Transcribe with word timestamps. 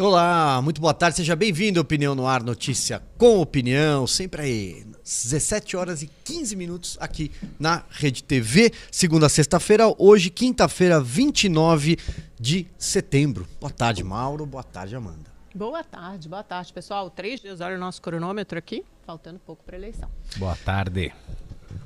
Olá, 0.00 0.62
muito 0.62 0.80
boa 0.80 0.94
tarde, 0.94 1.18
seja 1.18 1.36
bem-vindo 1.36 1.78
ao 1.78 1.82
Opinião 1.82 2.14
no 2.14 2.26
Ar, 2.26 2.42
notícia 2.42 3.02
com 3.18 3.38
opinião, 3.38 4.06
sempre 4.06 4.40
aí, 4.40 4.86
17 5.04 5.76
horas 5.76 6.02
e 6.02 6.10
15 6.24 6.56
minutos 6.56 6.96
aqui 6.98 7.30
na 7.58 7.84
Rede 7.90 8.24
TV, 8.24 8.72
segunda 8.90 9.26
a 9.26 9.28
sexta-feira, 9.28 9.94
hoje, 9.98 10.30
quinta-feira, 10.30 10.98
29 11.02 11.98
de 12.40 12.66
setembro. 12.78 13.46
Boa 13.60 13.70
tarde, 13.70 14.02
Mauro, 14.02 14.46
boa 14.46 14.62
tarde, 14.62 14.96
Amanda. 14.96 15.30
Boa 15.54 15.84
tarde, 15.84 16.30
boa 16.30 16.42
tarde, 16.42 16.72
pessoal. 16.72 17.10
Três 17.10 17.38
dias, 17.38 17.60
olha 17.60 17.76
o 17.76 17.78
nosso 17.78 18.00
cronômetro 18.00 18.58
aqui, 18.58 18.82
faltando 19.04 19.38
pouco 19.38 19.62
para 19.64 19.76
eleição. 19.76 20.08
Boa 20.36 20.56
tarde. 20.56 21.12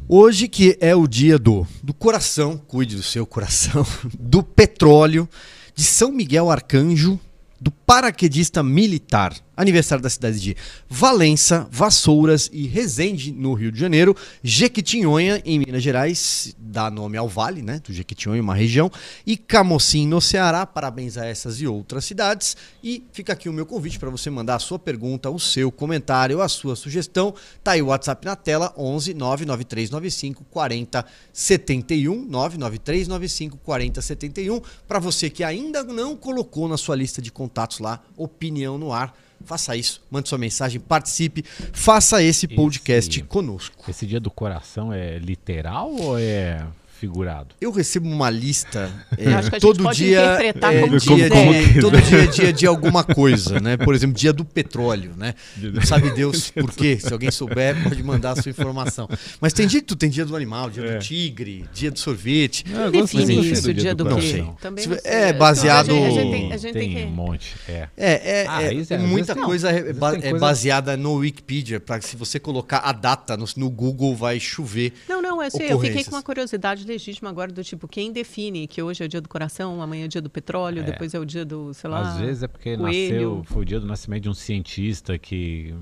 Hoje 0.08 0.46
que 0.46 0.78
é 0.80 0.94
o 0.94 1.08
dia 1.08 1.36
do, 1.36 1.66
do 1.82 1.92
coração, 1.92 2.58
cuide 2.58 2.94
do 2.94 3.02
seu 3.02 3.26
coração, 3.26 3.84
do 4.16 4.40
petróleo, 4.40 5.28
de 5.74 5.82
São 5.82 6.12
Miguel 6.12 6.48
Arcanjo, 6.48 7.18
do 7.64 7.70
paraquedista 7.86 8.62
militar. 8.62 9.34
Aniversário 9.56 10.02
da 10.02 10.10
cidade 10.10 10.40
de 10.40 10.56
Valença, 10.88 11.68
Vassouras 11.70 12.50
e 12.52 12.66
Resende, 12.66 13.30
no 13.32 13.54
Rio 13.54 13.70
de 13.70 13.78
Janeiro. 13.78 14.16
Jequitinhonha, 14.42 15.40
em 15.44 15.60
Minas 15.60 15.80
Gerais, 15.80 16.56
dá 16.58 16.90
nome 16.90 17.16
ao 17.16 17.28
vale, 17.28 17.62
né? 17.62 17.80
Do 17.86 17.92
Jequitinhonha, 17.92 18.42
uma 18.42 18.54
região. 18.54 18.90
E 19.24 19.36
Camocim, 19.36 20.08
no 20.08 20.20
Ceará. 20.20 20.66
Parabéns 20.66 21.16
a 21.16 21.24
essas 21.24 21.60
e 21.60 21.68
outras 21.68 22.04
cidades. 22.04 22.56
E 22.82 23.04
fica 23.12 23.32
aqui 23.32 23.48
o 23.48 23.52
meu 23.52 23.64
convite 23.64 23.96
para 23.96 24.10
você 24.10 24.28
mandar 24.28 24.56
a 24.56 24.58
sua 24.58 24.76
pergunta, 24.76 25.30
o 25.30 25.38
seu 25.38 25.70
comentário, 25.70 26.42
a 26.42 26.48
sua 26.48 26.74
sugestão. 26.74 27.32
Tá 27.62 27.72
aí 27.72 27.82
o 27.82 27.86
WhatsApp 27.86 28.26
na 28.26 28.34
tela: 28.34 28.74
11 28.76 29.14
99395 29.14 30.44
4071. 30.50 32.24
99395 32.24 33.56
4071. 33.58 34.60
Para 34.88 34.98
você 34.98 35.30
que 35.30 35.44
ainda 35.44 35.84
não 35.84 36.16
colocou 36.16 36.66
na 36.66 36.76
sua 36.76 36.96
lista 36.96 37.22
de 37.22 37.30
contatos 37.30 37.73
lá, 37.82 38.00
Opinião 38.16 38.78
no 38.78 38.92
Ar. 38.92 39.14
Faça 39.44 39.76
isso, 39.76 40.00
mande 40.10 40.28
sua 40.28 40.38
mensagem, 40.38 40.80
participe, 40.80 41.44
faça 41.72 42.22
esse 42.22 42.48
podcast 42.48 43.10
Esse- 43.20 43.28
conosco. 43.28 43.84
Esse 43.90 44.06
dia 44.06 44.18
do 44.18 44.30
coração 44.30 44.90
é 44.90 45.18
literal 45.18 45.92
ou 45.92 46.18
é 46.18 46.64
figurado? 46.98 47.54
Eu 47.60 47.70
recebo 47.70 48.08
uma 48.08 48.30
lista 48.30 48.90
é, 49.18 49.26
Eu 49.26 49.36
acho 49.38 49.50
que 49.50 49.56
a 49.56 49.58
gente 49.58 49.60
todo 49.60 49.82
pode 49.82 49.98
dia 49.98 50.20
interpretar 50.24 50.74
é, 50.74 50.80
como 50.80 50.98
dia 50.98 51.30
de, 51.30 51.80
todo 51.80 52.00
dia 52.02 52.18
é 52.22 52.26
dia 52.26 52.52
de 52.52 52.66
alguma 52.66 53.04
coisa, 53.04 53.60
né? 53.60 53.76
Por 53.76 53.94
exemplo, 53.94 54.16
dia 54.16 54.32
do 54.32 54.44
petróleo, 54.44 55.12
né? 55.16 55.34
Não 55.58 55.82
sabe 55.82 56.10
Deus 56.10 56.50
por 56.54 56.72
quê. 56.72 56.98
Se 57.00 57.12
alguém 57.12 57.30
souber, 57.30 57.82
pode 57.82 58.02
mandar 58.02 58.32
a 58.32 58.36
sua 58.42 58.50
informação. 58.50 59.08
Mas 59.40 59.52
tem 59.52 59.66
dia 59.66 59.80
que 59.80 59.86
tu 59.86 59.96
tem 59.96 60.08
dia 60.10 60.24
do 60.24 60.34
animal, 60.36 60.70
dia 60.70 60.84
É. 60.84 60.96
do 60.96 60.98
tigre, 61.02 61.64
dia 61.72 61.90
do 61.90 61.98
sorvete. 61.98 62.64
eu 62.70 62.90
Define 62.90 63.50
isso, 63.50 63.72
dia 63.74 63.94
do 63.94 64.04
Não 64.04 64.18
quê? 64.18 64.44
Também 64.60 64.86
não 64.86 64.98
sei. 64.98 65.10
é 65.12 65.32
baseado- 65.32 65.90
A 65.90 65.94
gente, 65.94 66.06
a 66.06 66.10
gente 66.22 66.30
tem, 66.30 66.52
a 66.52 66.56
gente 66.56 66.72
tem, 66.72 66.94
tem 66.94 66.96
que... 66.96 67.04
um 67.04 67.10
monte. 67.14 67.54
É. 67.68 67.88
É, 67.96 68.40
é, 68.42 68.46
Ah, 68.48 68.62
é, 68.62 68.84
é, 68.90 68.98
muita 68.98 69.34
coisa 69.34 69.70
é, 69.70 69.78
é 69.90 69.92
coisa- 69.94 70.38
baseada 70.38 70.96
no 70.96 71.14
Wikipedia, 71.14 71.80
para 71.80 71.98
que 71.98 72.06
se 72.06 72.16
você 72.16 72.38
colocar 72.38 72.78
a 72.78 72.92
data 72.92 73.36
no, 73.36 73.44
no 73.56 73.70
Google 73.70 74.14
vai 74.14 74.38
chover. 74.38 74.92
Não, 75.08 75.20
não, 75.20 75.42
eu, 75.42 75.50
sei, 75.50 75.72
eu 75.72 75.80
fiquei 75.80 76.04
com 76.04 76.10
uma 76.12 76.22
curiosidade 76.22 76.84
legítima 76.94 77.28
agora 77.30 77.52
do 77.52 77.62
tipo, 77.62 77.86
quem 77.86 78.12
define 78.12 78.66
que 78.66 78.82
hoje 78.82 79.02
é 79.02 79.06
o 79.06 79.08
dia 79.08 79.20
do 79.20 79.28
coração, 79.28 79.82
amanhã 79.82 80.04
é 80.04 80.06
o 80.06 80.08
dia 80.08 80.22
do 80.22 80.30
petróleo, 80.30 80.80
É. 80.80 80.82
depois 80.84 81.12
é 81.14 81.18
o 81.18 81.24
dia 81.24 81.44
do, 81.44 81.72
sei 81.74 81.90
lá... 81.90 82.00
Às 82.00 82.18
vezes 82.20 82.42
é 82.42 82.48
porque 82.48 82.76
coelho. 82.76 82.84
nasceu, 83.12 83.44
foi 83.46 83.62
o 83.62 83.64
dia 83.64 83.80
do 83.80 83.86
nascimento 83.86 84.22
de 84.22 84.28
um 84.30 84.34
cientista 84.34 85.18
que 85.18 85.74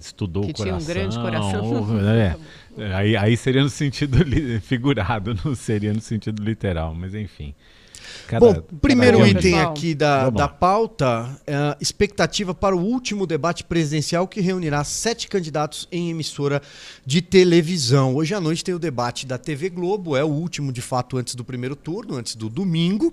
estudou 0.00 0.44
Que 0.44 0.50
o 0.50 0.54
tinha 0.54 0.74
um 0.74 0.78
coração. 0.84 0.94
grande 0.94 1.18
coração. 1.18 1.72
ou- 1.72 2.00
é. 2.08 2.36
Aí, 2.94 3.16
aí 3.16 3.36
seria 3.36 3.62
no 3.62 3.70
sentido 3.70 4.18
figurado, 4.60 5.34
não 5.44 5.54
seria 5.54 5.92
no 5.94 6.00
sentido 6.00 6.42
literal, 6.42 6.94
mas 6.94 7.14
enfim. 7.14 7.54
Cada- 8.26 8.40
Bom, 8.54 8.62
primeiro 8.80 9.26
item 9.26 9.52
pessoal. 9.52 9.70
aqui 9.70 9.94
da, 9.94 10.24
Vamos 10.24 10.38
da 10.38 10.44
lá. 10.44 10.48
pauta 10.48 11.40
é 11.46 11.54
a 11.54 11.76
expectativa 11.80 12.54
para 12.54 12.76
o 12.76 12.80
último 12.80 13.26
debate 13.26 13.64
presidencial 13.64 14.26
que 14.28 14.40
reunirá 14.40 14.82
sete 14.84 15.28
candidatos 15.28 15.86
em 15.90 16.10
emissora 16.10 16.60
de 17.04 17.20
televisão. 17.20 18.14
Hoje 18.14 18.34
à 18.34 18.40
noite 18.40 18.64
tem 18.64 18.74
o 18.74 18.78
debate 18.78 19.26
da 19.26 19.38
TV 19.38 19.68
Globo, 19.68 20.16
é 20.16 20.24
o 20.24 20.28
último 20.28 20.72
de 20.72 20.80
fato 20.82 21.16
antes 21.16 21.34
do 21.34 21.44
primeiro 21.44 21.74
turno, 21.76 22.16
antes 22.16 22.34
do 22.36 22.48
domingo. 22.48 23.12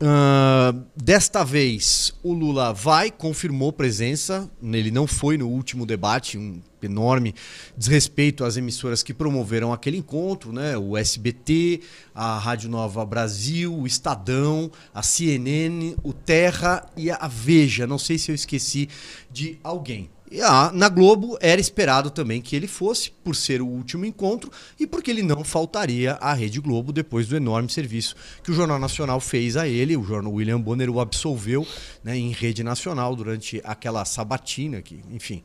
Ah, 0.00 0.74
desta 0.96 1.44
vez 1.44 2.12
o 2.22 2.32
Lula 2.32 2.72
vai, 2.72 3.10
confirmou 3.10 3.72
presença, 3.72 4.48
ele 4.62 4.90
não 4.90 5.06
foi 5.06 5.36
no 5.36 5.48
último 5.48 5.86
debate, 5.86 6.36
um 6.38 6.60
enorme 6.86 7.34
desrespeito 7.76 8.44
às 8.44 8.56
emissoras 8.56 9.02
que 9.02 9.14
promoveram 9.14 9.72
aquele 9.72 9.98
encontro, 9.98 10.52
né? 10.52 10.76
O 10.76 10.96
SBT, 10.96 11.80
a 12.14 12.38
Rádio 12.38 12.68
Nova 12.70 13.04
Brasil, 13.04 13.74
o 13.74 13.86
Estadão, 13.86 14.70
a 14.92 15.02
CNN, 15.02 15.94
o 16.02 16.12
Terra 16.12 16.86
e 16.96 17.10
a 17.10 17.28
Veja. 17.28 17.86
Não 17.86 17.98
sei 17.98 18.18
se 18.18 18.30
eu 18.30 18.34
esqueci 18.34 18.88
de 19.30 19.58
alguém. 19.62 20.10
E 20.30 20.40
a- 20.40 20.72
na 20.72 20.88
Globo 20.88 21.38
era 21.40 21.60
esperado 21.60 22.10
também 22.10 22.40
que 22.40 22.56
ele 22.56 22.66
fosse, 22.66 23.12
por 23.22 23.36
ser 23.36 23.62
o 23.62 23.66
último 23.66 24.04
encontro 24.04 24.50
e 24.80 24.84
porque 24.86 25.10
ele 25.10 25.22
não 25.22 25.44
faltaria 25.44 26.14
à 26.14 26.32
Rede 26.32 26.60
Globo 26.60 26.92
depois 26.92 27.28
do 27.28 27.36
enorme 27.36 27.70
serviço 27.70 28.16
que 28.42 28.50
o 28.50 28.54
Jornal 28.54 28.78
Nacional 28.80 29.20
fez 29.20 29.56
a 29.56 29.68
ele. 29.68 29.96
O 29.96 30.02
jornal 30.02 30.32
William 30.32 30.60
Bonner 30.60 30.90
o 30.90 30.98
absolveu 30.98 31.64
né, 32.02 32.16
em 32.16 32.32
rede 32.32 32.64
nacional 32.64 33.14
durante 33.14 33.60
aquela 33.62 34.04
sabatina, 34.04 34.82
que, 34.82 34.98
enfim, 35.12 35.40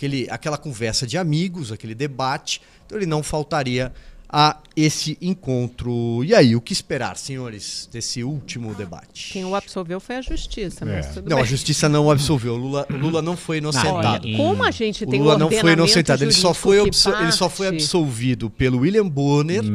aquele, 0.00 0.26
aquela 0.30 0.56
conversa 0.56 1.06
de 1.06 1.18
amigos, 1.18 1.70
aquele 1.70 1.94
debate. 1.94 2.62
Então 2.86 2.96
ele 2.96 3.06
não 3.06 3.22
faltaria 3.22 3.92
a 4.32 4.56
esse 4.76 5.18
encontro. 5.20 6.22
E 6.24 6.34
aí, 6.34 6.54
o 6.54 6.60
que 6.60 6.72
esperar, 6.72 7.16
senhores, 7.16 7.88
desse 7.92 8.22
último 8.22 8.72
debate? 8.74 9.32
Quem 9.32 9.44
o 9.44 9.54
absolveu 9.54 9.98
foi 10.00 10.16
a 10.16 10.20
justiça, 10.22 10.86
mas 10.86 11.06
É. 11.06 11.08
tudo 11.10 11.28
Não, 11.28 11.36
bem. 11.38 11.44
a 11.44 11.46
justiça 11.46 11.88
não 11.88 12.06
o 12.06 12.10
absolveu. 12.10 12.54
O 12.54 12.56
Lula, 12.56 12.86
o 12.88 12.96
Lula 12.96 13.20
não 13.20 13.36
foi 13.36 13.58
inocentado. 13.58 14.26
Olha, 14.26 14.36
como 14.36 14.62
a 14.62 14.70
gente 14.70 15.04
O 15.04 15.06
tem 15.08 15.20
Lula 15.20 15.34
um 15.34 15.38
não 15.38 15.50
foi 15.50 15.72
inocentado, 15.72 16.22
ele 16.24 16.32
só 16.32 16.54
foi, 16.54 16.78
ele 16.78 17.32
só 17.32 17.48
foi 17.50 17.66
absolvido 17.68 18.48
pelo 18.48 18.78
William 18.78 19.06
Bonner. 19.08 19.62
Não, 19.62 19.70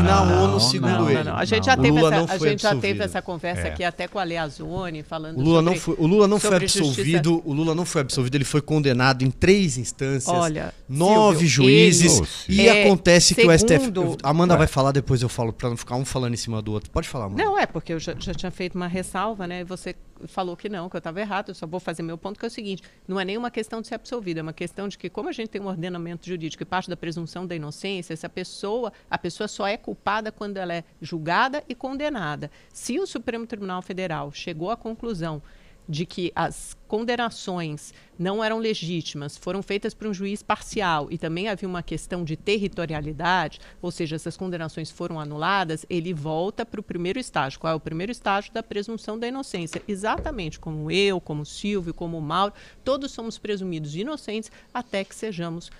E 0.00 0.02
na 0.02 0.22
ONU, 0.22 0.52
não, 0.52 0.60
segundo 0.60 0.90
não, 0.90 1.08
ele. 1.10 1.18
Não, 1.18 1.24
não, 1.32 1.36
A 1.38 1.44
gente 1.44 1.58
não. 1.60 1.64
já 1.66 1.74
O 1.74 1.82
teve, 1.82 1.90
Lula 1.90 2.08
essa, 2.08 2.16
não 2.16 2.24
a 2.24 2.38
gente 2.38 2.62
já 2.62 2.68
teve 2.70 2.76
absolvido. 2.78 3.02
essa 3.02 3.22
conversa 3.22 3.62
É. 3.62 3.70
aqui 3.70 3.84
até 3.84 4.08
com 4.08 4.18
a 4.18 4.24
Leazone, 4.24 5.02
falando 5.04 5.38
O 5.38 5.42
Lula, 5.42 5.58
sobre... 5.60 5.70
não 5.74 5.80
foi, 5.80 5.94
o 5.98 6.06
Lula 6.06 6.28
não 6.28 6.40
foi 6.40 6.50
sobre 6.50 6.66
justiça. 6.66 6.88
absolvido, 6.90 7.42
o 7.44 7.52
Lula 7.52 7.74
não 7.74 7.84
foi 7.86 8.00
absolvido, 8.00 8.34
ele 8.34 8.44
foi 8.44 8.60
condenado 8.60 9.22
em 9.24 9.30
três 9.30 9.78
instâncias, 9.78 10.26
Olha, 10.34 10.74
nove 10.88 11.38
Silvio, 11.38 11.48
juízes, 11.48 12.22
ele- 12.48 12.62
e 12.62 12.68
É, 12.68 12.82
acontece 12.84 13.34
que 13.34 13.46
o 13.46 13.52
STF. 13.52 13.99
Segundo- 14.02 14.18
Amanda 14.26 14.56
vai 14.56 14.66
falar, 14.66 14.92
depois 14.92 15.22
eu 15.22 15.28
falo, 15.28 15.52
pra 15.52 15.68
não 15.68 15.76
ficar 15.76 15.96
um 15.96 16.04
falando 16.04 16.34
em 16.34 16.36
cima 16.36 16.60
do 16.60 16.72
outro. 16.72 16.90
Pode 16.90 17.08
falar, 17.08 17.26
Amanda. 17.26 17.42
Não, 17.42 17.58
é, 17.58 17.66
porque 17.66 17.92
eu 17.92 17.98
já, 17.98 18.14
já 18.18 18.32
tinha 18.34 18.50
feito 18.50 18.74
uma 18.74 18.86
ressalva, 18.86 19.46
né? 19.46 19.60
E 19.60 19.64
você 19.64 19.94
falou 20.26 20.56
que 20.56 20.68
não, 20.68 20.88
que 20.88 20.96
eu 20.96 20.98
estava 20.98 21.20
errado. 21.20 21.48
Eu 21.50 21.54
só 21.54 21.66
vou 21.66 21.80
fazer 21.80 22.02
meu 22.02 22.18
ponto, 22.18 22.38
que 22.38 22.44
é 22.44 22.48
o 22.48 22.50
seguinte: 22.50 22.82
não 23.08 23.18
é 23.18 23.24
nenhuma 23.24 23.50
questão 23.50 23.80
de 23.80 23.86
ser 23.88 23.94
absolvido, 23.94 24.38
é 24.38 24.42
uma 24.42 24.52
questão 24.52 24.88
de 24.88 24.98
que, 24.98 25.08
como 25.08 25.28
a 25.28 25.32
gente 25.32 25.48
tem 25.48 25.60
um 25.60 25.66
ordenamento 25.66 26.26
jurídico 26.26 26.62
e 26.62 26.66
parte 26.66 26.88
da 26.90 26.96
presunção 26.96 27.46
da 27.46 27.54
inocência, 27.54 28.12
essa 28.12 28.28
pessoa, 28.28 28.92
a 29.10 29.16
pessoa 29.18 29.48
só 29.48 29.66
é 29.66 29.76
culpada 29.76 30.30
quando 30.32 30.56
ela 30.56 30.74
é 30.74 30.84
julgada 31.00 31.62
e 31.68 31.74
condenada. 31.74 32.50
Se 32.72 32.98
o 32.98 33.06
Supremo 33.06 33.46
Tribunal 33.46 33.82
Federal 33.82 34.30
chegou 34.32 34.70
à 34.70 34.76
conclusão 34.76 35.42
de 35.90 36.06
que 36.06 36.30
as 36.36 36.76
condenações 36.86 37.92
não 38.16 38.42
eram 38.42 38.58
legítimas, 38.58 39.36
foram 39.36 39.60
feitas 39.60 39.92
por 39.92 40.06
um 40.06 40.14
juiz 40.14 40.40
parcial 40.40 41.08
e 41.10 41.18
também 41.18 41.48
havia 41.48 41.68
uma 41.68 41.82
questão 41.82 42.22
de 42.22 42.36
territorialidade, 42.36 43.58
ou 43.82 43.90
seja, 43.90 44.14
essas 44.14 44.36
condenações 44.36 44.90
foram 44.90 45.18
anuladas, 45.18 45.84
ele 45.90 46.14
volta 46.14 46.64
para 46.64 46.80
o 46.80 46.82
primeiro 46.82 47.18
estágio. 47.18 47.58
Qual 47.58 47.72
é 47.72 47.76
o 47.76 47.80
primeiro 47.80 48.12
estágio 48.12 48.52
da 48.52 48.62
presunção 48.62 49.18
da 49.18 49.26
inocência? 49.26 49.82
Exatamente 49.88 50.60
como 50.60 50.90
eu, 50.92 51.20
como 51.20 51.44
Silvio, 51.44 51.92
como 51.92 52.16
o 52.16 52.22
Mauro, 52.22 52.54
todos 52.84 53.10
somos 53.10 53.36
presumidos 53.36 53.96
inocentes 53.96 54.52
até 54.72 55.02
que 55.02 55.14
sejamos 55.14 55.70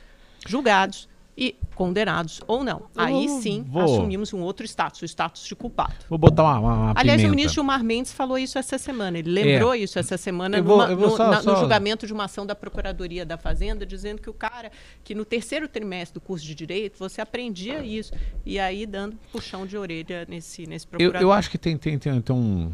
julgados 0.46 1.08
e 1.42 1.56
condenados 1.74 2.42
ou 2.46 2.62
não. 2.62 2.82
Aí 2.94 3.26
sim 3.40 3.64
vou- 3.66 3.80
assumimos 3.82 4.30
um 4.34 4.40
outro 4.42 4.66
status, 4.66 5.00
o 5.00 5.04
status 5.06 5.42
de 5.46 5.56
culpado. 5.56 5.94
Vou 6.06 6.18
botar 6.18 6.42
uma, 6.42 6.58
uma, 6.60 6.74
uma 6.74 6.90
Aliás, 6.94 7.18
o 7.18 7.22
pimenta. 7.22 7.30
ministro 7.30 7.54
Gilmar 7.54 7.82
Mendes 7.82 8.12
falou 8.12 8.36
isso 8.38 8.58
essa 8.58 8.76
semana. 8.76 9.18
Ele 9.18 9.30
lembrou 9.30 9.74
isso 9.74 9.98
essa 9.98 10.18
semana 10.18 10.58
Eu 10.58 10.64
vou- 10.64 10.76
numa- 10.76 10.90
eu 10.90 10.98
no, 10.98 11.16
só- 11.16 11.30
na- 11.30 11.42
no 11.42 11.56
julgamento 11.56 12.06
de 12.06 12.12
uma 12.12 12.24
ação 12.24 12.44
da 12.44 12.54
Procuradoria 12.54 13.24
da 13.24 13.38
Fazenda, 13.38 13.86
dizendo 13.86 14.20
que 14.20 14.28
o 14.28 14.34
cara, 14.34 14.70
que 15.02 15.14
no 15.14 15.24
terceiro 15.24 15.66
trimestre 15.66 16.12
do 16.12 16.20
curso 16.20 16.44
de 16.44 16.54
Direito, 16.54 16.98
você 16.98 17.22
aprendia 17.22 17.82
isso. 17.82 18.12
E 18.44 18.58
aí 18.58 18.84
dando 18.84 19.16
puxão 19.32 19.66
de 19.66 19.78
orelha 19.78 20.26
nesse, 20.28 20.66
nesse 20.66 20.84
Eu, 20.84 20.90
procurador. 20.90 21.22
eu 21.22 21.32
acho 21.32 21.50
que 21.50 21.56
tem, 21.56 21.78
tem, 21.78 21.98
tem, 21.98 22.20
tem 22.20 22.36
um- 22.36 22.70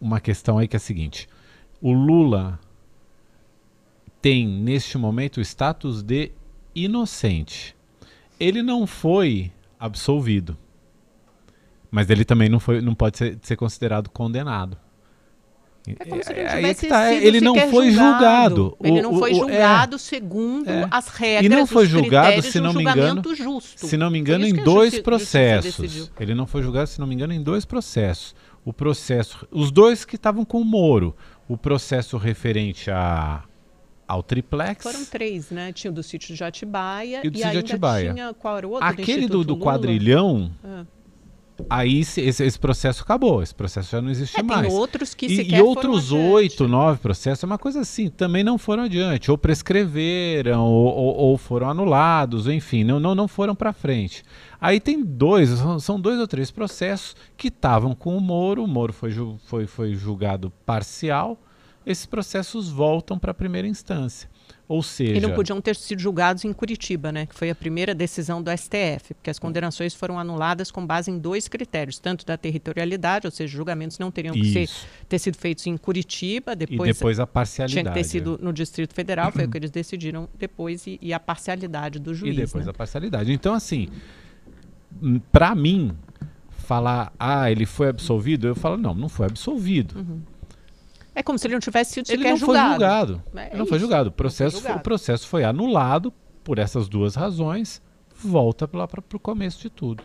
uma 0.00 0.20
questão 0.20 0.56
aí 0.56 0.66
que 0.66 0.74
é 0.74 0.78
a 0.78 0.80
seguinte: 0.80 1.28
o 1.82 1.92
Lula 1.92 2.58
tem 4.22 4.46
neste 4.48 4.96
momento 4.96 5.36
o 5.36 5.40
status 5.42 6.02
de 6.02 6.32
inocente. 6.74 7.75
Ele 8.38 8.62
não 8.62 8.86
foi 8.86 9.50
absolvido, 9.78 10.56
mas 11.90 12.10
ele 12.10 12.24
também 12.24 12.48
não, 12.48 12.60
foi, 12.60 12.80
não 12.80 12.94
pode 12.94 13.16
ser, 13.18 13.38
ser 13.42 13.56
considerado 13.56 14.10
condenado. 14.10 14.76
É 15.88 16.04
como 16.04 16.22
se 16.22 16.32
ele 16.32 16.42
não 16.42 16.50
é 16.68 16.74
que 16.74 16.86
tá, 16.88 17.08
sido 17.12 17.24
ele 17.26 17.40
não 17.40 17.54
foi 17.70 17.90
julgado. 17.92 18.76
Ele 18.82 18.98
O- 18.98 19.02
não 19.04 19.14
o- 19.14 19.18
foi 19.20 19.30
o- 19.30 19.34
é. 19.34 19.38
julgado 19.38 19.98
segundo 20.00 20.68
É. 20.68 20.88
as 20.90 21.06
regras 21.08 21.44
E 21.46 21.48
não 21.48 21.64
foi 21.64 21.86
julgado, 21.86 22.42
se 22.42 22.50
de 22.50 22.58
um 22.58 22.62
não 22.64 22.72
me 22.72 22.82
engano, 22.82 23.22
justo. 23.36 23.86
Se 23.86 23.96
não 23.96 24.10
me 24.10 24.18
engano, 24.18 24.44
em 24.44 24.52
dois 24.52 24.90
justi- 24.90 25.04
processos. 25.04 26.10
Ele 26.18 26.34
não 26.34 26.44
foi 26.44 26.62
julgado, 26.62 26.88
se 26.88 26.98
não 26.98 27.06
me 27.06 27.14
engano, 27.14 27.32
em 27.32 27.40
dois 27.40 27.64
processos. 27.64 28.34
O 28.64 28.72
processo, 28.72 29.46
os 29.52 29.70
dois 29.70 30.04
que 30.04 30.16
estavam 30.16 30.44
com 30.44 30.60
o 30.60 30.64
Moro. 30.64 31.14
o 31.48 31.56
processo 31.56 32.16
referente 32.16 32.90
a, 32.90 33.44
ao 34.06 34.22
triplex. 34.22 34.82
Foram 34.82 35.04
três, 35.04 35.50
né? 35.50 35.72
Tinha 35.72 35.90
o 35.90 35.94
do 35.94 36.02
sítio 36.02 36.34
de 36.34 36.42
Atibaia 36.44 37.20
E 37.24 37.28
o 37.28 37.30
do 37.30 37.34
e 37.34 37.38
sítio 37.38 37.48
ainda 37.48 37.60
Atibaia. 37.60 38.12
tinha 38.14 38.34
qual 38.34 38.56
era 38.58 38.66
o 38.66 38.70
outro? 38.70 38.86
Aquele 38.88 39.26
do, 39.28 39.42
do 39.44 39.54
Lula? 39.54 39.64
quadrilhão, 39.64 40.50
Ah. 40.64 40.84
aí 41.70 42.04
se- 42.04 42.20
esse, 42.20 42.44
esse 42.44 42.58
processo 42.58 43.02
acabou. 43.02 43.42
Esse 43.42 43.54
processo 43.54 43.90
já 43.90 44.00
não 44.00 44.10
existe 44.10 44.34
É, 44.36 44.42
tem 44.42 44.46
mais. 44.46 44.72
outros 44.72 45.14
que 45.14 45.26
E, 45.26 45.54
e 45.56 45.60
outros 45.60 46.12
oito, 46.12 46.68
nove 46.68 46.98
processos, 47.00 47.42
é 47.42 47.46
uma 47.46 47.58
coisa 47.58 47.80
assim, 47.80 48.08
também 48.10 48.44
não 48.44 48.58
foram 48.58 48.84
adiante, 48.84 49.30
ou 49.30 49.38
prescreveram, 49.38 50.62
ou, 50.64 50.86
ou- 50.94 51.16
ou 51.16 51.38
foram 51.38 51.68
anulados, 51.70 52.46
enfim, 52.46 52.84
não, 52.84 53.00
não, 53.00 53.14
não 53.14 53.26
foram 53.26 53.54
para 53.54 53.72
frente. 53.72 54.22
Aí 54.60 54.78
tem 54.80 55.02
dois, 55.02 55.50
são- 55.80 56.00
dois 56.00 56.18
ou 56.20 56.26
três 56.28 56.50
processos 56.50 57.16
que 57.36 57.48
estavam 57.48 57.94
com 57.94 58.16
o 58.16 58.20
Moro, 58.20 58.62
o 58.64 58.68
Moro 58.68 58.92
foi, 58.92 59.12
foi, 59.46 59.66
foi 59.66 59.94
julgado 59.94 60.52
parcial, 60.64 61.38
esses 61.86 62.04
processos 62.04 62.68
voltam 62.68 63.18
para 63.18 63.30
a 63.30 63.34
primeira 63.34 63.68
instância. 63.68 64.28
Ou 64.68 64.82
seja, 64.82 65.14
E 65.14 65.20
não 65.20 65.32
podiam 65.32 65.60
ter 65.60 65.76
sido 65.76 66.00
julgados 66.00 66.44
em 66.44 66.52
Curitiba, 66.52 67.12
né? 67.12 67.26
Que 67.26 67.34
foi 67.36 67.48
a 67.50 67.54
primeira 67.54 67.94
decisão 67.94 68.42
do 68.42 68.50
STF, 68.50 69.14
porque 69.14 69.30
as 69.30 69.38
condenações 69.38 69.94
foram 69.94 70.18
anuladas 70.18 70.72
com 70.72 70.84
base 70.84 71.08
em 71.08 71.18
dois 71.18 71.46
critérios, 71.46 72.00
tanto 72.00 72.26
da 72.26 72.36
territorialidade, 72.36 73.28
ou 73.28 73.30
seja, 73.30 73.56
julgamentos 73.56 73.96
não 74.00 74.10
teriam 74.10 74.34
que 74.34 74.52
ser, 74.52 74.68
ter 75.08 75.20
sido 75.20 75.36
feitos 75.36 75.64
em 75.68 75.76
Curitiba, 75.76 76.52
e 76.54 76.56
depois, 76.56 76.96
depois 76.96 77.20
a 77.20 77.22
tinha 77.22 77.32
parcialidade. 77.32 77.88
que 77.88 77.94
ter 77.94 78.04
sido 78.04 78.40
no 78.42 78.52
Distrito 78.52 78.92
Federal, 78.92 79.30
foi 79.30 79.44
o 79.44 79.48
que 79.48 79.56
eles 79.56 79.70
decidiram 79.70 80.28
depois, 80.36 80.84
e, 80.88 80.98
e 81.00 81.12
a 81.12 81.20
parcialidade 81.20 82.00
do 82.00 82.10
E 82.10 82.14
juiz. 82.14 82.36
depois 82.36 82.64
né? 82.66 82.70
a 82.70 82.74
parcialidade. 82.74 83.32
Então, 83.32 83.54
assim, 83.54 83.88
para 85.30 85.54
mim, 85.54 85.92
falar, 86.50 87.12
ah, 87.20 87.48
ele 87.48 87.66
foi 87.66 87.88
absolvido, 87.88 88.48
eu 88.48 88.56
falo, 88.56 88.76
não, 88.76 88.92
não 88.94 89.08
foi 89.08 89.26
absolvido. 89.26 90.04
É 91.18 91.22
como 91.22 91.38
se 91.38 91.46
ele 91.46 91.54
não 91.54 91.60
tivesse 91.60 91.94
sido 91.94 92.10
Ele 92.10 92.18
sequer 92.18 92.30
não 92.32 92.38
foi 92.38 92.46
julgado. 92.46 92.72
julgado. 92.72 93.22
É 93.34 93.46
Ele 93.48 93.56
não 93.56 93.66
foi 93.66 93.78
julgado. 93.78 94.08
O 94.10 94.12
foi 94.12 94.16
processo, 94.16 94.52
foi, 94.52 94.60
julgado. 94.60 94.80
o 94.80 94.82
processo 94.82 95.26
foi 95.26 95.44
anulado 95.44 96.12
por 96.44 96.58
essas 96.58 96.88
duas 96.90 97.14
razões. 97.14 97.80
Volta 98.22 98.68
lá 98.70 98.86
para 98.86 99.02
o 99.14 99.18
começo 99.18 99.60
de 99.62 99.70
tudo. 99.70 100.04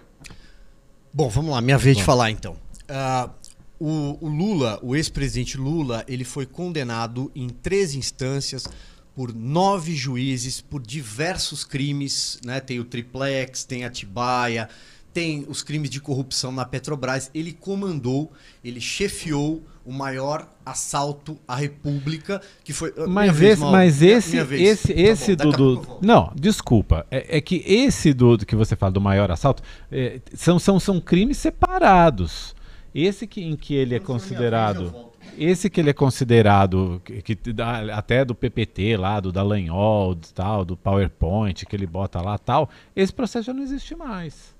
Bom, 1.13 1.27
vamos 1.27 1.51
lá, 1.51 1.59
minha 1.59 1.77
vez 1.77 1.97
de 1.97 2.03
falar 2.05 2.31
então. 2.31 2.55
Ah, 2.87 3.29
o, 3.77 4.17
o 4.21 4.29
Lula, 4.29 4.79
o 4.81 4.95
ex-presidente 4.95 5.57
Lula, 5.57 6.05
ele 6.07 6.23
foi 6.23 6.45
condenado 6.45 7.29
em 7.35 7.49
três 7.49 7.93
instâncias 7.93 8.65
por 9.13 9.33
nove 9.35 9.93
juízes 9.93 10.61
por 10.61 10.81
diversos 10.81 11.65
crimes, 11.65 12.39
né? 12.45 12.61
Tem 12.61 12.79
o 12.79 12.85
triplex, 12.85 13.65
tem 13.65 13.83
a 13.83 13.87
Atibaia, 13.87 14.69
tem 15.13 15.45
os 15.47 15.61
crimes 15.61 15.89
de 15.89 15.99
corrupção 15.99 16.51
na 16.51 16.65
Petrobras. 16.65 17.29
Ele 17.33 17.51
comandou, 17.51 18.31
ele 18.63 18.79
chefiou 18.79 19.63
o 19.85 19.91
maior 19.91 20.47
assalto 20.65 21.37
à 21.47 21.55
República, 21.55 22.41
que 22.63 22.71
foi. 22.71 22.93
ah, 22.97 23.07
Mas 23.07 23.35
vez, 23.35 23.51
esse, 23.53 23.61
Mauro, 23.61 23.77
mas 23.77 24.01
esse, 24.01 24.43
vez. 24.43 24.61
esse, 24.61 24.93
Tá 24.93 24.99
esse 25.01 25.35
do, 25.35 25.51
do- 25.51 25.97
não, 26.01 26.31
desculpa. 26.35 27.05
É, 27.09 27.37
é 27.37 27.41
que 27.41 27.63
esse 27.65 28.13
do 28.13 28.37
que 28.45 28.55
você 28.55 28.75
fala 28.75 28.91
do 28.91 29.01
maior 29.01 29.31
assalto 29.31 29.63
é, 29.91 30.19
são, 30.33 30.59
são, 30.59 30.79
são 30.79 30.99
crimes 31.01 31.37
separados. 31.37 32.55
Esse 32.93 33.25
que, 33.25 33.41
em 33.41 33.55
que 33.55 33.73
ele 33.73 33.95
é 33.95 33.99
vez, 33.99 34.05
considerado, 34.05 34.93
esse 35.37 35.69
que 35.69 35.79
ele 35.79 35.89
é 35.89 35.93
considerado 35.93 37.01
que, 37.05 37.21
que 37.21 37.55
até 37.93 38.23
do 38.25 38.35
PPT 38.35 38.97
lá, 38.97 39.19
do 39.19 39.31
Dallagnol, 39.31 40.13
do 40.13 40.27
tal, 40.27 40.65
do 40.65 40.75
PowerPoint 40.75 41.65
que 41.65 41.75
ele 41.75 41.87
bota 41.87 42.21
lá, 42.21 42.37
tal. 42.37 42.69
Esse 42.95 43.13
processo 43.13 43.45
já 43.47 43.53
não 43.53 43.63
existe 43.63 43.95
mais. 43.95 44.53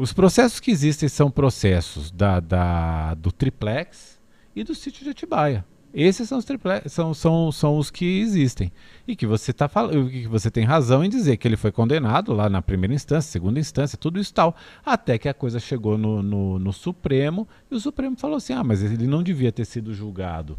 Os 0.00 0.14
processos 0.14 0.58
que 0.60 0.70
existem 0.70 1.08
são 1.10 1.30
processos 1.30 2.10
da, 2.10 2.40
da- 2.40 3.12
do 3.14 3.30
triplex 3.30 4.18
e 4.56 4.64
do 4.64 4.74
sítio 4.74 5.04
de 5.04 5.10
Atibaia. 5.10 5.62
Esses 5.92 6.26
são 6.26 6.38
os, 6.38 6.44
triple- 6.46 6.88
são, 6.88 7.12
são, 7.12 7.52
são 7.52 7.76
os 7.76 7.90
que 7.90 8.20
existem. 8.20 8.72
E 9.06 9.14
que 9.14 9.26
você 9.26 9.52
tá 9.52 9.68
falando, 9.68 10.08
que 10.08 10.26
você 10.26 10.50
tem 10.50 10.64
razão 10.64 11.04
em 11.04 11.10
dizer 11.10 11.36
que 11.36 11.46
ele 11.46 11.56
foi 11.56 11.70
condenado 11.70 12.32
lá 12.32 12.48
na 12.48 12.62
primeira 12.62 12.94
instância, 12.94 13.30
segunda 13.30 13.60
instância, 13.60 13.98
tudo 13.98 14.18
isso 14.18 14.32
tal. 14.32 14.56
Até 14.86 15.18
que 15.18 15.28
a 15.28 15.34
coisa 15.34 15.60
chegou 15.60 15.98
no, 15.98 16.22
no, 16.22 16.58
no 16.58 16.72
Supremo 16.72 17.46
e 17.70 17.74
o 17.74 17.80
Supremo 17.80 18.16
falou 18.16 18.36
assim: 18.38 18.54
ah, 18.54 18.64
mas 18.64 18.82
ele 18.82 19.06
não 19.06 19.22
devia 19.22 19.52
ter 19.52 19.66
sido 19.66 19.92
julgado 19.92 20.56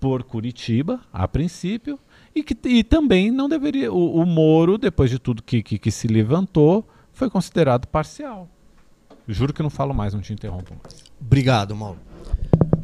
por 0.00 0.24
Curitiba, 0.24 1.00
a 1.12 1.28
princípio, 1.28 2.00
e 2.34 2.42
que 2.42 2.56
e 2.68 2.82
também 2.82 3.30
não 3.30 3.48
deveria. 3.48 3.92
O, 3.92 4.16
o 4.22 4.26
Moro, 4.26 4.76
depois 4.76 5.08
de 5.10 5.18
tudo 5.20 5.42
que, 5.42 5.62
que, 5.62 5.78
que 5.78 5.90
se 5.90 6.08
levantou, 6.08 6.88
foi 7.18 7.28
considerado 7.28 7.88
parcial. 7.88 8.48
Juro 9.26 9.52
que 9.52 9.60
não 9.60 9.68
falo 9.68 9.92
mais, 9.92 10.14
não 10.14 10.20
te 10.20 10.32
interrompo 10.32 10.72
mais. 10.80 11.02
Obrigado, 11.20 11.74
Mauro. 11.74 11.98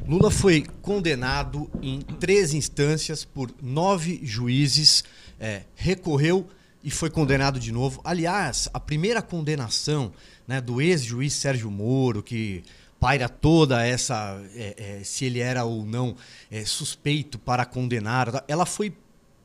Lula 0.08 0.28
foi 0.28 0.66
condenado 0.82 1.70
em 1.80 2.00
três 2.00 2.52
instâncias 2.52 3.24
por 3.24 3.48
nove 3.62 4.20
juízes, 4.24 5.04
é, 5.38 5.62
recorreu 5.76 6.48
e 6.82 6.90
foi 6.90 7.10
condenado 7.10 7.60
de 7.60 7.70
novo. 7.70 8.00
Aliás, 8.04 8.68
a 8.74 8.80
primeira 8.80 9.22
condenação 9.22 10.12
né, 10.48 10.60
do 10.60 10.82
ex-juiz 10.82 11.32
Sérgio 11.32 11.70
Moro, 11.70 12.20
que 12.20 12.64
paira 12.98 13.28
toda 13.28 13.86
essa. 13.86 14.36
é, 14.56 14.98
é, 15.00 15.04
se 15.04 15.26
ele 15.26 15.38
era 15.38 15.64
ou 15.64 15.86
não 15.86 16.16
é, 16.50 16.64
suspeito 16.64 17.38
para 17.38 17.64
condenar, 17.64 18.44
ela 18.48 18.66
foi 18.66 18.92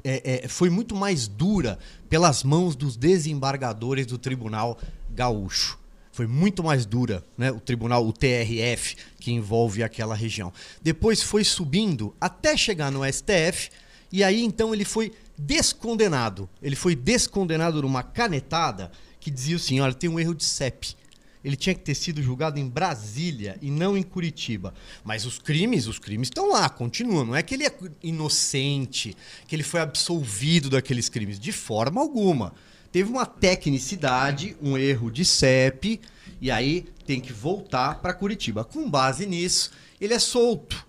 é, 0.04 0.44
é, 0.46 0.48
foi 0.48 0.70
muito 0.70 0.96
mais 0.96 1.28
dura 1.28 1.78
pelas 2.10 2.44
mãos 2.44 2.76
dos 2.76 2.96
desembargadores 2.96 4.06
do 4.06 4.18
Tribunal 4.18 4.78
Gaúcho. 5.10 5.78
Foi 6.12 6.28
muito 6.28 6.64
mais 6.64 6.86
dura, 6.86 7.24
né? 7.38 7.52
O 7.52 7.60
tribunal, 7.60 8.06
o 8.06 8.12
TRF, 8.12 8.98
que 9.20 9.32
envolve 9.32 9.84
aquela 9.84 10.16
região. 10.16 10.52
Depois 10.82 11.22
foi 11.22 11.44
subindo 11.44 12.14
até 12.20 12.58
chegar 12.58 12.92
no 12.92 13.06
STF, 13.06 13.70
e 14.12 14.24
aí 14.24 14.44
então 14.44 14.74
ele 14.74 14.84
foi 14.84 15.14
descondenado. 15.38 16.50
Ele 16.62 16.76
foi 16.76 16.96
descondenado 16.96 17.82
numa 17.82 18.04
canetada 18.04 18.92
que 19.20 19.32
dizia 19.32 19.56
assim: 19.56 19.80
olha, 19.80 19.94
tem 19.94 20.10
um 20.10 20.20
erro 20.20 20.34
de 20.34 20.44
CEP. 20.44 20.96
Ele 21.44 21.56
tinha 21.56 21.74
que 21.74 21.82
ter 21.82 21.96
sido 21.96 22.22
julgado 22.22 22.60
em 22.60 22.68
Brasília 22.68 23.58
e 23.62 23.72
não 23.72 23.98
em 23.98 24.04
Curitiba. 24.04 24.74
Mas 25.04 25.26
os 25.26 25.40
crimes, 25.40 25.88
os 25.88 25.98
crimes 25.98 26.28
estão 26.28 26.52
lá, 26.52 26.68
continuam. 26.68 27.26
Não 27.26 27.36
é 27.36 27.42
que 27.42 27.56
ele 27.56 27.66
é 27.66 27.74
inocente, 28.04 29.16
que 29.48 29.56
ele 29.56 29.64
foi 29.64 29.80
absolvido 29.80 30.70
daqueles 30.70 31.08
crimes. 31.08 31.40
De 31.40 31.52
forma 31.52 32.02
alguma. 32.02 32.54
Teve 32.92 33.10
uma 33.10 33.26
tecnicidade, 33.26 34.58
um 34.62 34.78
erro 34.78 35.12
de 35.12 35.24
CEP, 35.24 36.02
e 36.42 36.50
aí 36.50 36.86
tem 37.06 37.22
que 37.22 37.32
voltar 37.32 38.02
para 38.02 38.14
Curitiba. 38.14 38.64
Com 38.64 38.90
base 38.90 39.26
nisso, 39.26 39.72
ele 40.02 40.14
é 40.14 40.20
solto. 40.20 40.88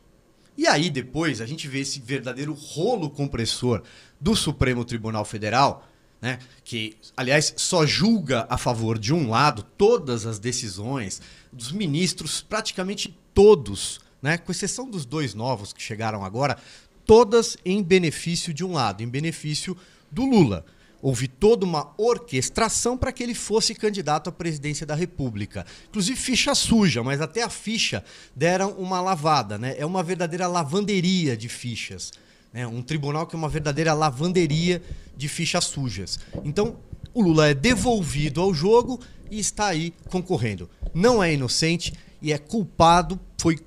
E 0.57 0.67
aí 0.67 0.91
depois 0.91 1.41
a 1.41 1.47
gente 1.47 1.69
vê 1.69 1.81
esse 1.81 2.01
verdadeiro 2.01 2.53
rolo 2.53 3.09
compressor 3.09 3.83
do 4.21 4.35
Supremo 4.35 4.85
Tribunal 4.85 5.25
Federal, 5.25 5.89
né, 6.21 6.39
que 6.65 6.97
aliás 7.17 7.55
só 7.57 7.87
julga 7.87 8.47
a 8.51 8.59
favor 8.59 8.99
de 8.99 9.15
um 9.15 9.31
lado 9.31 9.63
todas 9.77 10.27
as 10.27 10.39
decisões 10.39 11.21
dos 11.53 11.73
ministros, 11.73 12.43
praticamente 12.43 13.17
todos, 13.33 14.01
né, 14.21 14.37
com 14.37 14.53
exceção 14.53 14.89
dos 14.89 15.05
dois 15.05 15.35
novos 15.35 15.73
que 15.73 15.83
chegaram 15.83 16.25
agora, 16.25 16.59
todas 17.07 17.57
em 17.65 17.83
benefício 17.83 18.53
de 18.53 18.65
um 18.65 18.73
lado, 18.73 19.03
em 19.03 19.09
benefício 19.09 19.77
do 20.11 20.25
Lula. 20.25 20.65
Houve 21.03 21.29
toda 21.29 21.65
uma 21.65 21.95
orquestração 21.97 22.97
para 22.97 23.11
que 23.11 23.23
ele 23.23 23.35
fosse 23.35 23.75
candidato 23.75 24.29
à 24.29 24.33
presidência 24.33 24.85
da 24.85 24.95
República. 24.95 25.65
Inclusive 25.89 26.21
ficha 26.21 26.55
suja, 26.55 27.03
mas 27.03 27.23
até 27.23 27.43
a 27.43 27.49
ficha 27.49 28.05
deram 28.37 28.73
uma 28.73 29.01
lavada, 29.01 29.57
né? 29.57 29.75
É 29.79 29.87
uma 29.87 30.03
verdadeira 30.03 30.47
lavanderia 30.47 31.39
de 31.39 31.49
fichas. 31.49 32.13
Né? 32.53 32.67
Um 32.67 32.83
tribunal 32.83 33.27
que 33.27 33.35
é 33.35 33.39
uma 33.39 33.49
verdadeira 33.49 33.93
lavanderia 33.93 34.83
de 35.17 35.29
fichas 35.29 35.65
sujas. 35.65 36.19
Então, 36.45 36.77
o 37.13 37.23
Lula 37.23 37.49
é 37.49 37.55
devolvido 37.55 38.41
ao 38.41 38.55
jogo 38.55 39.01
e 39.31 39.39
está 39.39 39.67
aí 39.67 39.93
concorrendo. 40.09 40.69
Não 40.93 41.23
é 41.23 41.33
inocente 41.35 41.93
e 42.23 42.33
é 42.33 42.39
culpado, 42.39 43.19
foi 43.39 43.59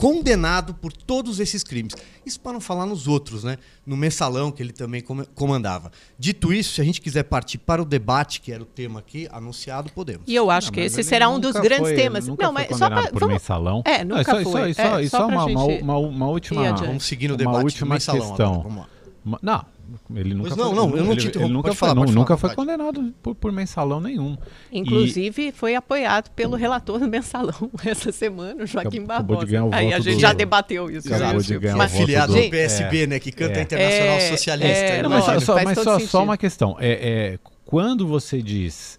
condenado 0.00 0.72
por 0.74 0.92
todos 0.92 1.38
esses 1.40 1.62
crimes. 1.62 1.94
Isso 2.24 2.40
para 2.40 2.52
não 2.52 2.60
falar 2.60 2.86
nos 2.86 3.06
outros, 3.06 3.44
né? 3.44 3.58
No 3.86 3.96
mensalão 3.96 4.50
que 4.50 4.62
ele 4.62 4.72
também 4.72 5.02
com- 5.02 5.24
comandava. 5.34 5.92
Dito 6.18 6.52
isso, 6.52 6.74
se 6.74 6.80
a 6.80 6.84
gente 6.84 7.00
quiser 7.00 7.24
partir 7.24 7.58
para 7.58 7.82
o 7.82 7.84
debate, 7.84 8.40
que 8.40 8.50
era 8.50 8.62
o 8.62 8.66
tema 8.66 9.00
aqui 9.00 9.28
anunciado, 9.30 9.90
podemos. 9.92 10.22
E 10.26 10.34
eu 10.34 10.50
acho 10.50 10.68
Não, 10.68 10.72
que 10.74 10.80
mas 10.80 10.92
esse 10.98 11.08
será 11.08 11.28
um 11.28 11.38
dos 11.38 11.52
grandes 11.52 11.88
foi- 11.88 11.94
temas. 11.96 12.26
Nunca 12.26 12.44
não, 12.46 12.52
mas 12.52 12.68
só 12.76 12.88
por 13.10 13.20
vamos, 13.20 13.28
mensalão. 13.34 13.82
É, 13.84 14.02
Não, 14.04 14.16
nunca 14.16 14.30
só, 14.42 14.50
foi. 14.50 14.72
Só, 14.74 14.82
só, 14.82 14.98
É, 15.00 15.08
só 15.08 15.18
só 15.18 15.26
uma, 15.28 15.44
uma, 15.44 15.64
gente 15.70 15.82
uma, 15.82 15.96
uma 15.98 16.28
última, 16.28 16.62
ir 16.62 16.68
adiante. 16.68 16.86
Vamos 16.86 17.04
seguir 17.04 17.28
no 17.28 17.34
uma 17.34 17.38
debate 17.38 17.64
última 17.64 17.86
do 17.86 17.92
mensalão 17.92 18.28
questão. 18.28 18.52
agora. 18.54 18.68
Vamos 18.68 18.78
lá. 19.32 19.38
Não, 19.42 19.66
ele 20.14 20.34
nunca 20.34 20.48
Pois 20.48 20.56
não, 20.58 20.66
foi, 20.66 20.74
não, 20.76 20.96
eu 20.96 21.04
não 21.04 21.12
ele, 21.12 21.20
te 21.30 21.38
ele 21.38 21.48
nunca 21.48 21.68
foi, 21.68 21.76
falar, 21.76 21.94
pode 21.94 22.06
falar, 22.12 22.20
nunca 22.20 22.36
foi 22.36 22.54
condenado 22.54 23.14
por, 23.22 23.34
por 23.34 23.52
mensalão 23.52 24.00
nenhum. 24.00 24.36
Inclusive, 24.72 25.52
foi 25.52 25.74
apoiado 25.74 26.30
pelo 26.30 26.56
relator 26.56 26.98
do 26.98 27.08
mensalão 27.08 27.70
essa 27.84 28.10
semana, 28.12 28.64
o 28.64 28.66
Joaquim 28.66 29.04
Acabou- 29.04 29.36
Barbosa. 29.38 29.68
Aí 29.72 29.92
a 29.92 30.00
gente 30.00 30.14
do- 30.16 30.20
já 30.20 30.32
debateu 30.32 30.90
isso. 30.90 31.12
Acabou 31.12 31.40
de 31.42 31.58
ganhar 31.58 31.76
Mas- 31.76 31.92
Filiado 31.92 32.32
do- 32.34 32.50
PSB, 32.50 33.06
né? 33.06 33.18
Que 33.20 33.32
canta 33.32 33.58
É. 33.58 33.62
Internacional 33.62 34.16
É, 34.16 34.28
Socialista. 34.30 34.84
é, 34.84 35.02
Não, 35.02 35.10
mas 35.10 35.44
só, 35.44 35.62
mas 35.62 35.78
só, 35.78 35.98
só 35.98 36.24
uma 36.24 36.36
questão. 36.36 36.76
É, 36.80 36.90
é, 37.34 37.38
quando 37.64 38.06
você 38.06 38.40
diz 38.42 38.98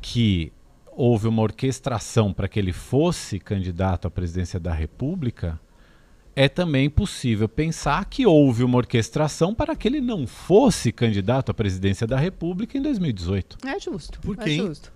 que 0.00 0.52
houve 0.96 1.26
uma 1.26 1.42
orquestração 1.42 2.32
para 2.32 2.46
que 2.46 2.58
ele 2.58 2.72
fosse 2.72 3.38
candidato 3.38 4.06
à 4.06 4.10
presidência 4.10 4.60
da 4.60 4.72
República, 4.72 5.58
é 6.36 6.48
também 6.48 6.90
possível 6.90 7.48
pensar 7.48 8.04
que 8.06 8.26
houve 8.26 8.64
uma 8.64 8.78
orquestração 8.78 9.54
para 9.54 9.76
que 9.76 9.86
ele 9.86 10.00
não 10.00 10.26
fosse 10.26 10.90
candidato 10.90 11.50
à 11.50 11.54
presidência 11.54 12.06
da 12.06 12.16
República 12.16 12.76
em 12.76 12.82
2018. 12.82 13.58
É 13.66 13.78
justo. 13.78 14.20
Por 14.20 14.38
é 14.40 14.44
quem? 14.44 14.58
justo. 14.58 14.92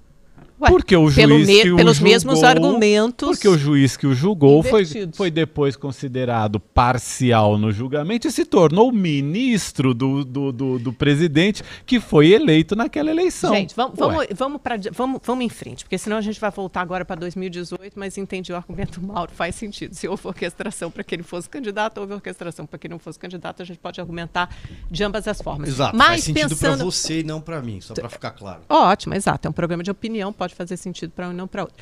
Ué, 0.61 0.69
porque 0.71 0.97
o 0.97 1.12
pelo 1.12 1.35
juiz 1.37 1.47
me- 1.47 1.62
que 1.62 1.71
o 1.71 1.77
pelos 1.77 1.97
julgou, 1.97 2.12
mesmos 2.12 2.43
argumentos. 2.43 3.29
Porque 3.29 3.49
o 3.49 3.57
juiz 3.57 3.97
que 3.97 4.07
o 4.07 4.15
julgou 4.15 4.62
foi, 4.62 4.85
foi 5.15 5.31
depois 5.31 5.77
considerado 5.77 6.59
parcial 6.59 7.57
no 7.57 7.71
julgamento 7.71 8.27
e 8.27 8.33
se 8.33 8.45
tornou 8.45 8.91
ministro 8.93 9.95
do, 9.95 10.25
do, 10.25 10.53
do, 10.53 10.79
do 10.79 10.93
presidente 10.93 11.62
que 11.87 12.00
foi 12.00 12.33
eleito 12.33 12.75
naquela 12.75 13.11
eleição. 13.11 13.55
Gente, 13.55 13.75
vamos, 13.75 13.97
vamos, 13.99 14.27
vamos, 14.35 14.61
pra, 14.61 14.77
vamos, 14.93 15.21
vamos 15.25 15.45
em 15.45 15.49
frente, 15.49 15.85
porque 15.85 15.99
senão 15.99 16.17
a 16.17 16.21
gente 16.21 16.41
vai 16.41 16.50
voltar 16.50 16.81
agora 16.81 17.05
para 17.05 17.17
2018, 17.21 17.93
mas 17.97 18.19
entendi 18.19 18.53
o 18.53 18.57
argumento 18.57 19.00
Mauro, 19.05 19.31
faz 19.33 19.55
sentido. 19.55 19.95
Se 19.95 20.09
houve 20.09 20.27
orquestração 20.27 20.91
para 20.91 21.05
que 21.05 21.15
ele 21.15 21.23
fosse 21.23 21.49
candidato, 21.49 21.99
houve 21.99 22.15
orquestração 22.15 22.67
para 22.67 22.79
que 22.79 22.88
não 22.88 22.99
fosse 22.99 23.19
candidato, 23.19 23.62
a 23.62 23.65
gente 23.65 23.79
pode 23.79 24.00
argumentar 24.00 24.55
de 24.91 25.05
ambas 25.05 25.29
as 25.29 25.41
formas. 25.41 25.69
Exato, 25.69 25.97
mas 25.97 26.09
faz 26.09 26.25
sentido 26.25 26.49
pensando... 26.49 26.85
você 26.85 27.21
e 27.21 27.23
não 27.23 27.41
pra 27.41 27.62
mim, 27.62 27.81
só 27.81 27.95
pra 27.95 28.09
ficar 28.09 28.33
claro. 28.33 28.62
Ótimo, 28.69 29.15
exato. 29.15 29.47
É 29.47 29.50
um 29.50 29.53
programa 29.55 29.83
de 29.83 29.91
opinião, 29.91 30.33
pode 30.33 30.48
fazer 30.55 30.76
sentido 30.76 31.11
para 31.11 31.28
um 31.28 31.33
e 31.33 31.35
não 31.35 31.49
para 31.49 31.62
outro. 31.62 31.76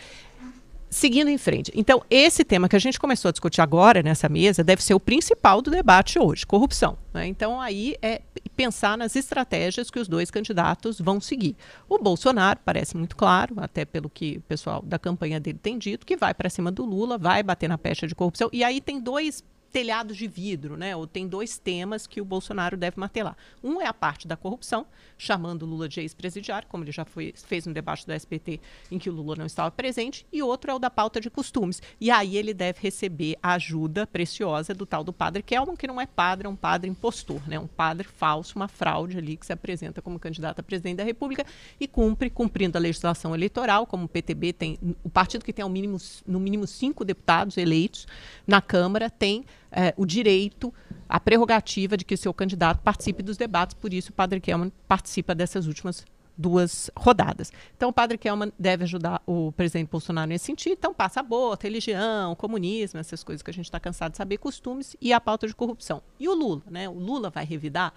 Seguindo 0.89 1.29
em 1.29 1.37
frente. 1.37 1.73
Então, 1.75 2.03
esse 2.09 2.45
tema 2.45 2.69
que 2.69 2.77
a 2.77 2.79
gente 2.79 2.99
começou 2.99 3.29
a 3.29 3.33
discutir 3.33 3.61
agora 3.61 4.03
nessa 4.03 4.29
mesa 4.29 4.63
deve 4.63 4.83
ser 4.83 4.95
o 4.95 5.01
principal 5.01 5.61
do 5.61 5.71
debate 5.71 6.19
hoje, 6.19 6.47
corrupção. 6.47 6.97
né? 7.13 7.27
Então, 7.27 7.61
aí 7.61 7.97
é 8.01 8.23
pensar 8.57 8.97
nas 8.97 9.17
estratégias 9.17 9.91
que 9.91 9.99
os 9.99 10.09
dois 10.09 10.31
candidatos 10.31 11.01
vão 11.01 11.21
seguir. 11.21 11.57
O 11.89 11.99
Bolsonaro, 11.99 12.61
parece 12.65 12.97
muito 12.97 13.17
claro, 13.17 13.57
até 13.59 13.85
pelo 13.85 14.09
que 14.09 14.39
o 14.39 14.43
pessoal 14.43 14.81
da 14.81 14.99
campanha 14.99 15.41
dele 15.41 15.59
tem 15.61 15.77
dito, 15.77 16.07
que 16.07 16.17
vai 16.17 16.33
para 16.33 16.49
cima 16.49 16.71
do 16.71 16.85
Lula, 16.85 17.19
vai 17.19 17.43
bater 17.43 17.69
na 17.69 17.77
pecha 17.77 18.07
de 18.07 18.15
corrupção. 18.15 18.49
E 18.53 18.63
aí 18.63 18.81
tem 18.81 19.01
dois 19.01 19.43
telhados 19.73 20.17
de 20.17 20.27
vidro, 20.27 20.77
né? 20.77 20.97
Ou 20.97 21.07
tem 21.07 21.27
dois 21.29 21.59
temas 21.59 22.07
que 22.07 22.21
o 22.21 22.25
Bolsonaro 22.25 22.77
deve 22.77 22.99
martelar. 22.99 23.37
Um 23.63 23.81
é 23.81 23.87
a 23.87 23.93
parte 23.93 24.27
da 24.27 24.37
corrupção, 24.37 24.87
chamando 25.19 25.63
o 25.63 25.67
Lula 25.67 25.89
de 25.89 26.01
ex-presidiário, 26.01 26.69
como 26.69 26.85
ele 26.85 26.93
já 26.93 27.05
foi, 27.05 27.33
fez 27.37 27.67
no 27.67 27.75
debate 27.75 28.07
do 28.07 28.13
SPT, 28.13 28.61
em 28.91 28.99
que 28.99 29.11
o 29.11 29.13
Lula 29.13 29.37
não 29.37 29.47
estava 29.47 29.71
presente, 29.71 30.27
e 30.33 30.43
outro 30.43 30.71
é 30.71 30.75
o 30.75 30.79
da 30.79 30.91
pauta 30.91 31.21
de 31.21 31.31
costumes. 31.31 31.83
E 32.01 32.11
aí 32.11 32.37
ele 32.37 32.55
deve 32.55 32.81
receber 32.81 33.37
a 33.43 33.55
ajuda 33.55 34.07
preciosa 34.07 34.75
do 34.75 34.87
tal 34.87 35.05
do 35.05 35.13
padre 35.13 35.43
Kelman, 35.43 35.77
que 35.77 35.87
não 35.87 36.01
é 36.01 36.07
padre, 36.07 36.47
é 36.47 36.51
um 36.51 36.57
padre 36.57 36.91
impostor, 36.91 37.41
né? 37.49 37.59
Um 37.59 37.67
padre 37.67 38.07
falso, 38.07 38.57
uma 38.57 38.69
fraude 38.69 39.19
ali 39.19 39.37
que 39.37 39.47
se 39.47 39.53
apresenta 39.53 40.01
como 40.01 40.19
candidato 40.19 40.61
a 40.61 40.63
presidente 40.63 40.97
da 40.97 41.05
República 41.05 41.45
e 41.79 41.87
cumpre, 41.87 42.31
cumprindo 42.31 42.79
a 42.79 42.81
legislação 42.81 43.35
eleitoral, 43.35 43.87
como 43.87 44.05
o 44.05 44.09
PTB 44.09 44.53
tem, 44.53 44.79
o 45.03 45.11
partido 45.11 45.45
que 45.45 45.53
tem 45.53 45.63
ao 45.63 45.69
mínimo, 45.69 45.99
no 46.27 46.41
mínimo 46.41 46.67
cinco 46.67 47.05
deputados 47.05 47.57
eleitos 47.57 48.07
na 48.47 48.61
Câmara 48.61 49.11
tem 49.11 49.45
eh, 49.71 49.95
o 49.97 50.07
direito, 50.07 50.73
a 51.09 51.21
prerrogativa 51.21 51.97
de 51.97 52.05
que 52.05 52.17
seu 52.17 52.33
candidato 52.33 52.81
participe 52.83 53.23
dos 53.23 53.37
debates, 53.37 53.75
por 53.75 53.93
isso 53.93 54.11
o 54.11 54.15
Padre 54.15 54.41
Kelman 54.41 54.73
participa 54.87 55.35
dessas 55.35 55.67
últimas 55.67 56.05
duas 56.37 56.91
rodadas. 56.97 57.53
Então, 57.77 57.89
o 57.89 57.93
Padre 57.93 58.19
Kelman 58.19 58.53
deve 58.59 58.85
ajudar 58.85 59.23
o 59.27 59.53
presidente 59.53 59.89
Bolsonaro 59.89 60.29
nesse 60.29 60.45
sentido. 60.45 60.77
Então, 60.79 60.93
passa 60.93 61.21
aborto, 61.21 61.65
religião, 61.65 62.35
comunismo, 62.35 63.01
essas 63.01 63.25
coisas 63.25 63.43
que 63.43 63.51
a 63.51 63.55
gente 63.55 63.65
está 63.65 63.81
cansado 63.81 64.13
de 64.13 64.19
saber, 64.19 64.37
costumes 64.37 64.97
e 65.01 65.13
a 65.13 65.21
pauta 65.21 65.47
de 65.47 65.55
corrupção. 65.55 66.03
E 66.21 66.29
o 66.29 66.35
Lula, 66.35 66.63
né? 66.71 66.89
O 66.89 66.99
Lula 66.99 67.31
vai 67.31 67.45
revidar. 67.45 67.95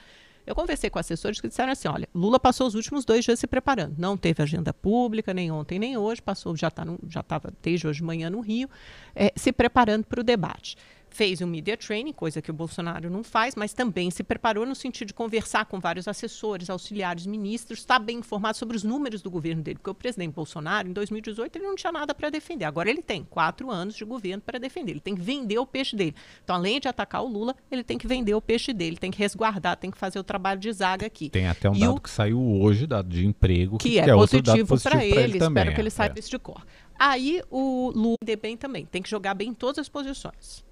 Eu 0.47 0.55
conversei 0.55 0.89
com 0.89 0.97
assessores 0.97 1.39
que 1.39 1.47
disseram 1.47 1.71
assim: 1.71 1.87
olha, 1.87 2.09
Lula 2.15 2.39
passou 2.39 2.65
os 2.65 2.73
últimos 2.73 3.05
dois 3.05 3.23
dias 3.23 3.39
se 3.39 3.45
preparando. 3.45 3.95
Não 3.97 4.17
teve 4.17 4.41
agenda 4.41 4.73
pública, 4.73 5.31
nem 5.31 5.51
ontem, 5.51 5.77
nem 5.77 5.97
hoje. 5.97 6.21
Passou, 6.21 6.55
já 6.55 6.71
tá 6.71 6.83
estava 7.07 7.53
desde 7.61 7.85
hoje 7.85 7.99
de 7.99 8.03
manhã 8.03 8.29
no 8.29 8.39
Rio, 8.39 8.67
eh, 9.15 9.31
se 9.35 9.51
preparando 9.51 10.05
para 10.05 10.21
o 10.21 10.23
debate. 10.23 10.75
Fez 11.11 11.41
um 11.41 11.47
media 11.47 11.75
training, 11.75 12.13
coisa 12.13 12.41
que 12.41 12.51
o 12.51 12.53
Bolsonaro 12.53 13.09
não 13.09 13.23
faz, 13.23 13.55
mas 13.55 13.73
também 13.73 14.11
se 14.11 14.23
preparou 14.23 14.65
no 14.65 14.75
sentido 14.75 15.07
de 15.09 15.13
conversar 15.13 15.65
com 15.65 15.79
vários 15.79 16.07
assessores, 16.07 16.69
auxiliares, 16.69 17.25
ministros, 17.25 17.79
estar 17.79 17.99
bem 17.99 18.19
informado 18.19 18.57
sobre 18.57 18.77
os 18.77 18.83
números 18.83 19.21
do 19.21 19.29
governo 19.29 19.61
dele. 19.63 19.77
Porque 19.79 19.89
o 19.89 19.93
presidente 19.95 20.33
Bolsonaro, 20.33 20.87
em 20.87 20.93
2018, 20.93 21.55
ele 21.57 21.65
não 21.65 21.75
tinha 21.75 21.91
nada 21.91 22.13
para 22.13 22.29
defender. 22.29 22.65
Agora 22.65 22.89
ele 22.89 23.01
tem 23.01 23.23
quatro 23.23 23.71
anos 23.71 23.95
de 23.95 24.05
governo 24.05 24.41
para 24.45 24.59
defender. 24.59 24.91
Ele 24.91 24.99
tem 24.99 25.15
que 25.15 25.21
vender 25.21 25.57
o 25.57 25.65
peixe 25.65 25.95
dele. 25.95 26.15
Então, 26.43 26.55
além 26.55 26.79
de 26.79 26.87
atacar 26.87 27.23
o 27.23 27.27
Lula, 27.27 27.55
ele 27.71 27.83
tem 27.83 27.97
que 27.97 28.07
vender 28.07 28.33
o 28.35 28.41
peixe 28.41 28.71
dele, 28.71 28.95
tem 28.97 29.09
que 29.11 29.17
resguardar, 29.19 29.75
tem 29.77 29.89
que 29.91 29.97
fazer 29.97 30.19
o 30.19 30.23
trabalho 30.23 30.59
de 30.59 30.71
zaga 30.71 31.07
aqui. 31.07 31.29
Tem 31.29 31.47
até 31.47 31.69
um 31.69 31.75
E 31.75 31.79
dado 31.79 31.95
o- 31.95 32.01
que 32.01 32.09
saiu 32.09 32.39
hoje, 32.39 32.85
dado 32.85 33.09
de 33.09 33.25
emprego, 33.25 33.77
que 33.77 33.97
é, 33.99 34.13
outro 34.15 34.41
dado 34.41 34.57
positivo 34.57 34.67
para 34.81 34.91
positivo 34.91 35.13
pra 35.15 35.23
ele, 35.23 35.39
também. 35.39 35.61
espero 35.61 35.75
que 35.75 35.81
ele 35.81 35.87
é, 35.87 35.91
saiba 35.91 36.15
é. 36.15 36.19
isso 36.19 36.29
de 36.29 36.39
cor. 36.39 36.63
Aí 36.97 37.41
o 37.49 37.91
Lula 37.95 38.15
bem 38.41 38.55
também, 38.57 38.85
tem 38.85 39.01
que 39.01 39.09
jogar 39.09 39.33
bem 39.33 39.49
em 39.49 39.53
todas 39.53 39.79
as 39.79 39.89
posições. 39.89 40.63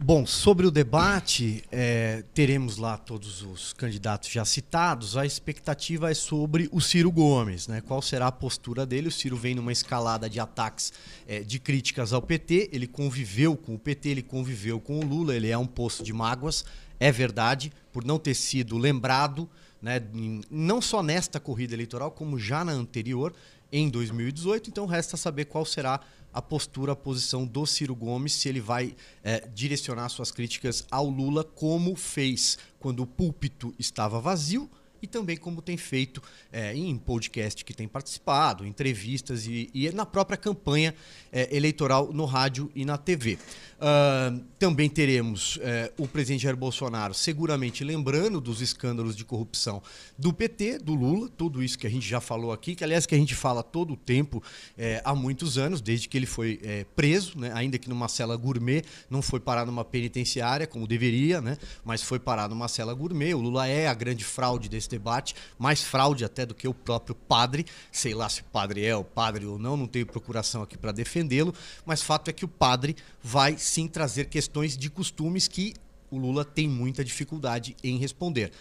Bom, 0.00 0.26
sobre 0.26 0.66
o 0.66 0.70
debate, 0.70 1.62
é, 1.70 2.24
teremos 2.34 2.76
lá 2.78 2.98
todos 2.98 3.42
os 3.42 3.72
candidatos 3.72 4.28
já 4.28 4.44
citados. 4.44 5.16
A 5.16 5.24
expectativa 5.24 6.10
é 6.10 6.14
sobre 6.14 6.68
o 6.72 6.80
Ciro 6.80 7.10
Gomes, 7.10 7.68
né? 7.68 7.80
Qual 7.80 8.02
será 8.02 8.26
a 8.26 8.32
postura 8.32 8.84
dele? 8.84 9.08
O 9.08 9.12
Ciro 9.12 9.36
vem 9.36 9.54
numa 9.54 9.72
escalada 9.72 10.28
de 10.28 10.40
ataques, 10.40 10.92
é, 11.26 11.40
de 11.40 11.58
críticas 11.58 12.12
ao 12.12 12.20
PT. 12.20 12.70
Ele 12.72 12.86
conviveu 12.86 13.56
com 13.56 13.74
o 13.74 13.78
PT, 13.78 14.08
ele 14.08 14.22
conviveu 14.22 14.80
com 14.80 14.98
o 14.98 15.06
Lula. 15.06 15.34
Ele 15.34 15.48
é 15.48 15.56
um 15.56 15.66
poço 15.66 16.02
de 16.02 16.12
mágoas, 16.12 16.64
é 16.98 17.12
verdade, 17.12 17.72
por 17.92 18.04
não 18.04 18.18
ter 18.18 18.34
sido 18.34 18.76
lembrado, 18.76 19.48
né? 19.80 20.02
Não 20.50 20.82
só 20.82 21.02
nesta 21.02 21.38
corrida 21.38 21.72
eleitoral, 21.72 22.10
como 22.10 22.38
já 22.38 22.64
na 22.64 22.72
anterior, 22.72 23.32
em 23.70 23.88
2018. 23.88 24.70
Então 24.70 24.86
resta 24.86 25.16
saber 25.16 25.46
qual 25.46 25.64
será 25.64 25.94
a 25.94 26.00
postura, 26.42 26.92
a 26.92 26.96
posição 26.96 27.44
do 27.44 27.64
Ciro 27.66 27.94
Gomes, 27.94 28.32
se 28.32 28.48
ele 28.48 28.60
vai 28.60 28.94
eh, 29.22 29.48
direcionar 29.54 30.08
suas 30.08 30.30
críticas 30.30 30.86
ao 30.90 31.06
Lula, 31.08 31.44
como 31.44 31.94
fez 31.94 32.58
quando 32.78 33.00
o 33.00 33.06
púlpito 33.06 33.74
estava 33.78 34.20
vazio 34.20 34.70
e 35.04 35.06
também 35.06 35.36
como 35.36 35.60
tem 35.60 35.76
feito 35.76 36.22
eh, 36.50 36.74
em 36.74 36.96
podcast 36.96 37.62
que 37.62 37.74
tem 37.74 37.86
participado, 37.86 38.66
entrevistas 38.66 39.46
e, 39.46 39.68
e 39.74 39.92
na 39.92 40.06
própria 40.06 40.38
campanha 40.38 40.94
eh, 41.30 41.54
eleitoral 41.54 42.10
no 42.10 42.24
rádio 42.24 42.72
e 42.74 42.86
na 42.86 42.96
TV. 42.96 43.38
Ah, 43.86 44.32
também 44.58 44.88
teremos 44.88 45.58
eh, 45.60 45.92
o 45.98 46.08
presidente 46.08 46.44
Jair 46.44 46.56
Bolsonaro 46.56 47.12
seguramente 47.12 47.84
lembrando 47.84 48.40
dos 48.40 48.62
escândalos 48.62 49.14
de 49.14 49.26
corrupção 49.26 49.82
do 50.16 50.32
PT, 50.32 50.78
do 50.78 50.94
Lula, 50.94 51.28
tudo 51.36 51.62
isso 51.62 51.78
que 51.78 51.86
a 51.86 51.90
gente 51.90 52.08
já 52.08 52.18
falou 52.18 52.50
aqui, 52.50 52.74
que 52.74 52.82
aliás 52.82 53.04
que 53.04 53.14
a 53.14 53.18
gente 53.18 53.34
fala 53.34 53.62
todo 53.62 53.92
o 53.92 53.96
tempo 53.96 54.42
eh, 54.78 55.02
há 55.04 55.14
muitos 55.14 55.58
anos, 55.58 55.82
desde 55.82 56.08
que 56.08 56.16
ele 56.16 56.24
foi 56.24 56.58
eh, 56.62 56.86
preso, 56.96 57.38
né, 57.38 57.52
ainda 57.52 57.76
que 57.76 57.88
numa 57.88 58.08
cela 58.08 58.34
gourmet, 58.36 58.82
não 59.10 59.20
foi 59.20 59.38
parar 59.38 59.66
numa 59.66 59.84
penitenciária 59.84 60.66
como 60.66 60.86
deveria, 60.86 61.42
né, 61.42 61.58
mas 61.84 62.02
foi 62.02 62.18
parar 62.18 62.48
numa 62.48 62.68
cela 62.68 62.94
gourmet. 62.94 63.34
O 63.34 63.40
Lula 63.40 63.66
é 63.66 63.86
a 63.86 63.92
grande 63.92 64.24
fraude 64.24 64.66
desse 64.66 64.88
debate, 64.94 65.34
mais 65.58 65.82
fraude 65.82 66.24
até 66.24 66.46
do 66.46 66.54
que 66.54 66.68
o 66.68 66.74
próprio 66.74 67.14
padre. 67.14 67.66
Sei 67.90 68.14
lá 68.14 68.28
se 68.28 68.40
o 68.42 68.44
padre 68.44 68.84
é 68.84 68.96
o 68.96 69.04
padre 69.04 69.44
ou 69.44 69.58
não, 69.58 69.76
não 69.76 69.86
tenho 69.86 70.06
procuração 70.06 70.62
aqui 70.62 70.76
para 70.76 70.92
defendê-lo, 70.92 71.54
mas 71.84 72.02
fato 72.02 72.28
é 72.28 72.32
que 72.32 72.44
o 72.44 72.48
padre 72.48 72.96
vai 73.22 73.58
sim 73.58 73.88
trazer 73.88 74.26
questões 74.26 74.76
de 74.76 74.88
costumes 74.88 75.48
que 75.48 75.74
o 76.10 76.18
Lula 76.18 76.44
tem 76.44 76.68
muita 76.68 77.04
dificuldade 77.04 77.76
em 77.82 77.98
responder. 77.98 78.52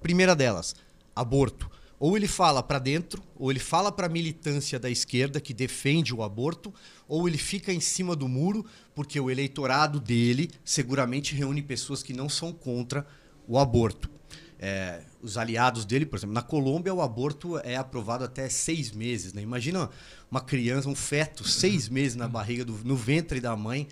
Primeira 0.00 0.36
delas, 0.36 0.74
aborto. 1.16 1.70
Ou 1.98 2.16
ele 2.16 2.28
fala 2.28 2.62
para 2.62 2.78
dentro, 2.78 3.22
ou 3.34 3.50
ele 3.50 3.58
fala 3.58 3.90
para 3.90 4.06
a 4.06 4.10
militância 4.10 4.78
da 4.78 4.88
esquerda 4.88 5.40
que 5.40 5.52
defende 5.52 6.14
o 6.14 6.22
aborto, 6.22 6.72
ou 7.08 7.26
ele 7.26 7.38
fica 7.38 7.72
em 7.72 7.80
cima 7.80 8.14
do 8.14 8.28
muro, 8.28 8.64
porque 8.94 9.18
o 9.18 9.28
eleitorado 9.28 9.98
dele 9.98 10.48
seguramente 10.64 11.34
reúne 11.34 11.60
pessoas 11.60 12.02
que 12.02 12.12
não 12.12 12.28
são 12.28 12.52
contra 12.52 13.04
o 13.48 13.58
aborto. 13.58 14.17
É, 14.60 15.02
os 15.22 15.38
aliados 15.38 15.84
dele, 15.84 16.04
por 16.04 16.16
exemplo, 16.16 16.34
na 16.34 16.42
Colômbia 16.42 16.92
o 16.92 17.00
aborto 17.00 17.58
é 17.58 17.76
aprovado 17.76 18.24
até 18.24 18.48
seis 18.48 18.90
meses. 18.90 19.32
Né? 19.32 19.42
Imagina 19.42 19.88
uma 20.30 20.40
criança, 20.40 20.88
um 20.88 20.94
feto, 20.94 21.46
seis 21.46 21.88
meses 21.88 22.16
na 22.16 22.26
barriga, 22.26 22.64
do, 22.64 22.72
no 22.84 22.96
ventre 22.96 23.40
da 23.40 23.56
mãe 23.56 23.86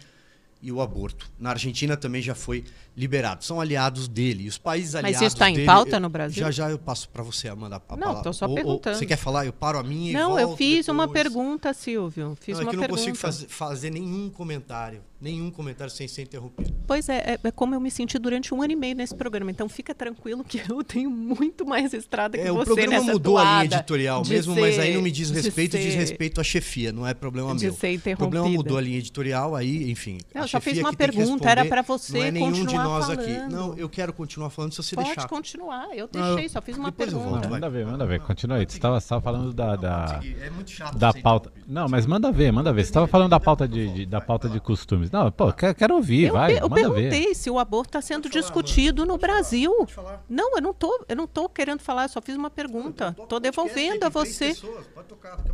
e 0.61 0.73
o 0.73 0.80
aborto. 0.80 1.30
Na 1.38 1.50
Argentina 1.50 1.96
também 1.96 2.20
já 2.20 2.35
foi 2.35 2.64
liberado. 2.97 3.45
São 3.45 3.61
aliados 3.61 4.09
dele. 4.09 4.45
E 4.45 4.49
os 4.49 4.57
países 4.59 4.95
Mas 4.95 5.05
aliados 5.05 5.26
isso 5.29 5.37
tá 5.37 5.50
em 5.50 5.65
pauta 5.67 6.00
no 6.00 6.09
Brasil? 6.09 6.43
Já 6.43 6.50
já 6.50 6.71
eu 6.71 6.79
passo 6.79 7.09
para 7.11 7.23
você, 7.23 7.49
Amanda. 7.49 7.76
A 7.76 7.79
Não, 7.79 7.99
palavra. 7.99 8.23
tô 8.23 8.33
só 8.33 8.47
Ou- 8.47 8.50
ou 8.50 8.55
perguntando. 8.57 8.97
você 8.99 9.05
quer 9.07 9.17
falar? 9.19 9.45
Eu 9.47 9.53
paro 9.53 9.79
a 9.79 9.83
minha 9.83 10.11
e 10.11 10.15
não, 10.15 10.38
eu 10.38 10.57
fiz 10.57 10.88
uma 10.88 11.07
depois. 11.07 11.23
pergunta, 11.23 11.75
Silvio. 11.75 12.37
Fiz 12.41 12.55
não, 12.57 12.62
é 12.62 12.65
uma 12.65 12.71
que 12.71 12.76
eu 12.76 12.81
não 12.83 12.88
consigo 12.88 13.17
fazer, 13.17 13.47
fazer 13.49 13.91
nenhum 13.91 14.31
comentário. 14.31 15.03
Nenhum 15.19 15.50
comentário 15.50 15.91
sem 15.91 16.07
ser 16.07 16.23
interrompido. 16.23 16.75
Pois 16.87 17.09
é, 17.09 17.17
é, 17.17 17.38
é 17.43 17.50
como 17.50 17.75
eu 17.75 17.81
me 17.81 17.91
senti 17.91 18.19
durante 18.19 18.53
um 18.53 18.61
ano 18.62 18.75
e 18.75 18.76
meio 18.76 18.95
nesse 18.95 19.15
programa. 19.15 19.50
Então 19.50 19.67
fica 19.67 19.95
tranquilo 19.95 20.45
que 20.45 20.61
eu 20.71 20.85
tenho 20.85 21.09
muito 21.11 21.65
mais 21.65 21.95
estrada 21.95 22.37
que 22.37 22.45
É, 22.45 22.53
você 22.53 22.71
o 22.71 22.75
programa 22.75 23.00
mudou 23.12 23.38
a 23.38 23.45
linha 23.62 23.65
editorial 23.76 24.23
mesmo, 24.26 24.55
mas 24.55 24.79
aí 24.79 24.88
ser- 24.91 24.95
não 24.95 25.03
me 25.03 25.11
diz 25.11 25.31
respeito, 25.31 25.76
diz 25.79 25.93
ser- 25.95 25.99
respeito 25.99 26.38
à 26.38 26.45
chefia, 26.45 26.93
não 26.93 27.07
é 27.07 27.15
problema 27.15 27.55
de 27.57 27.65
meu. 27.65 27.73
ser 27.75 27.97
O 28.12 28.17
problema 28.19 28.47
mudou 28.49 28.76
a 28.76 28.81
linha 28.83 28.99
editorial, 28.99 29.57
aí, 29.57 29.91
enfim. 29.91 30.19
Não, 30.35 30.43
eu 30.43 30.49
só 30.49 30.61
fiz 30.61 30.79
uma 30.79 30.93
pergunta, 30.93 31.49
era 31.49 31.65
você 31.83 32.19
Não 32.19 32.25
é 32.26 32.31
de 32.31 32.38
continuar 32.38 32.86
nós 32.88 33.11
aqui. 33.11 33.35
falando. 33.35 33.52
Não, 33.52 33.75
eu 33.76 33.88
quero 33.88 34.12
continuar 34.12 34.50
falando 34.50 34.73
se 34.73 34.83
você 34.83 34.95
Pode 34.97 35.09
deixar. 35.09 35.28
continuar, 35.28 35.88
eu 35.97 36.09
Não, 36.12 36.35
deixei, 36.35 36.49
só 36.49 36.61
fiz 36.62 36.76
uma 36.76 36.90
depois 36.90 37.12
eu 37.12 37.19
pergunta. 37.19 37.40
volto. 37.40 37.50
Manda 37.52 37.71
ver, 37.71 37.87
manda 37.87 38.07
ver. 38.07 38.21
Continua 38.21 38.57
aí. 38.59 38.66
Você 38.69 38.76
estava 38.76 39.00
falando 39.21 39.52
da, 39.52 39.76
da, 39.76 40.21
É 40.43 40.50
muito 40.50 40.71
chato 40.71 40.97
da 40.97 41.12
pauta. 41.12 41.52
Não, 41.66 41.88
mas 41.88 42.07
manda 42.07 42.31
ver, 42.33 42.52
manda 42.52 42.73
ver. 42.73 42.83
Você 42.85 42.90
estava 42.90 43.07
falando 43.07 43.31
da 43.31 43.40
pauta 43.40 43.66
de, 43.69 43.88
de- 43.93 44.07
da 44.07 44.21
pauta 44.21 44.49
de 44.49 44.61
costumes. 44.61 45.11
Não, 45.11 45.31
pô, 45.31 45.52
quero, 45.52 45.75
quero 45.75 45.95
ouvir, 45.97 46.25
eu, 46.28 46.35
vai, 46.35 46.57
eu 46.59 46.62
manda 46.69 46.75
perguntei 46.75 47.26
ver. 47.28 47.35
se 47.35 47.50
o 47.50 47.59
aborto 47.59 47.88
está 47.88 48.00
sendo 48.00 48.28
falar, 48.28 48.40
discutido 48.43 49.02
Amanda, 49.02 49.12
no 49.12 49.19
pode 49.19 49.33
Brasil. 49.33 49.73
pode 49.78 49.95
falar. 49.95 50.25
Não, 50.28 50.57
eu 50.57 50.62
não 50.62 50.73
tô, 50.75 51.05
eu 51.09 51.16
não 51.16 51.26
tô 51.26 51.49
querendo 51.49 51.81
falar, 51.81 52.05
eu 52.05 52.09
só 52.09 52.21
fiz 52.23 52.37
uma 52.37 52.50
pergunta. 52.50 53.14
Estou 53.19 53.40
devolvendo 53.40 54.05
a 54.05 54.09
você. 54.09 54.55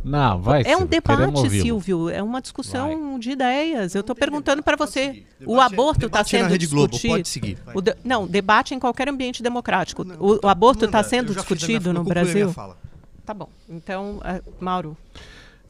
Não, 0.03 0.41
vai, 0.41 0.63
É 0.65 0.75
um 0.77 0.85
debate. 0.85 1.49
Silvio. 1.49 2.09
É 2.09 2.21
uma 2.21 2.41
discussão 2.41 3.11
Vai. 3.11 3.19
de 3.19 3.31
ideias. 3.31 3.95
Eu 3.95 4.01
estou 4.01 4.15
perguntando 4.15 4.61
para 4.63 4.77
pode 4.77 4.91
você. 4.91 5.23
O 5.45 5.57
é- 5.61 5.63
aborto 5.65 6.05
está 6.05 6.19
é 6.19 6.21
na 6.21 6.25
sendo 6.25 6.57
discutido. 6.57 7.22
Pode 7.23 7.29
seguir. 7.29 7.57
O 7.73 7.81
de- 7.81 7.95
não, 8.03 8.27
debate 8.27 8.73
em 8.75 8.79
qualquer 8.79 9.07
ambiente 9.09 9.41
democrático. 9.41 10.03
Não, 10.03 10.15
O, 10.19 10.39
o 10.45 10.47
aborto 10.47 10.85
está 10.85 11.01
sendo 11.03 11.29
minha- 11.29 11.35
discutido 11.39 11.89
eu 11.89 11.93
no 11.93 12.01
minha 12.03 12.13
Brasil? 12.13 12.51
fala. 12.53 12.77
Tá 13.25 13.33
bom. 13.33 13.49
Então, 13.69 14.19
eh, 14.23 14.41
Mauro, 14.59 14.97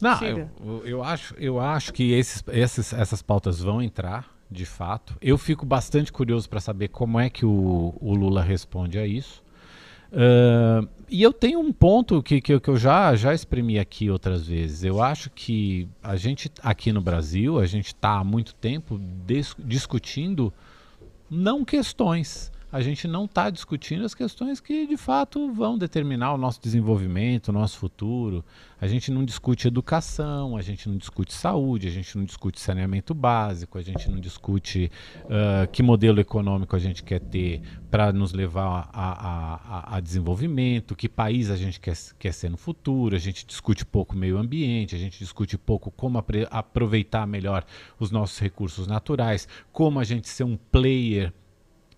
Não, 0.00 0.18
eu, 0.22 0.82
eu 0.84 1.02
acho, 1.04 1.34
eu 1.38 1.60
acho 1.60 1.92
que 1.92 2.12
esses, 2.12 2.42
esses, 2.48 2.92
essas 2.92 3.22
pautas 3.22 3.60
vão 3.60 3.80
entrar, 3.80 4.28
de 4.50 4.66
fato. 4.66 5.16
Eu 5.22 5.38
fico 5.38 5.64
bastante 5.64 6.12
curioso 6.12 6.48
para 6.48 6.60
saber 6.60 6.88
como 6.88 7.18
é 7.18 7.30
que 7.30 7.46
o, 7.46 7.94
o 8.00 8.14
Lula 8.14 8.42
responde 8.42 8.98
a 8.98 9.06
isso. 9.06 9.42
Ah, 10.12 10.86
e 11.08 11.22
eu 11.22 11.32
tenho 11.32 11.60
um 11.60 11.72
ponto 11.72 12.22
que, 12.22 12.40
que, 12.40 12.52
eu- 12.54 12.60
que 12.60 12.68
eu 12.68 12.76
já, 12.76 13.14
já 13.14 13.32
exprimi 13.34 13.78
aqui 13.78 14.10
outras 14.10 14.46
vezes. 14.46 14.82
Eu 14.84 15.02
acho 15.02 15.30
que 15.30 15.88
a 16.02 16.16
gente, 16.16 16.50
aqui 16.62 16.92
no 16.92 17.00
Brasil, 17.00 17.58
a 17.60 17.66
gente 17.66 17.88
está 17.88 18.18
há 18.18 18.24
muito 18.24 18.54
tempo 18.54 18.98
dis- 19.26 19.54
discutindo 19.58 20.52
não 21.34 21.64
questões. 21.64 22.50
A 22.74 22.80
gente 22.80 23.06
não 23.06 23.26
está 23.26 23.50
discutindo 23.50 24.04
as 24.04 24.16
questões 24.16 24.58
que 24.58 24.84
de 24.84 24.96
fato 24.96 25.52
vão 25.52 25.78
determinar 25.78 26.34
o 26.34 26.36
nosso 26.36 26.60
desenvolvimento, 26.60 27.50
o 27.50 27.52
nosso 27.52 27.78
futuro. 27.78 28.44
A 28.80 28.88
gente 28.88 29.12
não 29.12 29.24
discute 29.24 29.68
educação, 29.68 30.56
a 30.56 30.60
gente 30.60 30.88
não 30.88 30.96
discute 30.96 31.32
saúde, 31.32 31.86
a 31.86 31.90
gente 31.92 32.18
não 32.18 32.24
discute 32.24 32.58
saneamento 32.58 33.14
básico, 33.14 33.78
a 33.78 33.80
gente 33.80 34.10
não 34.10 34.18
discute 34.18 34.90
ah, 35.30 35.68
que 35.68 35.84
modelo 35.84 36.18
econômico 36.18 36.74
a 36.74 36.78
gente 36.80 37.04
quer 37.04 37.20
ter 37.20 37.62
para 37.92 38.12
nos 38.12 38.32
levar 38.32 38.90
a, 38.92 39.12
a- 39.12 39.96
a- 39.96 40.00
desenvolvimento, 40.00 40.96
que 40.96 41.08
país 41.08 41.52
a 41.52 41.56
gente 41.56 41.78
quer, 41.78 41.96
quer 42.18 42.32
ser 42.32 42.48
no 42.50 42.56
futuro, 42.56 43.14
a 43.14 43.20
gente 43.20 43.46
discute 43.46 43.86
pouco 43.86 44.16
meio 44.16 44.36
ambiente, 44.36 44.96
a 44.96 44.98
gente 44.98 45.16
discute 45.20 45.56
pouco 45.56 45.92
como 45.92 46.18
aproveitar 46.50 47.24
melhor 47.24 47.64
os 48.00 48.10
nossos 48.10 48.40
recursos 48.40 48.88
naturais, 48.88 49.46
como 49.72 50.00
a 50.00 50.04
gente 50.04 50.28
ser 50.28 50.42
um 50.42 50.56
player 50.56 51.32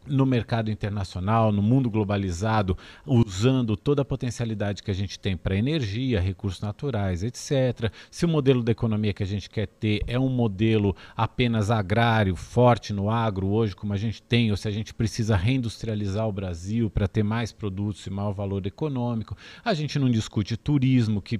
no 0.06 0.25
mercado 0.25 0.70
internacional, 0.70 1.52
no 1.52 1.62
mundo 1.62 1.90
globalizado, 1.90 2.76
usando 3.04 3.76
toda 3.76 4.02
a 4.02 4.04
potencialidade 4.04 4.82
que 4.82 4.90
a 4.90 4.94
gente 4.94 5.18
tem 5.18 5.36
para 5.36 5.56
energia, 5.56 6.20
recursos 6.20 6.60
naturais, 6.60 7.22
etc. 7.22 7.90
Se 8.10 8.25
o 8.25 8.28
modelo 8.28 8.62
da 8.62 8.72
economia 8.72 9.12
que 9.12 9.22
a 9.22 9.26
gente 9.26 9.50
quer 9.50 9.66
ter 9.66 10.02
é 10.06 10.18
um 10.18 10.28
modelo 10.28 10.94
apenas 11.16 11.70
agrário, 11.70 12.36
forte 12.36 12.92
no 12.92 13.10
agro 13.10 13.48
hoje, 13.48 13.75
como 13.75 13.92
a 13.92 13.96
gente 13.96 14.22
tem, 14.22 14.50
ou 14.50 14.56
se 14.56 14.68
a 14.68 14.70
gente 14.70 14.94
precisa 14.94 15.36
reindustrializar 15.36 16.26
o 16.26 16.32
Brasil 16.32 16.88
para 16.90 17.08
ter 17.08 17.22
mais 17.22 17.52
produtos 17.52 18.06
e 18.06 18.10
maior 18.10 18.32
valor 18.32 18.66
econômico. 18.66 19.36
A 19.64 19.75
gente 19.75 19.98
não 19.98 20.10
discute 20.10 20.56
turismo, 20.56 21.20
que 21.20 21.38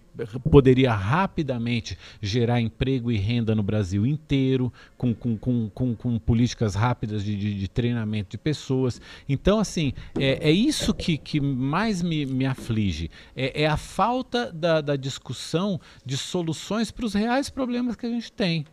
poderia 0.50 0.92
rapidamente 0.92 1.99
gerar 2.20 2.61
emprego 2.61 3.11
e 3.11 3.16
renda 3.16 3.54
no 3.54 3.62
Brasil 3.62 4.06
inteiro, 4.06 4.73
com, 4.96 5.14
com, 5.14 5.37
com, 5.37 5.70
com, 5.70 5.94
com 5.94 6.18
políticas 6.18 6.75
rápidas 6.75 7.25
de, 7.25 7.37
de, 7.37 7.54
de 7.54 7.68
treinamento 7.68 8.30
de 8.30 8.38
pessoas. 8.38 8.55
Então, 9.28 9.58
assim, 9.58 9.92
é, 10.18 10.48
é 10.48 10.50
isso 10.50 10.92
que, 10.94 11.16
que 11.16 11.40
mais 11.40 12.02
me, 12.02 12.26
me 12.26 12.46
aflige. 12.46 13.10
É, 13.34 13.62
é 13.62 13.66
a 13.66 13.76
falta 13.76 14.52
da, 14.52 14.80
da 14.80 14.96
discussão 14.96 15.80
de 16.04 16.16
soluções 16.16 16.90
para 16.90 17.04
os 17.04 17.14
reais 17.14 17.50
problemas 17.50 17.97
que 17.97 18.06
a 18.06 18.10
gente 18.10 18.32
tem. 18.32 18.64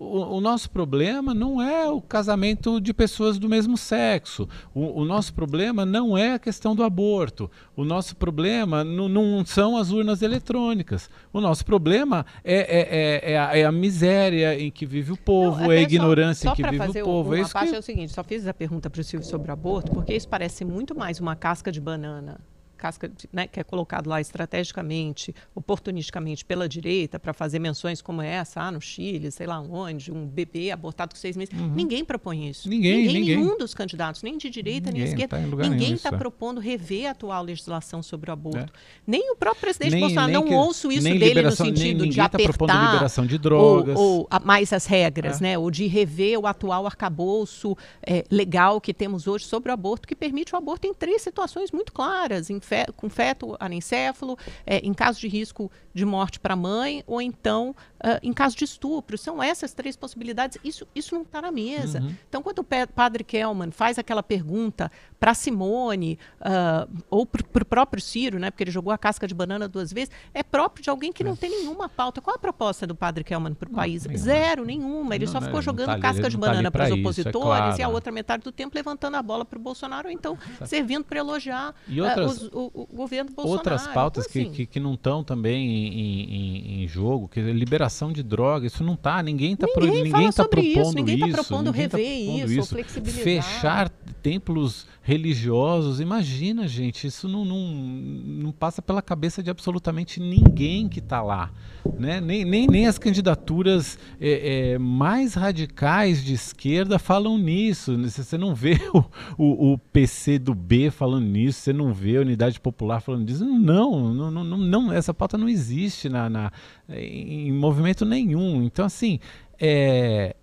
O, 0.00 0.36
o 0.36 0.40
nosso 0.40 0.70
problema 0.70 1.34
não 1.34 1.60
é 1.60 1.88
o 1.88 2.00
casamento 2.00 2.80
de 2.80 2.94
pessoas 2.94 3.36
do 3.36 3.48
mesmo 3.48 3.76
sexo. 3.76 4.48
O, 4.72 5.00
o 5.00 5.04
nosso 5.04 5.34
problema 5.34 5.84
não 5.84 6.16
é 6.16 6.34
a 6.34 6.38
questão 6.38 6.72
do 6.76 6.84
aborto. 6.84 7.50
O 7.74 7.84
nosso 7.84 8.14
problema 8.14 8.84
não, 8.84 9.44
são 9.44 9.76
as 9.76 9.90
urnas 9.90 10.22
eletrônicas. 10.22 11.10
O 11.32 11.40
nosso 11.40 11.64
problema 11.64 12.24
é, 12.44 12.54
é, 12.54 13.30
é, 13.30 13.32
é 13.32 13.38
a, 13.38 13.58
é 13.58 13.64
a 13.64 13.72
miséria 13.72 14.56
em 14.56 14.70
que 14.70 14.86
vive 14.86 15.10
o 15.10 15.16
povo, 15.16 15.62
Não, 15.62 15.72
é 15.72 15.78
a 15.78 15.80
até 15.80 15.88
só- 15.88 15.94
ignorância 15.94 16.48
só 16.48 16.52
em 16.52 16.56
que 16.56 16.62
vive 16.62 16.78
fazer 16.78 17.02
o 17.02 17.04
povo. 17.04 17.34
É 17.34 17.38
Uma 17.38 17.42
isso 17.42 17.52
parte 17.52 17.70
que... 17.70 17.74
é 17.74 17.78
o 17.80 17.82
seguinte, 17.82 18.12
só 18.12 18.22
fiz 18.22 18.46
a 18.46 18.54
pergunta 18.54 18.88
para 18.88 19.00
o 19.00 19.04
Silvio 19.04 19.26
sobre 19.28 19.50
o 19.50 19.52
aborto, 19.52 19.90
porque 19.90 20.14
isso 20.14 20.28
parece 20.28 20.64
muito 20.64 20.96
mais 20.96 21.18
uma 21.18 21.34
casca 21.34 21.72
de 21.72 21.80
banana, 21.80 22.38
casca 22.78 23.08
de- 23.08 23.28
né, 23.32 23.46
que 23.46 23.60
é 23.60 23.64
colocado 23.64 24.08
lá 24.08 24.20
estrategicamente, 24.20 25.34
oportunisticamente 25.54 26.44
pela 26.44 26.68
direita 26.68 27.18
para 27.18 27.32
fazer 27.32 27.58
menções 27.58 28.00
como 28.00 28.22
essa, 28.22 28.60
ah, 28.62 28.70
no 28.70 28.80
Chile, 28.80 29.30
sei 29.30 29.46
lá 29.46 29.60
onde, 29.60 30.10
um 30.12 30.26
bebê 30.26 30.70
abortado 30.70 31.14
com 31.14 31.20
seis 31.20 31.36
meses. 31.36 31.52
Ninguém 31.74 32.04
propõe 32.04 32.48
isso. 32.48 32.68
Uhum. 32.68 32.74
Ninguém, 32.74 33.06
ninguém. 33.06 33.36
nenhum 33.36 33.58
dos 33.58 33.74
candidatos, 33.74 34.22
nem 34.22 34.38
de 34.38 34.48
direita 34.48 34.90
nem 34.90 35.02
Ninguém, 35.02 35.14
esquerda, 35.24 35.36
tá 35.36 35.68
ninguém 35.68 35.92
está 35.94 36.08
é. 36.10 36.16
propondo 36.16 36.60
rever 36.60 37.06
a 37.08 37.10
atual 37.10 37.42
legislação 37.42 38.02
sobre 38.02 38.30
o 38.30 38.32
aborto. 38.32 38.72
É. 38.72 38.78
Nem 39.06 39.30
o 39.32 39.36
próprio 39.36 39.60
presidente 39.60 39.90
Nem- 39.92 40.00
Bolsonaro, 40.00 40.26
nem 40.28 40.34
não 40.40 40.44
que- 40.46 40.54
ouço 40.54 40.90
isso 40.92 41.02
dele 41.02 41.42
no 41.42 41.50
sentido 41.52 41.98
ninguém 42.04 42.10
de 42.10 42.16
tá 42.16 42.24
apertar 42.24 42.92
liberação 42.92 43.26
de 43.26 43.36
drogas. 43.38 43.96
ou, 43.98 44.20
ou 44.20 44.26
a- 44.30 44.40
mais 44.40 44.72
as 44.72 44.86
regras, 44.86 45.40
É. 45.40 45.44
né? 45.44 45.58
Ou 45.58 45.70
de 45.70 45.86
rever 45.86 46.38
o 46.38 46.46
atual 46.46 46.86
arcabouço 46.86 47.76
eh, 48.02 48.24
legal 48.30 48.80
que 48.80 48.94
temos 48.94 49.26
hoje 49.26 49.44
sobre 49.44 49.70
o 49.70 49.74
aborto, 49.74 50.06
que 50.06 50.14
permite 50.14 50.54
o 50.54 50.56
aborto 50.58 50.86
em 50.86 50.94
três 50.94 51.22
situações 51.22 51.72
muito 51.72 51.92
claras: 51.92 52.50
em 52.50 52.60
fe- 52.68 52.86
com 52.96 53.08
feto 53.08 53.56
anencéfalo, 53.58 54.36
eh, 54.66 54.80
em 54.84 54.92
caso 54.92 55.18
de 55.20 55.28
risco 55.28 55.70
de 55.94 56.04
morte 56.04 56.38
para 56.38 56.54
a 56.54 56.56
mãe, 56.56 57.02
ou 57.06 57.20
então 57.20 57.74
ah, 58.00 58.20
em 58.22 58.32
caso 58.32 58.56
de 58.56 58.64
estupro. 58.64 59.16
São 59.18 59.42
essas 59.42 59.72
três 59.74 59.96
possibilidades. 59.96 60.58
Isso, 60.62 60.86
isso 60.94 61.14
não 61.14 61.22
está 61.22 61.42
na 61.42 61.50
mesa. 61.50 62.00
Uhum. 62.00 62.14
Então, 62.28 62.42
quando 62.42 62.60
o 62.60 62.64
padre 62.94 63.24
Kelman 63.24 63.70
faz 63.72 63.98
aquela 63.98 64.22
pergunta 64.22 64.90
para 65.18 65.34
Simone 65.34 66.18
ah, 66.40 66.86
ou 67.10 67.26
para 67.26 67.62
o 67.62 67.64
próprio 67.66 68.00
Ciro, 68.02 68.38
né? 68.38 68.50
Porque 68.50 68.62
ele 68.64 68.70
jogou 68.70 68.92
a 68.92 68.98
casca 68.98 69.26
de 69.26 69.34
banana 69.34 69.66
duas 69.66 69.92
vezes, 69.92 70.10
é 70.32 70.42
próprio 70.42 70.82
de 70.84 70.90
alguém 70.90 71.12
que 71.12 71.24
não 71.24 71.34
tem 71.34 71.50
nenhuma 71.50 71.88
pauta. 71.88 72.20
Qual 72.20 72.36
a 72.36 72.38
proposta 72.38 72.86
do 72.86 72.94
padre 72.94 73.24
Kelman 73.24 73.54
para 73.54 73.68
o 73.68 73.72
país? 73.72 74.04
nenhuma. 74.04 74.24
Zero, 74.24 74.64
nenhuma. 74.64 75.14
Ele 75.14 75.24
Não, 75.26 75.32
só 75.32 75.40
não, 75.40 75.46
ficou 75.48 75.62
jogando 75.62 75.86
tá 75.88 75.98
casca 75.98 76.28
de 76.30 76.36
tá 76.36 76.40
banana 76.46 76.70
para 76.70 76.84
os 76.84 76.90
isso, 76.90 76.98
é 76.98 77.00
opositores 77.00 77.70
e 77.78 77.82
a 77.82 77.84
claro. 77.86 77.92
outra 77.94 78.12
metade 78.12 78.42
do 78.44 78.52
tempo 78.52 78.76
levantando 78.76 79.16
a 79.16 79.22
bola 79.22 79.44
para 79.44 79.58
o 79.58 79.62
Bolsonaro, 79.62 80.08
ou 80.08 80.12
então 80.14 80.38
servindo 80.66 81.04
para 81.04 81.18
elogiar 81.18 81.74
outras- 82.00 82.42
os- 82.42 82.50
o, 82.58 82.70
o 82.92 82.96
governo 82.96 83.30
Bolsonaro. 83.30 83.58
Outras 83.58 83.86
pautas 83.88 84.24
Então, 84.24 84.32
que, 84.32 84.40
assim, 84.48 84.50
que, 84.52 84.66
que 84.66 84.80
não 84.80 84.94
estão 84.94 85.22
também 85.22 85.66
em, 85.68 85.88
em- 86.00 86.82
em- 86.84 86.88
jogo, 86.88 87.28
que 87.28 87.40
liberação 87.40 88.12
de 88.12 88.22
drogas, 88.22 88.72
isso 88.72 88.82
não 88.84 88.94
está, 88.94 89.22
ninguém 89.22 89.52
está 89.52 89.66
Ninguém 89.66 90.02
ninguém 90.04 90.26
tá 90.26 90.32
sobre 90.32 90.60
isso, 90.62 90.74
propondo 90.74 90.94
ninguém 90.96 91.18
tá 91.20 91.26
isso, 91.26 91.34
propondo 91.36 91.66
ninguém 91.72 91.88
tá 91.88 91.96
rever 91.96 92.24
propondo 92.26 92.52
isso, 92.52 92.68
flexibilizar. 92.68 93.22
Fechar 93.24 93.88
templos 94.22 94.86
religiosos, 95.02 96.00
imagina, 96.00 96.68
gente, 96.68 97.06
isso 97.06 97.28
não, 97.28 97.44
não, 97.44 97.58
não 97.66 98.52
passa 98.52 98.82
pela 98.82 99.00
cabeça 99.00 99.42
de 99.42 99.50
absolutamente 99.50 100.20
ninguém 100.20 100.88
que 100.88 100.98
está 100.98 101.22
lá. 101.22 101.50
Né? 101.98 102.20
Nem, 102.20 102.44
nem, 102.44 102.66
nem 102.66 102.86
as 102.86 102.98
candidaturas 102.98 103.98
é, 104.20 104.72
é, 104.74 104.78
mais 104.78 105.34
radicais 105.34 106.22
de 106.22 106.34
esquerda 106.34 106.98
falam 106.98 107.38
nisso. 107.38 107.96
né? 107.96 108.08
Você 108.08 108.36
não 108.36 108.54
vê 108.54 108.78
o, 108.92 109.02
o, 109.38 109.72
o 109.72 109.78
PC 109.78 110.38
do 110.38 110.54
B 110.54 110.90
falando 110.90 111.24
nisso, 111.26 111.60
você 111.60 111.72
não 111.72 111.92
vê 111.92 112.18
a 112.18 112.20
Unidade 112.20 112.47
Popular 112.56 113.00
falando 113.00 113.26
disso. 113.26 113.44
Não, 113.44 114.12
não, 114.14 114.30
não, 114.30 114.44
não, 114.44 114.92
essa 114.92 115.12
pauta 115.12 115.36
não 115.36 115.48
existe 115.48 116.08
na, 116.08 116.30
na, 116.30 116.52
em 116.88 117.52
movimento 117.52 118.04
nenhum. 118.04 118.62
Então, 118.62 118.84
assim, 118.84 119.20
é, 119.60 120.34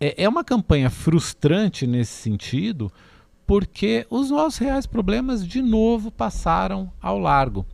é, 0.00 0.24
é 0.24 0.28
uma 0.28 0.42
campanha 0.42 0.88
frustrante 0.88 1.86
nesse 1.86 2.12
sentido, 2.12 2.90
porque 3.46 4.06
os 4.08 4.30
nossos 4.30 4.58
reais 4.58 4.86
problemas 4.86 5.46
de 5.46 5.60
novo 5.60 6.10
passaram 6.10 6.90
ao 7.00 7.18
largo. 7.18 7.66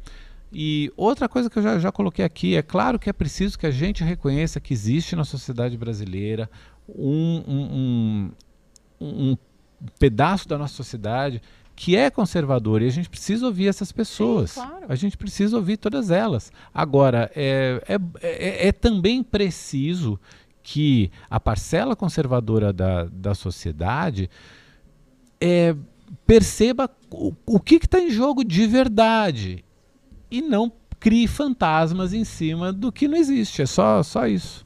E 0.52 0.90
outra 0.96 1.28
coisa 1.28 1.50
que 1.50 1.58
eu 1.58 1.62
já, 1.62 1.78
já 1.78 1.92
coloquei 1.92 2.24
aqui, 2.24 2.56
é 2.56 2.62
claro 2.62 2.98
que 2.98 3.10
é 3.10 3.12
preciso 3.12 3.58
que 3.58 3.66
a 3.66 3.70
gente 3.70 4.02
reconheça 4.02 4.60
que 4.60 4.72
existe 4.72 5.14
na 5.14 5.24
sociedade 5.24 5.76
brasileira 5.76 6.48
um, 6.88 7.42
um, 7.46 8.30
um, 9.00 9.30
um 9.30 9.36
pedaço 9.98 10.48
da 10.48 10.56
nossa 10.56 10.74
sociedade 10.74 11.42
que 11.76 11.94
é 11.94 12.10
conservador 12.10 12.80
e 12.80 12.86
a 12.86 12.90
gente 12.90 13.10
precisa 13.10 13.44
ouvir 13.46 13.68
essas 13.68 13.92
pessoas. 13.92 14.52
Sim, 14.52 14.60
claro. 14.62 14.86
A 14.88 14.94
gente 14.94 15.16
precisa 15.16 15.56
ouvir 15.56 15.76
todas 15.76 16.10
elas. 16.10 16.50
Agora, 16.72 17.30
é, 17.36 17.82
é, 17.86 17.98
é, 18.22 18.68
é 18.68 18.72
também 18.72 19.22
preciso 19.22 20.18
que 20.62 21.12
a 21.30 21.38
parcela 21.38 21.94
conservadora 21.94 22.72
da, 22.72 23.04
da 23.04 23.34
sociedade 23.34 24.28
é, 25.38 25.76
perceba 26.26 26.90
o, 27.10 27.32
o 27.44 27.60
que 27.60 27.76
está 27.76 28.00
em 28.00 28.10
jogo 28.10 28.42
de 28.42 28.66
verdade 28.66 29.62
e 30.30 30.40
não 30.40 30.72
crie 30.98 31.28
fantasmas 31.28 32.12
em 32.12 32.24
cima 32.24 32.72
do 32.72 32.90
que 32.90 33.06
não 33.06 33.16
existe. 33.16 33.62
É 33.62 33.66
só, 33.66 34.02
só 34.02 34.26
isso. 34.26 34.65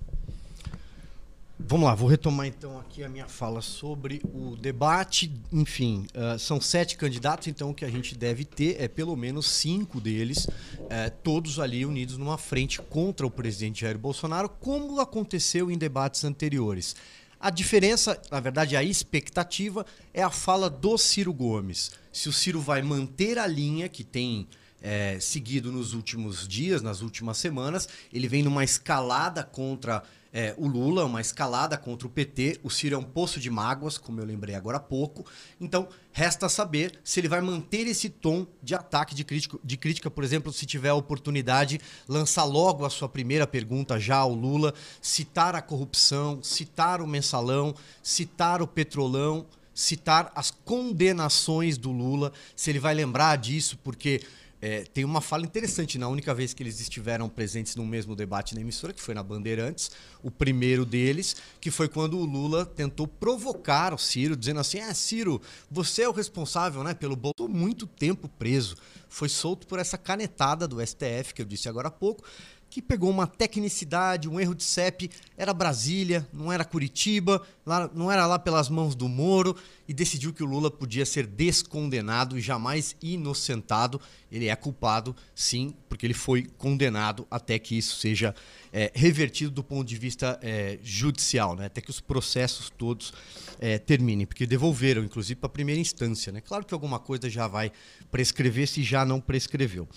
Vamos 1.66 1.86
lá, 1.86 1.94
vou 1.94 2.08
retomar 2.08 2.46
então 2.46 2.78
aqui 2.78 3.04
a 3.04 3.08
minha 3.08 3.28
fala 3.28 3.60
sobre 3.60 4.20
o 4.34 4.56
debate. 4.56 5.32
Enfim, 5.52 6.06
uh, 6.14 6.38
são 6.38 6.60
sete 6.60 6.96
candidatos, 6.96 7.46
então 7.46 7.70
o 7.70 7.74
que 7.74 7.84
a 7.84 7.90
gente 7.90 8.16
deve 8.16 8.44
ter 8.44 8.80
é 8.80 8.88
pelo 8.88 9.14
menos 9.16 9.48
cinco 9.48 10.00
deles, 10.00 10.46
uh, 10.46 11.10
todos 11.22 11.60
ali 11.60 11.84
unidos 11.84 12.16
numa 12.16 12.38
frente 12.38 12.80
contra 12.82 13.26
o 13.26 13.30
presidente 13.30 13.82
Jair 13.82 13.98
Bolsonaro, 13.98 14.48
como 14.48 15.00
aconteceu 15.00 15.70
em 15.70 15.78
debates 15.78 16.24
anteriores. 16.24 16.96
A 17.38 17.50
diferença, 17.50 18.20
na 18.30 18.40
verdade, 18.40 18.76
a 18.76 18.82
expectativa 18.82 19.86
é 20.12 20.22
a 20.22 20.30
fala 20.30 20.68
do 20.68 20.98
Ciro 20.98 21.32
Gomes. 21.32 21.92
Se 22.12 22.28
o 22.28 22.32
Ciro 22.32 22.60
vai 22.60 22.82
manter 22.82 23.38
a 23.38 23.46
linha 23.46 23.88
que 23.88 24.04
tem 24.04 24.48
é, 24.82 25.18
seguido 25.20 25.70
nos 25.70 25.94
últimos 25.94 26.46
dias, 26.48 26.82
nas 26.82 27.00
últimas 27.00 27.38
semanas, 27.38 27.88
ele 28.12 28.28
vem 28.28 28.42
numa 28.42 28.64
escalada 28.64 29.44
contra 29.44 30.02
é, 30.32 30.54
o 30.56 30.66
Lula, 30.66 31.04
uma 31.04 31.20
escalada 31.20 31.76
contra 31.76 32.06
o 32.06 32.10
PT. 32.10 32.60
O 32.62 32.70
Ciro 32.70 32.94
é 32.94 32.98
um 32.98 33.02
poço 33.02 33.40
de 33.40 33.50
mágoas, 33.50 33.98
como 33.98 34.20
eu 34.20 34.24
lembrei 34.24 34.54
agora 34.54 34.76
há 34.76 34.80
pouco. 34.80 35.26
Então, 35.60 35.88
resta 36.12 36.48
saber 36.48 36.98
se 37.02 37.18
ele 37.20 37.28
vai 37.28 37.40
manter 37.40 37.86
esse 37.86 38.08
tom 38.08 38.46
de 38.62 38.74
ataque, 38.74 39.14
de 39.14 39.24
crítica, 39.24 39.58
de 39.62 39.76
crítica, 39.76 40.10
por 40.10 40.22
exemplo, 40.22 40.52
se 40.52 40.66
tiver 40.66 40.90
a 40.90 40.94
oportunidade, 40.94 41.80
lançar 42.08 42.44
logo 42.44 42.84
a 42.84 42.90
sua 42.90 43.08
primeira 43.08 43.46
pergunta 43.46 43.98
já 43.98 44.16
ao 44.16 44.32
Lula, 44.32 44.72
citar 45.02 45.54
a 45.54 45.62
corrupção, 45.62 46.42
citar 46.42 47.00
o 47.00 47.06
mensalão, 47.06 47.74
citar 48.02 48.62
o 48.62 48.66
petrolão, 48.66 49.46
citar 49.74 50.30
as 50.34 50.50
condenações 50.50 51.78
do 51.78 51.90
Lula, 51.90 52.32
se 52.54 52.70
ele 52.70 52.78
vai 52.78 52.94
lembrar 52.94 53.36
disso, 53.36 53.78
porque 53.82 54.20
é, 54.62 54.84
tem 54.84 55.04
uma 55.04 55.20
fala 55.20 55.44
interessante 55.44 55.98
na 55.98 56.08
única 56.08 56.34
vez 56.34 56.52
que 56.52 56.62
eles 56.62 56.80
estiveram 56.80 57.28
presentes 57.28 57.76
no 57.76 57.86
mesmo 57.86 58.14
debate 58.14 58.54
na 58.54 58.60
emissora, 58.60 58.92
que 58.92 59.00
foi 59.00 59.14
na 59.14 59.22
Bandeirantes, 59.22 59.90
o 60.22 60.30
primeiro 60.30 60.84
deles, 60.84 61.36
que 61.60 61.70
foi 61.70 61.88
quando 61.88 62.18
o 62.18 62.24
Lula 62.24 62.66
tentou 62.66 63.06
provocar 63.06 63.94
o 63.94 63.98
Ciro, 63.98 64.36
dizendo 64.36 64.60
assim: 64.60 64.78
"É, 64.78 64.92
Ciro, 64.92 65.40
você 65.70 66.02
é 66.02 66.08
o 66.08 66.12
responsável, 66.12 66.84
né, 66.84 66.92
pelo 66.92 67.16
Bolsonaro 67.16 67.30
muito 67.48 67.86
tempo 67.86 68.28
preso, 68.28 68.76
foi 69.08 69.28
solto 69.28 69.66
por 69.66 69.78
essa 69.78 69.96
canetada 69.96 70.68
do 70.68 70.84
STF 70.84 71.32
que 71.34 71.42
eu 71.42 71.46
disse 71.46 71.68
agora 71.68 71.88
há 71.88 71.92
pouco." 71.92 72.24
que 72.70 72.80
pegou 72.80 73.10
uma 73.10 73.26
tecnicidade, 73.26 74.28
um 74.28 74.38
erro 74.38 74.54
de 74.54 74.62
CEP, 74.62 75.10
era 75.36 75.52
Brasília, 75.52 76.26
não 76.32 76.52
era 76.52 76.64
Curitiba, 76.64 77.44
não 77.94 78.10
era 78.10 78.26
lá 78.26 78.38
pelas 78.38 78.68
mãos 78.68 78.94
do 78.94 79.08
Moro, 79.08 79.54
e 79.90 79.92
decidiu 79.92 80.32
que 80.32 80.42
o 80.42 80.46
Lula 80.46 80.70
podia 80.70 81.04
ser 81.04 81.26
descondenado 81.26 82.38
e 82.38 82.40
jamais 82.40 82.94
inocentado. 83.02 84.00
Ele 84.30 84.46
é 84.46 84.54
culpado, 84.54 85.16
sim, 85.34 85.74
porque 85.88 86.06
ele 86.06 86.14
foi 86.14 86.46
condenado 86.56 87.26
até 87.28 87.58
que 87.58 87.76
isso 87.76 87.96
seja 87.96 88.32
é, 88.72 88.92
revertido 88.94 89.50
do 89.50 89.64
ponto 89.64 89.88
de 89.88 89.96
vista 89.96 90.38
é, 90.42 90.78
judicial, 90.80 91.56
né? 91.56 91.66
até 91.66 91.80
que 91.80 91.90
os 91.90 92.00
processos 92.00 92.70
todos 92.70 93.12
é, 93.58 93.78
terminem, 93.78 94.26
porque 94.26 94.46
devolveram, 94.46 95.02
inclusive, 95.02 95.40
para 95.40 95.48
a 95.48 95.52
primeira 95.52 95.80
instância. 95.80 96.32
Né? 96.32 96.40
Claro 96.40 96.64
que 96.64 96.72
alguma 96.72 97.00
coisa 97.00 97.28
já 97.28 97.48
vai 97.48 97.72
prescrever 98.12 98.68
se 98.68 98.84
já 98.84 99.04
não 99.04 99.20
prescreveu. 99.20 99.88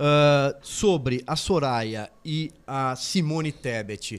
Uh, 0.00 0.56
sobre 0.62 1.22
a 1.26 1.36
Soraya 1.36 2.10
e 2.24 2.50
a 2.66 2.96
Simone 2.96 3.52
Tebet 3.52 4.18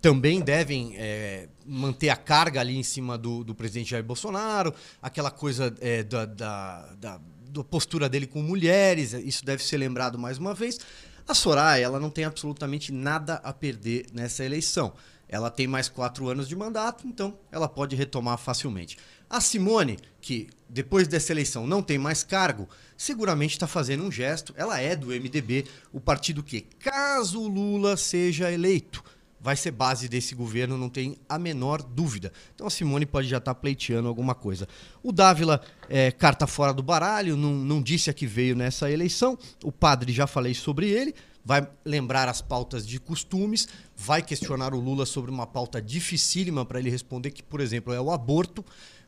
também 0.00 0.40
devem 0.40 0.94
é, 0.96 1.48
manter 1.64 2.10
a 2.10 2.16
carga 2.16 2.60
ali 2.60 2.76
em 2.76 2.82
cima 2.82 3.16
do, 3.16 3.42
do 3.42 3.54
presidente 3.54 3.90
Jair 3.90 4.04
Bolsonaro, 4.04 4.74
aquela 5.00 5.30
coisa 5.30 5.74
é, 5.80 6.02
da, 6.02 6.26
da, 6.26 6.94
da, 7.00 7.20
da, 7.48 7.64
postura 7.64 8.08
dele 8.08 8.26
com 8.26 8.42
mulheres, 8.42 9.14
isso 9.14 9.44
deve 9.44 9.64
ser 9.64 9.78
lembrado 9.78 10.18
mais 10.18 10.36
uma 10.36 10.52
vez. 10.52 10.78
A 11.26 11.32
Soraya 11.32 11.84
ela 11.84 11.98
não 11.98 12.10
tem 12.10 12.24
absolutamente 12.24 12.92
nada 12.92 13.36
a 13.36 13.50
perder 13.52 14.06
nessa 14.12 14.44
eleição. 14.44 14.92
Ela 15.26 15.50
tem 15.50 15.66
mais 15.66 15.88
quatro 15.88 16.28
anos 16.28 16.46
de 16.46 16.54
mandato, 16.54 17.06
então 17.06 17.38
ela 17.50 17.66
pode 17.66 17.96
retomar 17.96 18.36
facilmente. 18.36 18.98
A 19.28 19.40
Simone, 19.40 19.98
que 20.20 20.48
depois 20.68 21.08
dessa 21.08 21.32
eleição 21.32 21.66
não 21.66 21.82
tem 21.82 21.98
mais 21.98 22.22
cargo, 22.22 22.68
seguramente 22.96 23.54
está 23.54 23.66
fazendo 23.66 24.04
um 24.04 24.12
gesto. 24.12 24.52
Ela 24.56 24.80
é 24.80 24.94
do 24.94 25.06
MDB, 25.06 25.64
o 25.92 25.98
partido 25.98 26.42
que, 26.42 26.60
caso 26.60 27.40
Lula 27.48 27.96
seja 27.96 28.52
eleito, 28.52 29.02
vai 29.44 29.56
ser 29.56 29.72
base 29.72 30.08
desse 30.08 30.34
governo, 30.34 30.78
não 30.78 30.88
tem 30.88 31.18
a 31.28 31.38
menor 31.38 31.82
dúvida. 31.82 32.32
Então 32.54 32.66
a 32.66 32.70
Simone 32.70 33.04
pode 33.04 33.28
já 33.28 33.36
estar 33.36 33.52
tá 33.52 33.60
pleiteando 33.60 34.08
alguma 34.08 34.34
coisa. 34.34 34.66
O 35.02 35.12
Dávila, 35.12 35.60
é, 35.86 36.10
carta 36.10 36.46
fora 36.46 36.72
do 36.72 36.82
baralho, 36.82 37.36
não, 37.36 37.52
não 37.52 37.82
disse 37.82 38.08
a 38.08 38.14
que 38.14 38.26
veio 38.26 38.56
nessa 38.56 38.90
eleição. 38.90 39.38
O 39.62 39.70
padre, 39.70 40.14
já 40.14 40.26
falei 40.26 40.54
sobre 40.54 40.88
ele 40.88 41.14
vai 41.44 41.68
lembrar 41.84 42.26
as 42.26 42.40
pautas 42.40 42.86
de 42.86 42.98
costumes, 42.98 43.68
vai 43.94 44.22
questionar 44.22 44.72
o 44.72 44.80
Lula 44.80 45.04
sobre 45.04 45.30
uma 45.30 45.46
pauta 45.46 45.80
dificílima 45.80 46.64
para 46.64 46.78
ele 46.78 46.88
responder, 46.88 47.32
que, 47.32 47.42
por 47.42 47.60
exemplo, 47.60 47.92
é 47.92 48.00
o 48.00 48.10
aborto. 48.10 48.64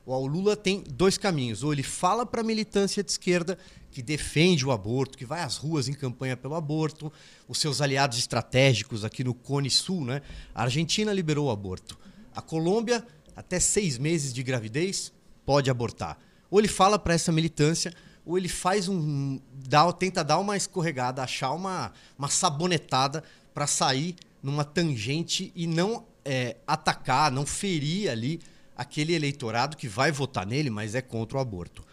O 0.07 0.25
Lula 0.25 0.57
tem 0.57 0.85
dois 0.89 1.19
caminhos. 1.19 1.65
Ou 1.65 1.73
ele 1.73 1.83
fala 1.83 2.25
para 2.25 2.41
a 2.41 2.45
militância 2.45 3.03
de 3.03 3.11
esquerda 3.11 3.59
que 3.91 4.01
defende 4.01 4.65
o 4.65 4.71
aborto, 4.71 5.19
que 5.19 5.25
vai 5.25 5.43
às 5.43 5.57
ruas 5.57 5.89
em 5.89 5.93
campanha 5.93 6.37
pelo 6.37 6.55
aborto, 6.55 7.13
os 7.49 7.59
seus 7.59 7.81
aliados 7.81 8.17
estratégicos 8.17 9.05
aqui 9.05 9.25
no 9.25 9.35
Cone 9.35 9.69
Sul, 9.69 10.05
né? 10.05 10.23
A 10.55 10.63
Argentina 10.63 11.13
liberou 11.13 11.49
o 11.49 11.51
aborto. 11.51 11.99
A 12.35 12.41
Colômbia, 12.41 13.05
até 13.35 13.59
seis 13.59 13.99
meses 13.99 14.33
de 14.33 14.45
gravidez, 14.45 15.13
pode 15.45 15.71
abortar. 15.71 16.19
Ou 16.51 16.61
ele 16.61 16.69
fala 16.69 16.99
para 16.99 17.15
essa 17.15 17.33
militância, 17.33 17.93
ou 18.25 18.39
ele 18.39 18.49
faz 18.49 18.89
um. 18.89 19.41
Dá, 19.53 19.91
tenta 19.93 20.23
dar 20.23 20.39
uma 20.39 20.57
escorregada, 20.57 21.23
achar 21.23 21.51
uma, 21.53 21.93
uma 22.17 22.29
sabonetada 22.29 23.25
para 23.53 23.67
sair 23.67 24.15
numa 24.41 24.65
tangente 24.65 25.51
e 25.57 25.67
não 25.67 26.05
é, 26.25 26.59
atacar, 26.67 27.33
não 27.33 27.45
ferir 27.45 28.09
ali 28.09 28.41
aquele 28.77 29.15
eleitorado 29.15 29.77
que 29.77 29.89
vai 29.89 30.13
votar 30.13 30.47
nele, 30.47 30.71
mas 30.71 30.95
é 30.95 31.01
contra 31.01 31.39
o 31.39 31.41
aborto. 31.41 31.85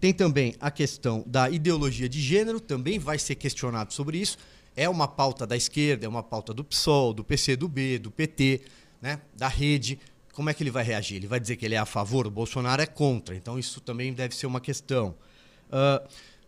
Tem 0.00 0.12
também 0.12 0.54
a 0.60 0.70
questão 0.70 1.24
da 1.26 1.48
ideologia 1.48 2.08
de 2.08 2.20
gênero, 2.20 2.60
também 2.60 2.98
vai 2.98 3.18
ser 3.18 3.36
questionado 3.36 3.92
sobre 3.92 4.18
isso. 4.18 4.36
É 4.76 4.88
uma 4.88 5.06
pauta 5.06 5.46
da 5.46 5.56
esquerda, 5.56 6.04
é 6.04 6.08
uma 6.08 6.22
pauta 6.22 6.52
do 6.52 6.64
PSOL, 6.64 7.14
do 7.14 7.24
PCdoB, 7.24 7.98
do 7.98 8.10
PT, 8.10 8.62
né, 9.00 9.20
da 9.34 9.48
rede. 9.48 9.98
Como 10.32 10.50
é 10.50 10.54
que 10.54 10.62
ele 10.62 10.70
vai 10.70 10.82
reagir? 10.82 11.16
Ele 11.16 11.26
vai 11.26 11.38
dizer 11.38 11.56
que 11.56 11.64
ele 11.64 11.76
é 11.76 11.78
a 11.78 11.86
favor, 11.86 12.26
o 12.26 12.30
Bolsonaro 12.30 12.82
é 12.82 12.86
contra. 12.86 13.34
Então 13.34 13.58
isso 13.58 13.80
também 13.80 14.12
deve 14.12 14.34
ser 14.34 14.46
uma 14.46 14.60
questão. 14.60 15.14
Uh, 15.68 16.06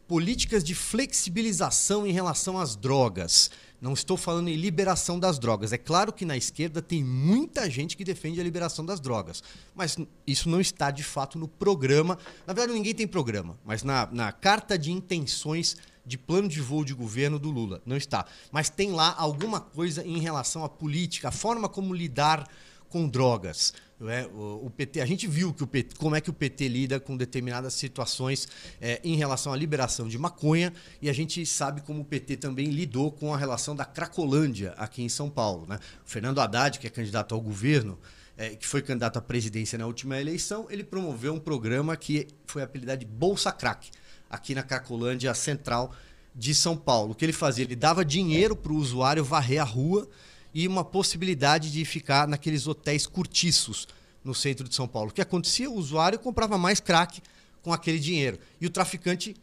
políticas 0.08 0.62
de 0.62 0.74
flexibilização 0.74 2.06
em 2.06 2.12
relação 2.12 2.58
às 2.58 2.76
drogas. 2.76 3.50
Não 3.80 3.92
estou 3.92 4.16
falando 4.16 4.48
em 4.48 4.56
liberação 4.56 5.18
das 5.18 5.38
drogas. 5.38 5.72
É 5.72 5.78
claro 5.78 6.12
que 6.12 6.24
na 6.24 6.36
esquerda 6.36 6.80
tem 6.80 7.04
muita 7.04 7.68
gente 7.70 7.96
que 7.96 8.04
defende 8.04 8.40
a 8.40 8.44
liberação 8.44 8.84
das 8.84 9.00
drogas, 9.00 9.42
mas 9.74 9.96
isso 10.26 10.48
não 10.48 10.60
está 10.60 10.90
de 10.90 11.02
fato 11.02 11.38
no 11.38 11.46
programa. 11.46 12.18
Na 12.46 12.52
verdade, 12.52 12.76
ninguém 12.76 12.94
tem 12.94 13.06
programa, 13.06 13.58
mas 13.64 13.82
na, 13.82 14.08
na 14.10 14.32
carta 14.32 14.78
de 14.78 14.90
intenções 14.90 15.76
de 16.06 16.16
plano 16.16 16.48
de 16.48 16.60
voo 16.60 16.84
de 16.84 16.94
governo 16.94 17.38
do 17.38 17.50
Lula. 17.50 17.82
Não 17.84 17.96
está. 17.96 18.26
Mas 18.50 18.70
tem 18.70 18.92
lá 18.92 19.14
alguma 19.18 19.60
coisa 19.60 20.06
em 20.06 20.18
relação 20.20 20.64
à 20.64 20.68
política, 20.68 21.28
a 21.28 21.32
forma 21.32 21.68
como 21.68 21.92
lidar 21.92 22.48
com 22.88 23.08
drogas. 23.08 23.74
É? 23.98 24.26
O, 24.26 24.68
PT, 24.68 25.00
a 25.00 25.06
gente 25.06 25.26
viu 25.26 25.54
que 25.54 25.64
o 25.64 25.66
PT, 25.66 25.96
como 25.96 26.14
é 26.14 26.20
que 26.20 26.28
o 26.28 26.32
PT 26.32 26.68
lida 26.68 27.00
com 27.00 27.16
determinadas 27.16 27.72
situações 27.72 28.46
é, 28.78 29.00
em 29.02 29.16
relação 29.16 29.54
à 29.54 29.56
liberação 29.56 30.06
de 30.06 30.18
maconha 30.18 30.70
e 31.00 31.08
a 31.08 31.14
gente 31.14 31.46
sabe 31.46 31.80
como 31.80 32.02
o 32.02 32.04
PT 32.04 32.36
também 32.36 32.66
lidou 32.66 33.10
com 33.10 33.32
a 33.32 33.38
relação 33.38 33.74
da 33.74 33.86
Cracolândia 33.86 34.74
aqui 34.76 35.02
em 35.02 35.08
São 35.08 35.30
Paulo. 35.30 35.66
Né? 35.66 35.78
O 36.04 36.10
Fernando 36.10 36.42
Haddad, 36.42 36.78
que 36.78 36.86
é 36.86 36.90
candidato 36.90 37.34
ao 37.34 37.40
governo, 37.40 37.98
é, 38.36 38.50
que 38.50 38.66
foi 38.66 38.82
candidato 38.82 39.16
à 39.18 39.22
presidência 39.22 39.78
na 39.78 39.86
última 39.86 40.20
eleição, 40.20 40.66
ele 40.68 40.84
promoveu 40.84 41.32
um 41.32 41.40
programa 41.40 41.96
que 41.96 42.28
foi 42.44 42.62
apelidado 42.62 43.00
de 43.00 43.06
Bolsa 43.06 43.50
Crack, 43.50 43.90
aqui 44.28 44.54
na 44.54 44.62
Cracolândia 44.62 45.32
Central 45.32 45.94
de 46.34 46.54
São 46.54 46.76
Paulo. 46.76 47.12
O 47.12 47.14
que 47.14 47.24
ele 47.24 47.32
fazia? 47.32 47.64
Ele 47.64 47.74
dava 47.74 48.04
dinheiro 48.04 48.54
para 48.54 48.72
o 48.72 48.76
usuário 48.76 49.24
varrer 49.24 49.62
a 49.62 49.64
rua 49.64 50.06
e 50.56 50.66
uma 50.66 50.82
possibilidade 50.82 51.70
de 51.70 51.84
ficar 51.84 52.26
naqueles 52.26 52.66
hotéis 52.66 53.06
curtiços 53.06 53.86
no 54.24 54.34
centro 54.34 54.66
de 54.66 54.74
São 54.74 54.88
Paulo. 54.88 55.10
O 55.10 55.12
que 55.12 55.20
acontecia? 55.20 55.68
O 55.68 55.74
usuário 55.74 56.18
comprava 56.18 56.56
mais 56.56 56.80
crack 56.80 57.20
com 57.60 57.74
aquele 57.74 57.98
dinheiro. 57.98 58.38
E 58.58 58.66
o 58.66 58.70
traficante 58.70 59.36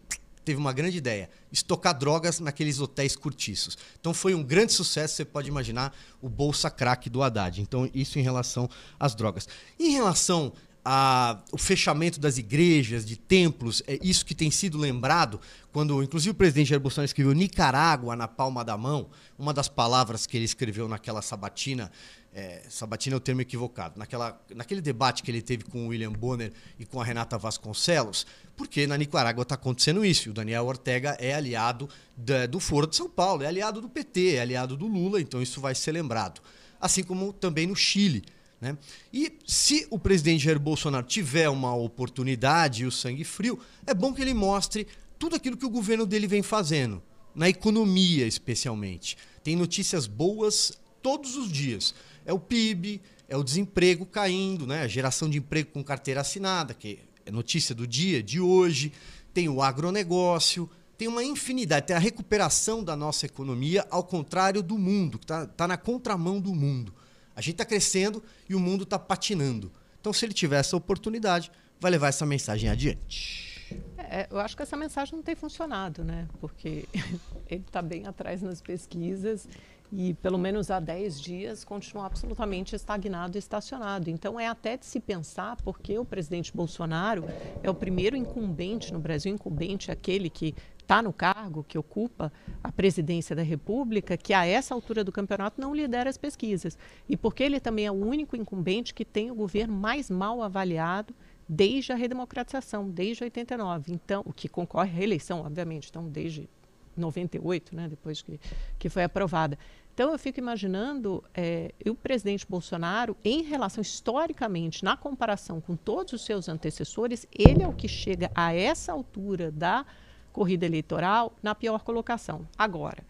teve 0.44 0.58
uma 0.58 0.74
grande 0.74 0.98
ideia: 0.98 1.30
estocar 1.52 1.96
drogas 1.96 2.40
naqueles 2.40 2.80
hotéis 2.80 3.16
curtiços. 3.16 3.78
Então 4.00 4.12
foi 4.12 4.34
um 4.34 4.42
grande 4.42 4.74
sucesso, 4.74 5.14
você 5.14 5.24
pode 5.24 5.48
imaginar, 5.48 5.96
o 6.20 6.28
Bolsa 6.28 6.72
Crack 6.72 7.12
do 7.12 7.22
Haddad. 7.22 7.62
Então, 7.62 7.88
isso 7.94 8.18
em 8.18 8.24
relação 8.24 8.68
às 9.00 9.14
drogas. 9.14 9.48
Em 9.80 9.92
relação 9.92 10.52
a, 10.86 11.42
o 11.52 11.58
fechamento 11.58 12.20
das 12.20 12.38
igrejas, 12.38 13.06
de 13.06 13.16
templos, 13.16 13.82
é 13.88 13.98
isso 14.02 14.26
que 14.26 14.36
tem 14.36 14.52
sido 14.52 14.78
lembrado 14.78 15.40
quando, 15.72 16.04
inclusive, 16.04 16.32
o 16.32 16.36
presidente 16.36 16.70
Jair 16.70 16.82
Bolsonaro 16.82 17.06
escreveu 17.06 17.34
Nicarágua 17.34 18.16
na 18.16 18.28
palma 18.28 18.64
da 18.64 18.78
mão, 18.78 19.10
uma 19.40 19.54
das 19.54 19.68
palavras 19.68 20.26
que 20.26 20.38
ele 20.38 20.46
escreveu 20.46 20.88
naquela 20.88 21.22
sabatina, 21.22 21.92
é, 22.34 22.64
sabatina 22.70 23.16
é 23.16 23.18
o 23.18 23.20
termo 23.20 23.42
equivocado, 23.42 23.98
naquela, 23.98 24.40
naquele 24.54 24.82
debate 24.82 25.24
que 25.24 25.32
ele 25.32 25.42
teve 25.42 25.64
com 25.64 25.86
o 25.86 25.88
William 25.88 26.12
Bonner 26.12 26.52
e 26.78 26.86
com 26.86 27.00
a 27.00 27.06
Renata 27.06 27.38
Vasconcelos, 27.38 28.28
porque 28.56 28.86
na 28.86 28.98
Nicarágua 28.98 29.44
está 29.44 29.56
acontecendo 29.56 30.06
isso. 30.06 30.30
O 30.30 30.34
Daniel 30.34 30.66
Ortega 30.66 31.16
é 31.20 31.34
aliado 31.34 31.90
da, 32.16 32.46
do 32.46 32.60
Foro 32.60 32.86
de 32.86 32.96
São 32.96 33.10
Paulo, 33.10 33.44
é 33.44 33.48
aliado 33.48 33.82
do 33.82 33.90
PT, 33.90 34.36
é 34.36 34.42
aliado 34.42 34.76
do 34.76 34.86
Lula, 34.86 35.22
então 35.22 35.42
isso 35.42 35.62
vai 35.62 35.74
ser 35.74 35.92
lembrado. 35.94 36.42
Assim 36.80 37.04
como 37.04 37.32
também 37.32 37.66
no 37.66 37.76
Chile 37.76 38.24
né? 38.64 38.78
E 39.12 39.38
se 39.46 39.86
o 39.92 40.00
presidente 40.00 40.46
Jair 40.46 40.58
Bolsonaro 40.58 41.06
tiver 41.06 41.50
uma 41.50 41.76
oportunidade 41.76 42.84
e 42.84 42.86
o 42.86 42.92
sangue 42.92 43.26
frio, 43.26 43.60
é 43.86 43.94
bom 43.94 44.14
que 44.14 44.22
ele 44.22 44.34
mostre 44.34 44.88
tudo 45.20 45.36
aquilo 45.36 45.58
que 45.58 45.66
o 45.66 45.70
governo 45.70 46.06
dele 46.06 46.28
vem 46.28 46.42
fazendo, 46.42 47.04
na 47.36 47.50
economia 47.50 48.26
especialmente. 48.26 49.18
Tem 49.44 49.56
notícias 49.56 50.08
boas 50.08 50.72
todos 51.02 51.36
os 51.36 51.52
dias. 51.52 51.94
É 52.26 52.32
o 52.32 52.40
PIB, 52.40 53.02
é 53.28 53.36
o 53.36 53.44
desemprego 53.44 54.06
caindo, 54.06 54.66
né? 54.66 54.84
a 54.84 54.88
geração 54.88 55.30
de 55.30 55.38
emprego 55.38 55.72
com 55.72 55.84
carteira 55.84 56.22
assinada, 56.22 56.74
que 56.74 57.00
é 57.26 57.32
notícia 57.32 57.76
do 57.76 57.86
dia, 57.86 58.24
de 58.24 58.40
hoje, 58.40 58.94
tem 59.34 59.50
o 59.50 59.62
agronegócio, 59.62 60.70
tem 60.98 61.10
uma 61.10 61.24
infinidade, 61.24 61.88
tem 61.88 61.96
a 61.96 62.00
recuperação 62.00 62.82
da 62.82 62.96
nossa 62.96 63.26
economia, 63.26 63.86
ao 63.90 64.04
contrário 64.04 64.64
do 64.64 64.78
mundo, 64.78 65.18
que 65.20 65.26
está 65.26 65.46
tá 65.46 65.68
na 65.68 65.76
contramão 65.76 66.40
do 66.40 66.56
mundo. 66.56 66.94
A 67.36 67.42
gente 67.42 67.54
está 67.54 67.66
crescendo 67.66 68.24
e 68.50 68.56
o 68.56 68.60
mundo 68.60 68.84
está 68.84 68.98
patinando. 69.00 69.72
Então, 70.00 70.12
se 70.12 70.26
ele 70.26 70.34
tiver 70.34 70.60
essa 70.60 70.76
oportunidade, 70.76 71.52
vai 71.80 71.92
levar 71.92 72.10
essa 72.10 72.26
mensagem 72.26 72.70
adiante. 72.70 73.54
É, 73.98 74.28
eu 74.30 74.40
acho 74.40 74.56
que 74.56 74.62
essa 74.62 74.78
mensagem 74.78 75.16
não 75.16 75.24
tem 75.24 75.36
funcionado, 75.36 76.04
né? 76.04 76.28
Porque 76.40 76.86
ele 77.50 77.64
está 77.66 77.82
bem 77.82 78.06
atrás 78.06 78.42
nas 78.42 78.62
pesquisas 78.62 79.48
e 79.96 80.16
pelo 80.16 80.40
menos 80.40 80.72
há 80.72 80.80
10 80.80 81.22
dias 81.22 81.64
continua 81.64 82.08
absolutamente 82.08 82.76
estagnado 82.76 83.38
e 83.38 83.40
estacionado. 83.40 84.10
Então 84.10 84.40
é 84.40 84.48
até 84.48 84.76
de 84.76 84.86
se 84.86 85.00
pensar 85.00 85.56
porque 85.58 85.98
o 85.98 86.06
presidente 86.06 86.52
Bolsonaro 86.56 87.26
é 87.62 87.70
o 87.70 87.76
primeiro 87.76 88.16
incumbente 88.16 88.92
no 88.92 89.00
Brasil, 89.00 89.34
incumbente 89.34 89.92
é 89.92 89.94
aquele 89.94 90.30
que 90.30 90.56
está 90.84 91.02
no 91.02 91.12
cargo, 91.12 91.64
que 91.64 91.78
ocupa 91.78 92.32
a 92.64 92.72
presidência 92.72 93.36
da 93.36 93.42
República, 93.42 94.16
que 94.16 94.34
a 94.34 94.46
essa 94.46 94.74
altura 94.74 95.04
do 95.04 95.12
campeonato 95.12 95.60
não 95.60 95.74
lidera 95.74 96.10
as 96.10 96.18
pesquisas. 96.18 96.78
E 97.10 97.18
porque 97.18 97.44
ele 97.44 97.60
também 97.60 97.86
é 97.86 97.92
o 97.92 97.96
único 97.96 98.36
incumbente 98.36 98.94
que 98.94 99.04
tem 99.04 99.32
o 99.32 99.36
governo 99.36 99.76
mais 99.76 100.10
mal 100.10 100.42
avaliado 100.42 101.14
desde 101.48 101.92
a 101.92 101.96
redemocratização, 101.96 102.90
desde 102.90 103.24
89. 103.24 103.94
Então, 103.94 104.22
o 104.26 104.32
que 104.32 104.48
concorre 104.48 104.92
à 104.92 104.94
reeleição, 104.94 105.42
obviamente, 105.42 105.90
então 105.90 106.08
desde 106.08 106.48
98, 106.96 107.76
né, 107.76 107.88
depois 107.88 108.22
que, 108.22 108.40
que 108.78 108.90
foi 108.90 109.04
aprovada. 109.04 109.58
Então, 109.94 110.12
eu 110.12 110.18
fico 110.18 110.40
imaginando 110.40 111.24
é, 111.36 111.72
o 111.88 111.94
presidente 111.94 112.48
Bolsonaro, 112.48 113.16
em 113.24 113.44
relação 113.44 113.82
historicamente, 113.82 114.84
na 114.84 114.98
comparação 114.98 115.62
com 115.62 115.76
todos 115.76 116.14
os 116.14 116.26
seus 116.26 116.50
antecessores, 116.50 117.28
ele 117.32 117.62
é 117.62 117.68
o 117.68 117.74
que 117.74 117.88
chega 117.88 118.32
a 118.34 118.54
essa 118.54 118.92
altura 118.92 119.52
da 119.52 119.86
corrida 120.34 120.66
eleitoral 120.66 121.34
na 121.42 121.56
pior 121.56 121.84
colocação. 121.84 122.46
Agora, 122.58 123.06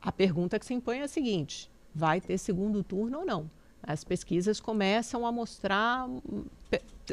a 0.00 0.12
pergunta 0.12 0.58
que 0.58 0.66
se 0.66 0.74
impõe 0.74 0.98
é 0.98 1.02
a 1.02 1.08
seguinte: 1.08 1.70
vai 1.92 2.20
ter 2.20 2.38
segundo 2.38 2.84
turno 2.84 3.20
ou 3.20 3.24
não? 3.24 3.50
As 3.82 4.04
pesquisas 4.04 4.60
começam 4.60 5.26
a 5.26 5.32
mostrar. 5.32 6.06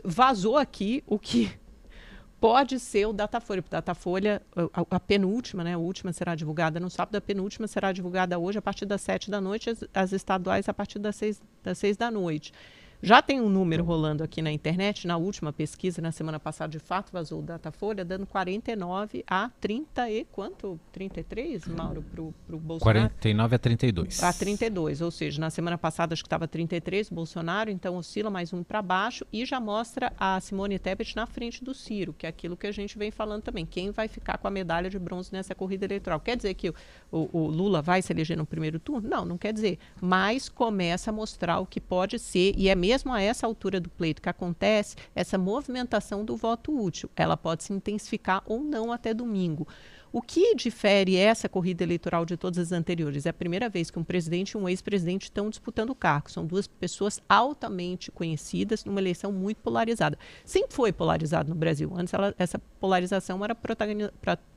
Vazou 0.03 0.57
aqui 0.57 1.03
o 1.07 1.17
que 1.17 1.51
pode 2.39 2.79
ser 2.79 3.07
o 3.07 3.13
Datafolha. 3.13 3.63
O 3.65 3.69
Datafolha, 3.69 4.41
a, 4.73 4.95
a, 4.95 4.99
penúltima, 4.99 5.63
né, 5.63 5.73
a 5.73 5.77
última 5.77 6.13
será 6.13 6.35
divulgada 6.35 6.79
no 6.79 6.89
sábado, 6.89 7.15
a 7.15 7.21
penúltima 7.21 7.67
será 7.67 7.91
divulgada 7.91 8.37
hoje 8.37 8.59
a 8.59 8.61
partir 8.61 8.85
das 8.85 9.01
sete 9.01 9.31
da 9.31 9.41
noite, 9.41 9.69
as, 9.69 9.83
as 9.93 10.11
estaduais 10.11 10.69
a 10.69 10.73
partir 10.73 10.99
das 10.99 11.15
seis, 11.15 11.41
das 11.63 11.77
seis 11.77 11.97
da 11.97 12.11
noite. 12.11 12.53
Já 13.01 13.21
tem 13.21 13.39
um 13.39 13.47
número 13.47 13.81
rolando 13.81 14.25
aqui 14.25 14.41
na 14.41 14.51
internet, 14.51 15.07
na 15.07 15.15
última 15.15 15.53
pesquisa, 15.53 16.01
na 16.01 16.11
semana 16.11 16.37
passada, 16.37 16.69
de 16.69 16.79
fato, 16.79 17.13
vazou 17.13 17.39
o 17.39 17.41
Datafolha, 17.41 18.03
dando 18.03 18.25
49 18.25 19.23
a 19.25 19.49
30 19.61 20.09
e 20.09 20.25
quanto? 20.25 20.77
33, 20.91 21.65
Mauro, 21.69 22.03
para 22.03 22.21
o 22.21 22.59
Bolsonaro? 22.59 23.09
49 23.09 23.55
a 23.55 23.59
32. 23.59 24.21
A 24.21 24.33
32, 24.33 24.99
ou 24.99 25.11
seja, 25.11 25.39
na 25.39 25.49
semana 25.49 25.77
passada 25.77 26.11
acho 26.13 26.21
que 26.21 26.27
estava 26.27 26.45
33, 26.45 27.09
Bolsonaro, 27.09 27.69
então 27.69 27.95
oscila 27.95 28.29
mais 28.29 28.51
um 28.51 28.63
para 28.63 28.81
baixo 28.81 29.25
e 29.31 29.45
já 29.45 29.61
mostra 29.61 30.11
a 30.19 30.37
Simone 30.41 30.77
Tebet 30.77 31.15
na 31.15 31.25
frente 31.25 31.63
do 31.63 31.73
Ciro, 31.73 32.11
que 32.11 32.25
é 32.25 32.29
aquilo 32.29 32.57
que 32.57 32.67
a 32.67 32.71
gente 32.71 32.97
vem 32.97 33.11
falando 33.11 33.43
também. 33.43 33.65
Quem 33.65 33.91
vai 33.91 34.09
ficar 34.09 34.37
com 34.37 34.47
a 34.49 34.51
medalha 34.51 34.89
de 34.89 34.99
bronze 34.99 35.31
nessa 35.31 35.55
corrida 35.55 35.85
eleitoral? 35.85 36.19
Quer 36.19 36.35
dizer 36.35 36.53
que 36.53 36.69
o, 36.69 36.73
o, 37.09 37.29
o 37.31 37.47
Lula 37.47 37.81
vai 37.81 38.01
se 38.01 38.11
eleger 38.11 38.35
no 38.35 38.45
primeiro 38.45 38.77
turno? 38.77 39.07
Não, 39.07 39.23
não 39.23 39.37
quer 39.37 39.53
dizer. 39.53 39.79
Mas 40.01 40.49
começa 40.49 41.11
a 41.11 41.13
mostrar 41.13 41.59
o 41.59 41.65
que 41.65 41.79
pode 41.79 42.19
ser 42.19 42.53
e 42.57 42.67
é 42.67 42.75
mesmo 42.75 42.88
mesmo 42.89 43.13
a 43.13 43.21
essa 43.21 43.45
altura 43.45 43.79
do 43.79 43.87
pleito 43.87 44.19
que 44.19 44.29
acontece, 44.29 44.95
essa 45.13 45.37
movimentação 45.37 46.25
do 46.25 46.35
voto 46.35 46.75
útil, 46.75 47.07
ela 47.15 47.37
pode 47.37 47.63
se 47.63 47.71
intensificar 47.71 48.41
ou 48.47 48.63
não 48.63 48.91
até 48.91 49.13
domingo. 49.13 49.67
O 50.11 50.23
que 50.23 50.55
difere 50.55 51.15
essa 51.15 51.47
corrida 51.47 51.83
eleitoral 51.83 52.25
de 52.25 52.35
todas 52.35 52.57
as 52.57 52.71
anteriores? 52.71 53.27
É 53.27 53.29
a 53.29 53.33
primeira 53.33 53.69
vez 53.69 53.91
que 53.91 53.99
um 53.99 54.03
presidente 54.03 54.51
e 54.51 54.57
um 54.57 54.67
ex-presidente 54.67 55.25
estão 55.25 55.51
disputando 55.51 55.91
o 55.91 55.95
cargo. 55.95 56.31
São 56.31 56.47
duas 56.47 56.65
pessoas 56.65 57.21
altamente 57.29 58.11
conhecidas 58.11 58.83
numa 58.83 58.99
eleição 58.99 59.31
muito 59.31 59.57
polarizada. 59.57 60.17
Sempre 60.43 60.75
foi 60.75 60.91
polarizado 60.91 61.49
no 61.49 61.55
Brasil. 61.55 61.93
Antes 61.95 62.11
ela, 62.11 62.33
essa 62.39 62.57
polarização 62.79 63.43
era 63.43 63.53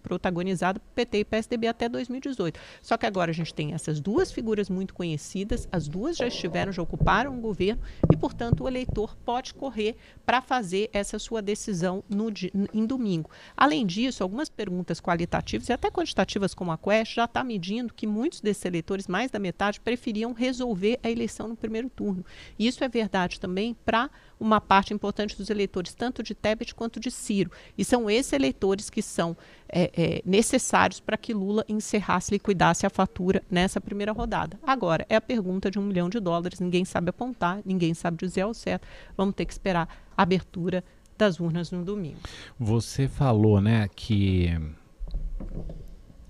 protagonizada 0.03 0.81
PT 0.95 1.19
e 1.19 1.25
PSDB 1.25 1.67
até 1.67 1.87
2018. 1.87 2.59
Só 2.81 2.97
que 2.97 3.05
agora 3.05 3.31
a 3.31 3.35
gente 3.35 3.53
tem 3.53 3.75
essas 3.75 4.01
duas 4.01 4.33
figuras 4.33 4.71
muito 4.71 4.95
conhecidas, 4.95 5.69
as 5.71 5.87
duas 5.87 6.17
já 6.17 6.29
estiveram, 6.29 6.73
já 6.73 6.81
ocuparam 6.81 7.37
o 7.37 7.41
governo 7.43 7.83
e, 8.11 8.17
portanto, 8.17 8.65
o 8.65 8.69
eleitor 8.69 9.15
pode 9.17 9.53
correr 9.53 9.97
para 10.25 10.41
fazer 10.41 10.89
essa 10.95 11.19
sua 11.19 11.43
decisão 11.43 12.03
no, 12.09 12.33
em 12.73 12.87
domingo. 12.87 13.29
Além 13.55 13.85
disso, 13.85 14.23
algumas 14.23 14.49
perguntas 14.49 14.99
qualitativas 14.99 15.42
e 15.69 15.73
até 15.73 15.91
quantitativas 15.91 16.55
como 16.55 16.73
a 16.73 16.79
Quest 16.79 17.15
já 17.15 17.25
está 17.25 17.43
medindo 17.43 17.93
que 17.93 18.07
muitos 18.07 18.41
desses 18.41 18.65
eleitores, 18.65 19.07
mais 19.07 19.31
da 19.31 19.39
metade, 19.39 19.81
preferiam 19.81 20.33
resolver 20.33 20.99
a 21.03 21.11
eleição 21.11 21.49
no 21.49 21.57
primeiro 21.57 21.91
turno. 21.91 22.25
E 22.59 22.67
isso 22.67 22.83
é 22.85 22.89
verdade 22.89 23.41
também 23.41 23.77
para 23.85 24.11
uma 24.39 24.61
parte 24.61 24.93
importante 24.93 25.37
dos 25.37 25.51
eleitores, 25.51 25.95
tanto 25.95 26.23
de 26.23 26.35
Tebet 26.35 26.75
quanto 26.75 26.99
de 26.99 27.11
Ciro. 27.11 27.51
E 27.77 27.85
são 27.85 28.11
esses 28.11 28.33
eleitores 28.33 28.91
que 28.91 29.03
são 29.03 29.37
é, 29.69 29.91
é, 29.95 30.23
necessários 30.25 31.01
para 31.01 31.17
que 31.17 31.33
Lula 31.33 31.65
encerrasse, 31.69 32.33
liquidasse 32.33 32.85
a 32.85 32.91
fatura 32.91 33.43
nessa 33.51 33.81
primeira 33.81 34.13
rodada. 34.13 34.59
Agora, 34.63 35.07
é 35.09 35.17
a 35.17 35.21
pergunta 35.21 35.71
de 35.71 35.79
um 35.79 35.83
milhão 35.83 36.09
de 36.09 36.19
dólares, 36.19 36.61
ninguém 36.61 36.85
sabe 36.85 37.11
apontar, 37.11 37.61
ninguém 37.65 37.95
sabe 37.95 38.17
dizer 38.19 38.43
ao 38.43 38.55
certo. 38.55 38.87
Vamos 39.17 39.35
ter 39.35 39.45
que 39.45 39.53
esperar 39.53 39.89
a 40.17 40.23
abertura 40.23 40.85
das 41.17 41.39
urnas 41.39 41.71
no 41.71 41.85
domingo. 41.85 42.19
Você 42.59 43.07
falou, 43.07 43.61
né, 43.61 43.89
que 43.95 44.51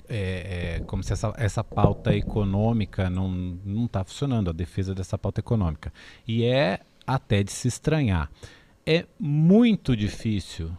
é, 0.09 0.77
é, 0.77 0.81
como 0.81 1.03
se 1.03 1.13
essa, 1.13 1.33
essa 1.39 1.65
pauta 1.65 2.15
econômica 2.15 3.09
não 3.09 3.87
está 3.87 4.05
funcionando, 4.05 4.51
a 4.51 4.53
defesa 4.53 4.95
dessa 4.95 5.17
pauta 5.17 5.41
econômica. 5.41 5.93
E 6.29 6.45
é 6.45 6.81
até 7.07 7.43
de 7.43 7.51
se 7.51 7.69
estranhar. 7.69 8.31
É 8.85 9.07
muito 9.19 9.97
difícil, 9.97 10.71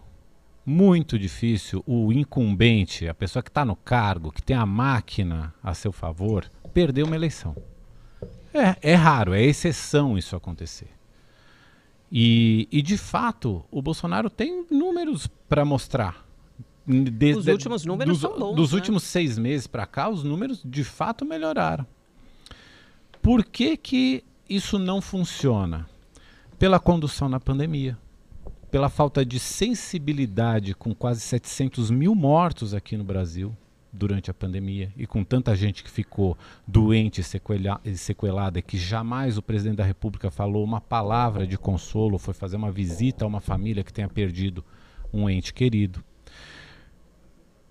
muito 0.65 1.17
difícil 1.17 1.83
o 1.87 2.11
incumbente, 2.13 3.07
a 3.07 3.13
pessoa 3.13 3.41
que 3.41 3.49
está 3.49 3.65
no 3.65 3.75
cargo, 3.75 4.31
que 4.31 4.41
tem 4.41 4.55
a 4.55 4.65
máquina 4.65 5.53
a 5.63 5.73
seu 5.73 5.91
favor, 5.91 6.49
perder 6.73 7.03
uma 7.03 7.15
eleição. 7.15 7.55
É, 8.53 8.91
é 8.91 8.93
raro, 8.93 9.33
é 9.33 9.41
exceção 9.41 10.15
isso 10.17 10.35
acontecer. 10.35 10.89
E, 12.11 12.67
e 12.71 12.83
de 12.83 12.97
fato, 12.97 13.65
o 13.71 13.81
Bolsonaro 13.81 14.29
tem 14.29 14.67
números 14.69 15.25
para 15.49 15.65
mostrar 15.65 16.23
de, 16.85 17.33
os 17.33 17.47
últimos 17.47 17.85
números 17.85 18.19
dos, 18.19 18.21
são 18.21 18.39
bons. 18.39 18.55
Dos 18.55 18.71
né? 18.71 18.75
últimos 18.75 19.03
seis 19.03 19.37
meses 19.37 19.67
para 19.67 19.85
cá, 19.85 20.09
os 20.09 20.23
números 20.23 20.61
de 20.63 20.83
fato 20.83 21.25
melhoraram. 21.25 21.85
Por 23.21 23.45
que, 23.45 23.77
que 23.77 24.23
isso 24.49 24.77
não 24.77 25.01
funciona? 25.01 25.87
Pela 26.59 26.79
condução 26.79 27.29
na 27.29 27.39
pandemia, 27.39 27.97
pela 28.69 28.89
falta 28.89 29.25
de 29.25 29.39
sensibilidade 29.39 30.73
com 30.73 30.93
quase 30.93 31.21
700 31.21 31.89
mil 31.89 32.13
mortos 32.13 32.73
aqui 32.73 32.97
no 32.97 33.03
Brasil 33.03 33.55
durante 33.91 34.31
a 34.31 34.33
pandemia 34.33 34.91
e 34.97 35.05
com 35.05 35.23
tanta 35.23 35.55
gente 35.55 35.83
que 35.83 35.89
ficou 35.89 36.35
doente 36.67 37.21
e 37.21 37.95
sequelada 37.95 38.61
que 38.61 38.77
jamais 38.77 39.37
o 39.37 39.41
presidente 39.41 39.77
da 39.77 39.85
República 39.85 40.31
falou 40.31 40.63
uma 40.63 40.81
palavra 40.81 41.45
de 41.45 41.57
consolo, 41.57 42.17
foi 42.17 42.33
fazer 42.33 42.55
uma 42.55 42.71
visita 42.71 43.23
a 43.23 43.27
uma 43.27 43.39
família 43.39 43.83
que 43.83 43.93
tenha 43.93 44.09
perdido 44.09 44.65
um 45.13 45.29
ente 45.29 45.53
querido 45.53 46.03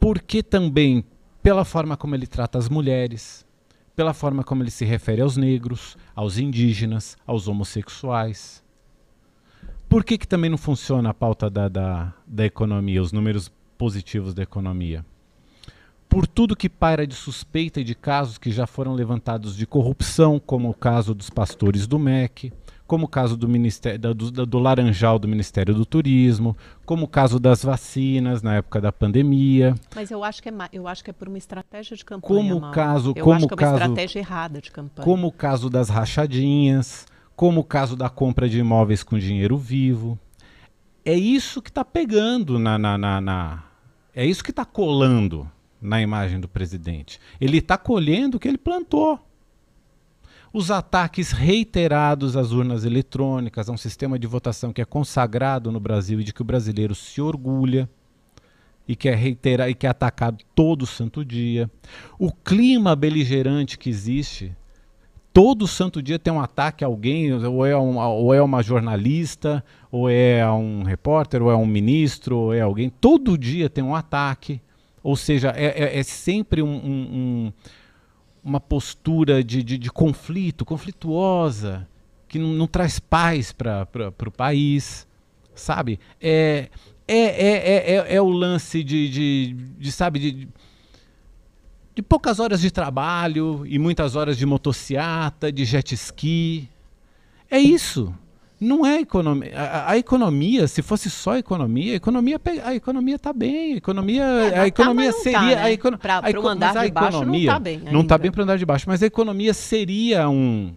porque 0.03 0.43
também 0.43 1.05
pela 1.45 1.65
forma 1.65 1.97
como 1.97 2.17
ele 2.17 2.27
trata 2.27 2.59
as 2.59 2.69
mulheres, 2.69 3.47
pela 3.95 4.13
forma 4.13 4.43
como 4.43 4.61
ele 4.61 4.71
se 4.73 4.85
refere 4.85 5.23
aos 5.23 5.37
negros, 5.37 5.97
aos 6.13 6.39
indígenas, 6.39 7.17
aos 7.25 7.47
homossexuais. 7.47 8.65
Por 9.89 10.03
que, 10.03 10.19
que 10.19 10.27
também 10.27 10.51
não 10.51 10.59
funciona 10.59 11.11
a 11.11 11.15
pauta 11.15 11.49
da, 11.49 11.69
da, 11.69 12.13
da 12.27 12.45
economia, 12.45 13.01
os 13.01 13.13
números 13.13 13.49
positivos 13.79 14.35
da 14.35 14.43
economia? 14.43 15.07
Por 16.09 16.27
tudo 16.27 16.57
que 16.57 16.69
paira 16.69 17.07
de 17.07 17.15
suspeita 17.15 17.81
e 17.81 17.85
de 17.85 17.95
casos 17.95 18.39
que 18.39 18.51
já 18.51 18.67
foram 18.67 18.95
levantados 18.95 19.57
de 19.57 19.69
corrupção, 19.69 20.41
como 20.45 20.69
o 20.69 20.75
caso 20.75 21.15
dos 21.15 21.31
pastores 21.31 21.87
do 21.87 22.01
MEC, 22.01 22.53
como 22.93 23.07
o 23.07 23.09
caso 23.09 23.39
do, 23.39 23.49
ministério, 23.49 23.99
do, 23.99 24.15
do, 24.31 24.45
do, 24.45 24.59
Laranjal 24.59 25.19
do 25.19 25.27
Ministério 25.27 25.75
do 25.75 25.87
Turismo, 25.87 26.55
como 26.85 27.07
o 27.07 27.09
caso 27.09 27.41
das 27.41 27.65
vacinas 27.65 28.43
na 28.43 28.57
época 28.57 28.83
da 28.83 28.93
pandemia. 28.93 29.75
Mas 29.97 30.11
eu 30.11 30.23
acho 30.23 30.43
que 30.43 30.51
é, 30.51 30.53
eu 30.75 30.87
acho 30.87 31.03
que 31.03 31.09
é 31.09 31.13
por 31.15 31.27
uma 31.27 31.39
estratégia 31.39 31.97
de 31.97 32.05
campanha. 32.05 32.51
Como 32.51 32.57
o 32.59 32.71
caso, 32.71 33.15
eu 33.17 33.25
como 33.25 33.37
acho 33.37 33.47
que 33.49 33.55
é 33.55 33.57
uma 33.57 33.73
caso, 33.73 33.83
estratégia 33.83 34.19
errada 34.19 34.61
de 34.61 34.71
campanha. 34.71 35.07
Como 35.07 35.27
o 35.27 35.33
caso 35.33 35.71
das 35.71 35.89
rachadinhas, 35.89 37.07
como 37.35 37.63
o 37.63 37.65
caso 37.65 37.97
da 37.97 38.11
compra 38.11 38.47
de 38.47 38.59
imóveis 38.59 39.03
com 39.03 39.19
dinheiro 39.19 39.57
vivo. 39.57 40.19
É 41.03 41.15
isso 41.15 41.63
que 41.63 41.71
está 41.71 41.87
pegando 41.87 42.59
na, 42.59 42.79
na, 42.79 42.99
na, 42.99 43.23
na, 43.23 43.65
É 44.15 44.27
isso 44.27 44.45
que 44.45 44.51
está 44.51 44.67
colando 44.67 45.51
na 45.81 46.03
imagem 46.03 46.39
do 46.39 46.47
presidente. 46.47 47.19
Ele 47.41 47.57
está 47.57 47.79
colhendo 47.79 48.37
o 48.37 48.39
que 48.39 48.49
ele 48.49 48.59
plantou. 48.59 49.19
Os 50.53 50.71
ataques 50.71 51.33
reiterados 51.33 52.37
às 52.37 52.53
urnas 52.53 52.85
eletrônicas, 52.85 53.69
a 53.69 53.73
um 53.73 53.77
sistema 53.77 54.19
de 54.19 54.27
votação 54.27 54.73
que 54.73 54.83
é 54.83 54.85
consagrado 54.85 55.73
no 55.73 55.81
Brasil 55.81 56.21
e 56.21 56.25
de 56.25 56.33
que 56.33 56.43
o 56.43 56.45
brasileiro 56.45 56.95
se 56.95 57.21
orgulha 57.21 57.89
e 58.87 58.95
que 58.95 59.09
é 59.09 59.15
reiterar 59.15 59.71
e 59.71 59.75
que 59.75 59.87
é 59.87 59.91
atacado 59.91 60.39
todo 60.55 60.87
santo 60.87 61.25
dia. 61.25 61.71
O 62.19 62.31
clima 62.31 62.95
beligerante 62.95 63.79
que 63.79 63.89
existe, 63.89 64.55
todo 65.33 65.67
santo 65.67 66.03
dia 66.03 66.19
tem 66.19 66.33
um 66.33 66.41
ataque 66.41 66.85
a 66.85 66.87
alguém, 66.87 67.33
ou 67.33 67.65
é, 67.65 67.77
um, 67.77 67.97
ou 67.97 68.35
é 68.35 68.43
uma 68.43 68.63
jornalista, 68.63 69.65
ou 69.91 70.11
é 70.11 70.47
um 70.51 70.83
repórter, 70.83 71.43
ou 71.43 71.51
é 71.51 71.57
um 71.57 71.67
ministro, 71.67 72.37
ou 72.37 72.55
é 72.55 72.61
alguém. 72.61 72.91
Todo 72.91 73.39
dia 73.39 73.71
tem 73.71 73.83
um 73.83 73.95
ataque. 73.95 74.61
Ou 75.03 75.17
seja, 75.17 75.53
é, 75.57 75.85
é, 75.85 75.99
é 75.99 76.03
sempre 76.03 76.63
um, 76.63 76.75
um, 76.75 77.53
uma 78.45 78.61
postura 78.61 79.43
de, 79.43 79.63
de, 79.63 79.79
de, 79.79 79.91
conflito, 79.91 80.65
conflituosa, 80.65 81.89
que 82.29 82.39
não, 82.39 82.49
não 82.49 82.67
traz 82.67 82.99
paz 82.99 83.53
para 83.53 83.87
o 84.27 84.31
país, 84.31 85.07
sabe? 85.55 86.01
É, 86.21 86.69
é, 87.07 87.17
é, 87.17 87.97
é, 87.97 88.15
é, 88.15 88.23
o 88.23 88.29
lance 88.29 88.83
de, 88.83 89.09
de, 89.09 89.53
de 89.79 89.93
sabe, 89.93 90.19
de, 90.19 90.49
de 91.95 92.03
poucas 92.03 92.41
horas 92.41 92.61
de 92.61 92.71
trabalho 92.71 93.65
e 93.67 93.79
muitas 93.79 94.17
horas 94.17 94.37
de 94.37 94.47
motociata, 94.47 95.53
de 95.53 95.65
jet 95.65 95.95
ski. 95.95 96.69
É 97.51 97.59
isso. 97.59 98.15
Não 98.63 98.87
é 98.87 99.01
economia. 99.01 99.53
A, 99.57 99.91
a, 99.91 99.99
economia, 99.99 100.69
se 100.69 100.83
fosse 100.83 101.11
só 101.11 101.37
economia, 101.37 101.95
a 101.95 101.97
economia 101.97 102.41
a 102.65 102.75
economia 102.75 103.17
está 103.17 103.33
bem. 103.33 103.75
A 103.75 103.77
economia, 103.77 104.23
é, 104.23 104.59
a 104.61 104.67
economia 104.69 105.13
tá, 105.13 105.19
seria 105.19 105.39
tá, 105.39 105.47
né? 105.47 105.63
a, 105.63 105.73
econo, 105.73 105.99
pra, 105.99 106.21
a, 106.23 106.31
eco, 106.31 106.47
andar 106.47 106.85
de 106.85 106.93
baixo 106.93 107.17
economia 107.17 107.27
não 107.27 107.39
está 107.41 107.59
bem. 107.59 107.81
Não 107.91 108.01
está 108.03 108.19
bem 108.19 108.31
para 108.31 108.43
andar 108.45 108.57
de 108.57 108.65
baixo, 108.65 108.85
mas 108.87 109.03
a 109.03 109.07
economia 109.07 109.53
seria 109.53 110.29
um 110.29 110.73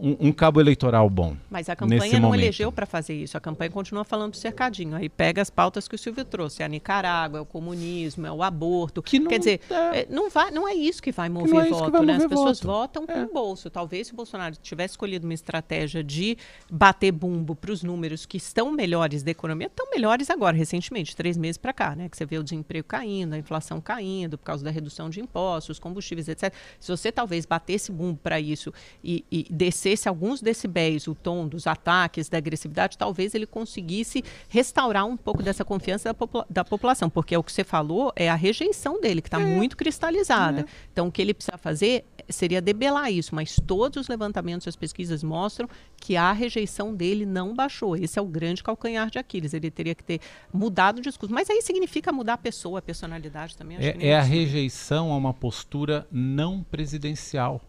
um, 0.00 0.28
um, 0.28 0.32
cabo 0.32 0.60
eleitoral 0.60 1.08
bom. 1.10 1.36
Mas 1.50 1.68
a 1.68 1.76
campanha 1.76 2.20
não 2.20 2.28
momento. 2.28 2.42
elegeu 2.42 2.70
para 2.70 2.86
fazer 2.86 3.14
isso. 3.14 3.36
A 3.36 3.40
campanha 3.40 3.70
continua 3.70 4.04
falando 4.04 4.32
do 4.32 4.36
cercadinho. 4.36 4.96
Aí 4.96 5.08
pega 5.08 5.42
as 5.42 5.50
pautas 5.50 5.88
que 5.88 5.94
o 5.94 5.98
Silvio 5.98 6.24
trouxe. 6.24 6.62
É 6.62 6.66
a 6.66 6.68
Nicarágua, 6.68 7.38
é 7.38 7.42
o 7.42 7.46
comunismo, 7.46 8.26
é 8.26 8.32
o 8.32 8.42
aborto. 8.42 9.02
Que 9.02 9.18
Quer 9.20 9.38
dizer, 9.38 9.60
é, 9.70 10.06
não, 10.08 10.30
vai, 10.30 10.50
não 10.50 10.68
é 10.68 10.74
isso 10.74 11.02
que 11.02 11.12
vai 11.12 11.28
mover 11.28 11.62
que 11.62 11.68
é 11.68 11.70
voto, 11.70 11.90
vai 11.90 12.06
né? 12.06 12.12
Mover 12.12 12.26
as 12.26 12.30
pessoas 12.30 12.60
voto. 12.60 12.66
votam 12.66 13.04
é. 13.08 13.12
com 13.12 13.20
o 13.22 13.32
bolso. 13.32 13.70
Talvez 13.70 14.06
se 14.06 14.12
o 14.12 14.16
Bolsonaro 14.16 14.54
tivesse 14.56 14.92
escolhido 14.92 15.26
uma 15.26 15.34
estratégia 15.34 16.02
de 16.02 16.36
bater 16.70 17.12
bumbo 17.12 17.54
para 17.54 17.72
os 17.72 17.82
números 17.82 18.24
que 18.24 18.36
estão 18.36 18.70
melhores 18.70 19.22
da 19.22 19.30
economia, 19.30 19.66
estão 19.66 19.90
melhores 19.90 20.30
agora, 20.30 20.56
recentemente, 20.56 21.16
três 21.16 21.36
meses 21.36 21.58
para 21.58 21.72
cá, 21.72 21.96
né? 21.96 22.08
Que 22.08 22.16
você 22.16 22.24
vê 22.24 22.38
o 22.38 22.44
desemprego 22.44 22.86
caindo, 22.86 23.34
a 23.34 23.38
inflação 23.38 23.80
caindo 23.80 24.38
por 24.38 24.44
causa 24.44 24.64
da 24.64 24.70
redução 24.70 25.10
de 25.10 25.20
impostos, 25.20 25.78
combustíveis, 25.78 26.28
etc. 26.28 26.52
Se 26.78 26.90
você 26.90 27.10
talvez 27.10 27.44
batesse 27.44 27.90
bumbo 27.90 28.18
para 28.22 28.40
isso 28.40 28.72
e, 29.02 29.24
e 29.30 29.46
descer 29.50 29.87
descesse 29.88 30.08
alguns 30.08 30.40
decibéis 30.40 31.06
o 31.08 31.14
tom 31.14 31.48
dos 31.48 31.66
ataques, 31.66 32.28
da 32.28 32.38
agressividade, 32.38 32.98
talvez 32.98 33.34
ele 33.34 33.46
conseguisse 33.46 34.22
restaurar 34.48 35.06
um 35.06 35.16
pouco 35.16 35.42
dessa 35.42 35.64
confiança 35.64 36.10
da, 36.10 36.14
popula 36.14 36.46
da 36.48 36.64
população, 36.64 37.08
porque 37.08 37.34
é 37.34 37.38
o 37.38 37.42
que 37.42 37.52
você 37.52 37.64
falou 37.64 38.12
é 38.14 38.28
a 38.28 38.34
rejeição 38.34 39.00
dele, 39.00 39.22
que 39.22 39.28
está 39.28 39.40
é. 39.40 39.44
muito 39.44 39.76
cristalizada. 39.76 40.60
É. 40.60 40.64
Então, 40.92 41.08
o 41.08 41.12
que 41.12 41.22
ele 41.22 41.32
precisa 41.32 41.56
fazer 41.56 42.04
seria 42.28 42.60
debelar 42.60 43.10
isso, 43.10 43.34
mas 43.34 43.56
todos 43.66 44.02
os 44.02 44.08
levantamentos 44.08 44.66
e 44.66 44.68
as 44.68 44.76
pesquisas 44.76 45.22
mostram 45.22 45.68
que 45.96 46.16
a 46.16 46.32
rejeição 46.32 46.94
dele 46.94 47.24
não 47.24 47.54
baixou. 47.54 47.96
Esse 47.96 48.18
é 48.18 48.22
o 48.22 48.26
grande 48.26 48.62
calcanhar 48.62 49.10
de 49.10 49.18
Aquiles. 49.18 49.54
Ele 49.54 49.70
teria 49.70 49.94
que 49.94 50.04
ter 50.04 50.20
mudado 50.52 50.98
o 50.98 51.00
discurso. 51.00 51.34
Mas 51.34 51.48
aí 51.48 51.62
significa 51.62 52.12
mudar 52.12 52.34
a 52.34 52.38
pessoa, 52.38 52.80
a 52.80 52.82
personalidade 52.82 53.56
também. 53.56 53.78
é, 53.78 54.08
é 54.08 54.18
a 54.18 54.22
rejeição 54.22 55.10
a 55.10 55.16
uma 55.16 55.32
postura 55.32 56.06
não 56.10 56.62
presidencial 56.62 57.62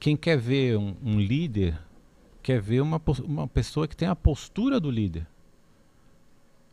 quem 0.00 0.16
quer 0.16 0.38
ver 0.38 0.78
um, 0.78 0.96
um 1.04 1.20
líder 1.20 1.78
quer 2.42 2.60
ver 2.60 2.80
uma, 2.80 3.00
uma 3.22 3.46
pessoa 3.46 3.86
que 3.86 3.94
tem 3.94 4.08
a 4.08 4.16
postura 4.16 4.80
do 4.80 4.90
líder, 4.90 5.26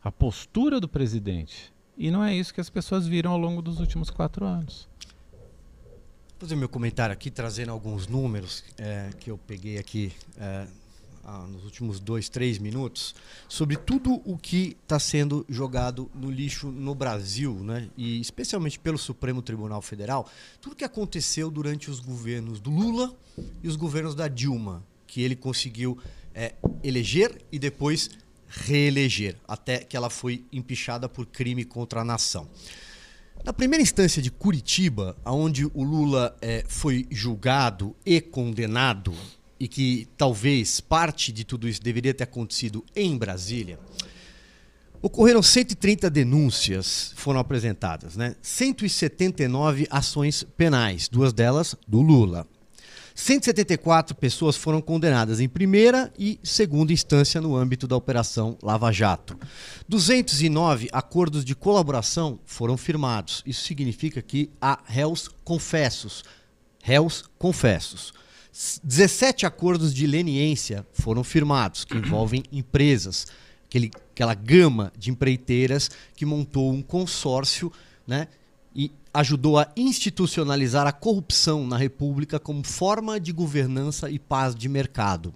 a 0.02 0.10
postura 0.10 0.80
do 0.80 0.88
presidente. 0.88 1.74
E 1.98 2.10
não 2.10 2.24
é 2.24 2.34
isso 2.34 2.54
que 2.54 2.62
as 2.62 2.70
pessoas 2.70 3.06
viram 3.06 3.32
ao 3.32 3.38
longo 3.38 3.62
dos 3.62 3.82
últimos 3.82 4.10
quatro 4.10 4.46
anos. 4.46 4.88
Vou 5.02 6.48
fazer 6.48 6.56
meu 6.56 6.70
comentário 6.70 7.12
aqui, 7.12 7.30
trazendo 7.30 7.72
alguns 7.72 8.08
números 8.08 8.63
é, 8.78 9.10
que 9.20 9.30
eu 9.30 9.38
peguei 9.38 9.78
aqui 9.78 10.13
é, 10.40 10.66
ah, 11.30 11.46
nos 11.46 11.66
últimos 11.66 12.00
dois, 12.00 12.30
três 12.30 12.58
minutos, 12.58 13.13
sobre 13.50 13.76
tudo 13.76 14.22
o 14.24 14.38
que 14.38 14.78
está 14.82 14.98
sendo 14.98 15.46
jogado 15.50 16.10
no 16.16 16.32
lixo 16.32 16.72
no 16.72 16.96
Brasil, 16.96 17.54
né? 17.54 17.90
e 17.98 18.22
especialmente 18.22 18.80
pelo 18.80 18.98
Supremo 18.98 19.42
Tribunal 19.42 19.82
Federal, 19.82 20.30
tudo 20.62 20.74
que 20.74 20.86
aconteceu 20.86 21.52
durante 21.52 21.92
os 21.92 22.00
governos 22.00 22.62
do 22.62 22.70
Lula 22.70 23.13
e 23.62 23.68
os 23.68 23.76
governos 23.76 24.16
da 24.16 24.30
Dilma, 24.30 24.82
que 25.06 25.22
ele 25.22 25.36
conseguiu 25.36 25.98
é, 26.34 26.54
eleger 26.82 27.42
e 27.52 27.60
depois 27.60 28.10
reeleger, 28.48 29.36
até 29.46 29.80
que 29.80 29.98
ela 29.98 30.10
foi 30.10 30.46
empichada 30.50 31.10
por 31.10 31.26
crime 31.26 31.66
contra 31.66 32.00
a 32.00 32.06
nação. 32.06 32.48
Na 33.44 33.52
primeira 33.52 33.84
instância 33.84 34.22
de 34.22 34.32
Curitiba, 34.32 35.18
onde 35.26 35.66
o 35.66 35.84
Lula 35.84 36.38
é, 36.42 36.63
foi 36.70 37.06
julgado 37.12 37.94
e 38.06 38.22
condenado 38.22 39.13
e 39.60 39.67
que 39.67 40.08
talvez 40.17 40.80
parte 40.80 41.32
de 41.32 41.43
tudo 41.43 41.67
isso 41.67 41.82
deveria 41.82 42.13
ter 42.13 42.24
acontecido 42.24 42.84
em 42.96 43.17
Brasília, 43.17 43.80
ocorreram 45.02 45.41
130 45.41 46.10
denúncias 46.10 47.13
foram 47.15 47.39
apresentadas, 47.39 48.15
né? 48.15 48.36
179 48.41 49.88
ações 49.89 50.43
penais, 50.43 51.08
duas 51.08 51.34
delas 51.34 51.76
do 51.88 52.02
Lula. 52.02 52.48
174 53.17 54.15
pessoas 54.15 54.56
foram 54.56 54.80
condenadas 54.80 55.39
em 55.39 55.50
primeira 55.50 56.13
e 56.20 56.39
segunda 56.43 56.93
instância 56.93 57.41
no 57.41 57.56
âmbito 57.56 57.88
da 57.88 57.96
Operação 57.96 58.56
Lava 58.62 58.91
Jato. 58.91 59.36
209 59.89 60.88
acordos 60.91 61.43
de 61.43 61.56
colaboração 61.56 62.39
foram 62.46 62.78
firmados. 62.78 63.41
Isso 63.43 63.65
significa 63.65 64.22
que 64.22 64.52
há 64.62 64.80
réus 64.86 65.28
confessos. 65.43 66.24
Réus 66.84 67.24
confessos. 67.39 68.13
17 68.84 69.46
acordos 69.46 69.93
de 69.93 70.08
leniência 70.08 70.86
foram 70.91 71.24
firmados, 71.24 71.86
que 71.86 71.96
envolvem 71.96 72.43
empresas, 72.52 73.28
aquele, 73.65 73.91
aquela 74.12 74.34
gama 74.34 74.91
de 74.98 75.12
empreiteiras 75.12 75.91
que 76.15 76.26
montou 76.26 76.74
um 76.74 76.82
consórcio 76.82 77.72
né, 78.08 78.28
e 78.76 78.91
ajudou 79.13 79.60
a 79.60 79.72
institucionalizar 79.78 80.88
a 80.88 80.91
corrupção 80.91 81.67
na 81.67 81.78
República 81.78 82.39
como 82.39 82.63
forma 82.63 83.20
de 83.20 83.32
governança 83.32 84.10
e 84.10 84.17
paz 84.17 84.56
de 84.56 84.67
mercado. 84.67 85.34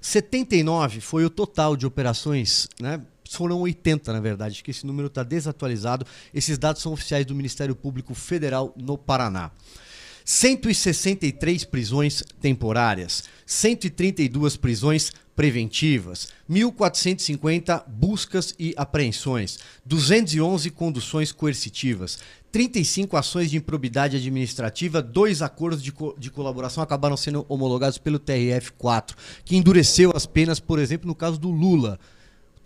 79 0.00 1.00
foi 1.00 1.26
o 1.26 1.30
total 1.30 1.76
de 1.76 1.86
operações, 1.86 2.68
né? 2.80 3.02
foram 3.28 3.60
80 3.60 4.12
na 4.12 4.20
verdade, 4.20 4.62
que 4.62 4.70
esse 4.70 4.86
número 4.86 5.08
está 5.08 5.22
desatualizado. 5.22 6.06
Esses 6.32 6.56
dados 6.56 6.80
são 6.80 6.92
oficiais 6.92 7.26
do 7.26 7.34
Ministério 7.34 7.74
Público 7.74 8.14
Federal 8.14 8.72
no 8.76 8.96
Paraná. 8.96 9.50
163 10.26 11.64
prisões 11.64 12.24
temporárias, 12.40 13.22
132 13.46 14.56
prisões 14.56 15.12
preventivas, 15.36 16.28
1.450 16.50 17.84
buscas 17.86 18.52
e 18.58 18.74
apreensões, 18.76 19.60
211 19.84 20.68
conduções 20.70 21.30
coercitivas, 21.30 22.18
35 22.50 23.16
ações 23.16 23.50
de 23.52 23.56
improbidade 23.56 24.16
administrativa, 24.16 25.00
dois 25.00 25.42
acordos 25.42 25.80
de, 25.80 25.92
co 25.92 26.16
de 26.18 26.28
colaboração 26.28 26.82
acabaram 26.82 27.16
sendo 27.16 27.46
homologados 27.48 27.96
pelo 27.96 28.18
TRF-4, 28.18 29.14
que 29.44 29.56
endureceu 29.56 30.10
as 30.12 30.26
penas, 30.26 30.58
por 30.58 30.80
exemplo, 30.80 31.06
no 31.06 31.14
caso 31.14 31.38
do 31.38 31.52
Lula. 31.52 32.00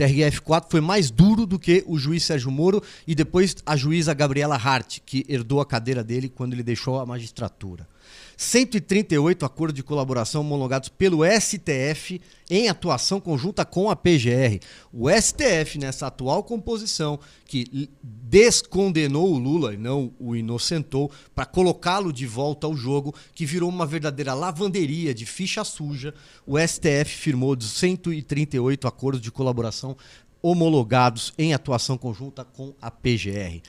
TRF4 0.01 0.64
foi 0.70 0.80
mais 0.80 1.11
duro 1.11 1.44
do 1.44 1.59
que 1.59 1.84
o 1.86 1.98
juiz 1.98 2.24
Sérgio 2.24 2.51
Moro 2.51 2.82
e 3.07 3.14
depois 3.14 3.57
a 3.66 3.76
juíza 3.76 4.14
Gabriela 4.14 4.57
Hart, 4.57 5.01
que 5.05 5.26
herdou 5.28 5.61
a 5.61 5.66
cadeira 5.66 6.03
dele 6.03 6.28
quando 6.28 6.55
ele 6.55 6.62
deixou 6.62 6.98
a 6.98 7.05
magistratura. 7.05 7.86
138 8.41 9.45
acordos 9.45 9.74
de 9.74 9.82
colaboração 9.82 10.41
homologados 10.41 10.88
pelo 10.88 11.20
STF 11.26 12.22
em 12.49 12.70
atuação 12.70 13.20
conjunta 13.20 13.66
com 13.66 13.91
a 13.91 13.95
PGR. 13.95 14.59
O 14.91 15.11
STF, 15.11 15.78
nessa 15.78 16.07
atual 16.07 16.43
composição, 16.43 17.20
que 17.45 17.91
descondenou 18.03 19.30
o 19.30 19.38
Lula 19.38 19.74
e 19.74 19.76
não 19.76 20.14
o 20.18 20.34
inocentou, 20.34 21.12
para 21.34 21.45
colocá-lo 21.45 22.11
de 22.11 22.26
volta 22.26 22.66
ao 22.66 22.74
jogo, 22.74 23.14
que 23.34 23.45
virou 23.45 23.68
uma 23.68 23.84
verdadeira 23.84 24.32
lavanderia 24.32 25.12
de 25.12 25.26
ficha 25.26 25.62
suja, 25.62 26.14
o 26.47 26.59
STF 26.59 27.11
firmou 27.11 27.61
138 27.61 28.88
acordos 28.88 29.20
de 29.20 29.30
colaboração 29.30 29.95
homologados 30.41 31.34
em 31.36 31.53
atuação 31.53 31.99
conjunta 31.99 32.43
com 32.43 32.74
a 32.80 32.91
PGR. 32.91 33.61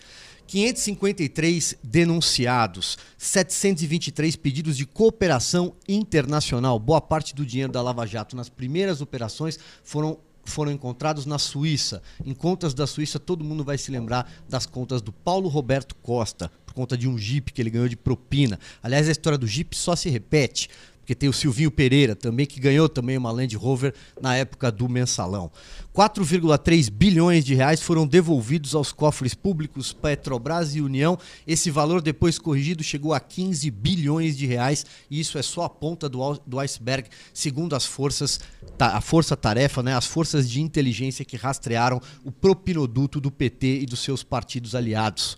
553 0.52 1.78
denunciados, 1.82 2.98
723 3.18 4.36
pedidos 4.36 4.76
de 4.76 4.86
cooperação 4.86 5.74
internacional. 5.88 6.78
Boa 6.78 7.00
parte 7.00 7.34
do 7.34 7.46
dinheiro 7.46 7.72
da 7.72 7.82
Lava 7.82 8.06
Jato 8.06 8.36
nas 8.36 8.50
primeiras 8.50 9.00
operações 9.00 9.58
foram 9.82 10.20
foram 10.44 10.72
encontrados 10.72 11.26
na 11.26 11.38
Suíça. 11.38 12.02
Em 12.26 12.34
contas 12.34 12.74
da 12.74 12.86
Suíça, 12.86 13.18
todo 13.18 13.46
mundo 13.46 13.64
vai 13.64 13.78
se 13.78 13.92
lembrar 13.92 14.30
das 14.50 14.66
contas 14.66 15.02
do 15.02 15.14
Paulo 15.14 15.48
Roberto 15.48 15.96
Costa, 15.96 16.52
por 16.66 16.74
conta 16.74 16.98
de 16.98 17.08
um 17.08 17.18
Jeep 17.18 17.54
que 17.54 17.62
ele 17.62 17.70
ganhou 17.70 17.88
de 17.88 17.96
propina. 17.96 18.60
Aliás, 18.84 19.08
a 19.08 19.12
história 19.12 19.38
do 19.38 19.48
Jeep 19.48 19.78
só 19.78 19.96
se 19.96 20.10
repete 20.10 20.68
porque 21.12 21.16
tem 21.16 21.28
o 21.28 21.34
Silvinho 21.34 21.70
Pereira 21.70 22.16
também, 22.16 22.46
que 22.46 22.58
ganhou 22.58 22.88
também 22.88 23.18
uma 23.18 23.32
Land 23.32 23.54
Rover 23.58 23.94
na 24.22 24.38
época 24.38 24.72
do 24.72 24.88
mensalão. 24.88 25.52
4,3 25.94 26.90
bilhões 26.90 27.44
de 27.44 27.54
reais 27.54 27.82
foram 27.82 28.08
devolvidos 28.08 28.74
aos 28.74 28.94
cofres 28.94 29.34
públicos 29.34 29.92
Petrobras 29.92 30.74
e 30.74 30.80
União. 30.80 31.20
Esse 31.46 31.70
valor, 31.70 32.02
depois 32.02 32.40
corrigido, 32.40 32.82
chegou 32.82 33.14
a 33.14 33.20
15 33.20 33.70
bilhões 33.72 34.38
de 34.38 34.46
reais. 34.46 34.86
E 35.10 35.20
isso 35.20 35.38
é 35.38 35.42
só 35.42 35.66
a 35.66 35.70
ponta 35.70 36.08
do, 36.08 36.40
do 36.48 36.58
iceberg, 36.60 37.10
segundo 37.34 37.76
as 37.76 37.86
forças, 37.86 38.40
a 38.80 39.02
força-tarefa, 39.02 39.84
né, 39.84 39.94
as 39.94 40.06
forças 40.06 40.50
de 40.50 40.62
inteligência 40.62 41.26
que 41.26 41.36
rastrearam 41.36 42.00
o 42.24 42.32
propinoduto 42.32 43.20
do 43.20 43.30
PT 43.30 43.82
e 43.82 43.86
dos 43.86 44.00
seus 44.00 44.24
partidos 44.24 44.76
aliados. 44.76 45.38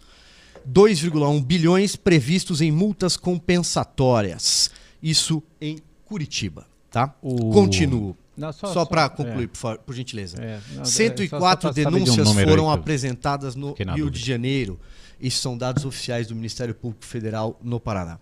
2,1 0.71 1.43
bilhões 1.43 1.95
previstos 1.95 2.61
em 2.61 2.71
multas 2.71 3.17
compensatórias. 3.17 4.69
Isso 5.03 5.43
em 5.59 5.79
Curitiba, 6.05 6.65
tá? 6.89 7.13
O... 7.21 7.51
Continuo. 7.51 8.15
Não, 8.35 8.51
só, 8.51 8.67
só, 8.67 8.73
só 8.73 8.85
para 8.85 9.09
concluir, 9.09 9.43
é. 9.43 9.47
por, 9.47 9.77
por, 9.79 9.93
gentileza. 9.93 10.41
É, 10.41 10.59
não, 10.71 10.85
104 10.85 11.69
é, 11.69 11.73
denúncias 11.73 12.27
um 12.27 12.33
foram 12.33 12.71
apresentadas 12.71 13.53
no 13.53 13.73
Rio 13.73 14.09
de 14.09 14.19
Janeiro. 14.19 14.79
Isso 15.19 15.41
são 15.41 15.57
dados 15.57 15.85
oficiais 15.85 16.27
do 16.27 16.35
Ministério 16.35 16.73
Público 16.73 17.05
Federal 17.05 17.59
no 17.61 17.79
Paraná. 17.79 18.19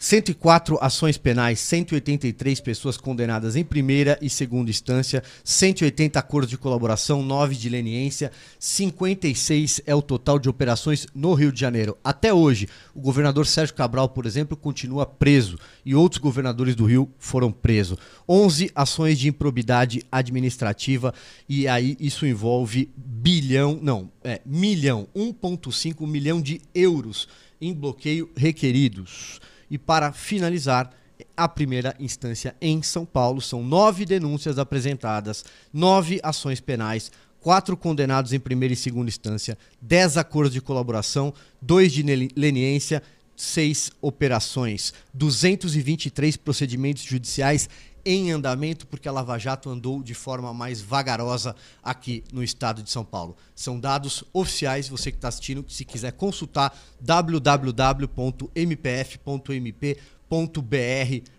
104 0.00 0.78
ações 0.80 1.18
penais, 1.18 1.60
183 1.60 2.58
pessoas 2.60 2.96
condenadas 2.96 3.54
em 3.54 3.62
primeira 3.62 4.18
e 4.22 4.30
segunda 4.30 4.70
instância, 4.70 5.22
180 5.44 6.18
acordos 6.18 6.48
de 6.48 6.56
colaboração, 6.56 7.22
9 7.22 7.54
de 7.54 7.68
leniência, 7.68 8.32
56 8.58 9.82
é 9.84 9.94
o 9.94 10.00
total 10.00 10.38
de 10.38 10.48
operações 10.48 11.06
no 11.14 11.34
Rio 11.34 11.52
de 11.52 11.60
Janeiro. 11.60 11.98
Até 12.02 12.32
hoje, 12.32 12.66
o 12.94 13.00
governador 13.00 13.46
Sérgio 13.46 13.74
Cabral, 13.74 14.08
por 14.08 14.24
exemplo, 14.24 14.56
continua 14.56 15.04
preso 15.04 15.58
e 15.84 15.94
outros 15.94 16.18
governadores 16.18 16.74
do 16.74 16.86
Rio 16.86 17.12
foram 17.18 17.52
presos. 17.52 17.98
11 18.26 18.70
ações 18.74 19.18
de 19.18 19.28
improbidade 19.28 20.02
administrativa 20.10 21.12
e 21.46 21.68
aí 21.68 21.94
isso 22.00 22.24
envolve 22.24 22.90
bilhão, 22.96 23.78
não, 23.82 24.10
é 24.24 24.40
milhão, 24.46 25.06
1.5 25.14 26.06
milhão 26.06 26.40
de 26.40 26.58
euros 26.74 27.28
em 27.60 27.74
bloqueio 27.74 28.30
requeridos. 28.34 29.38
E 29.70 29.78
para 29.78 30.12
finalizar, 30.12 30.90
a 31.36 31.48
primeira 31.48 31.94
instância 31.98 32.54
em 32.60 32.82
São 32.82 33.04
Paulo 33.04 33.40
são 33.40 33.62
nove 33.62 34.04
denúncias 34.04 34.58
apresentadas, 34.58 35.44
nove 35.72 36.18
ações 36.22 36.60
penais, 36.60 37.10
quatro 37.40 37.76
condenados 37.76 38.32
em 38.32 38.40
primeira 38.40 38.74
e 38.74 38.76
segunda 38.76 39.08
instância, 39.08 39.56
dez 39.80 40.16
acordos 40.16 40.52
de 40.52 40.60
colaboração, 40.60 41.32
dois 41.60 41.92
de 41.92 42.02
leniência, 42.36 43.02
seis 43.36 43.90
operações, 44.02 44.92
223 45.14 46.36
procedimentos 46.36 47.02
judiciais 47.02 47.70
em 48.04 48.30
andamento, 48.30 48.86
porque 48.86 49.08
a 49.08 49.12
Lava 49.12 49.38
Jato 49.38 49.70
andou 49.70 50.02
de 50.02 50.14
forma 50.14 50.52
mais 50.54 50.80
vagarosa 50.80 51.54
aqui 51.82 52.24
no 52.32 52.42
estado 52.42 52.82
de 52.82 52.90
São 52.90 53.04
Paulo. 53.04 53.36
São 53.54 53.78
dados 53.78 54.24
oficiais, 54.32 54.88
você 54.88 55.10
que 55.10 55.18
está 55.18 55.28
assistindo, 55.28 55.64
se 55.68 55.84
quiser 55.84 56.12
consultar, 56.12 56.76
www.mpf.mp.br 57.00 58.10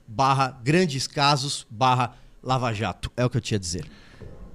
barra 0.07 0.59
grandes 0.63 1.07
casos 1.07 1.65
barra 1.69 2.15
Lava 2.43 2.73
Jato. 2.73 3.11
É 3.15 3.25
o 3.25 3.29
que 3.29 3.37
eu 3.37 3.41
tinha 3.41 3.57
a 3.57 3.61
dizer. 3.61 3.85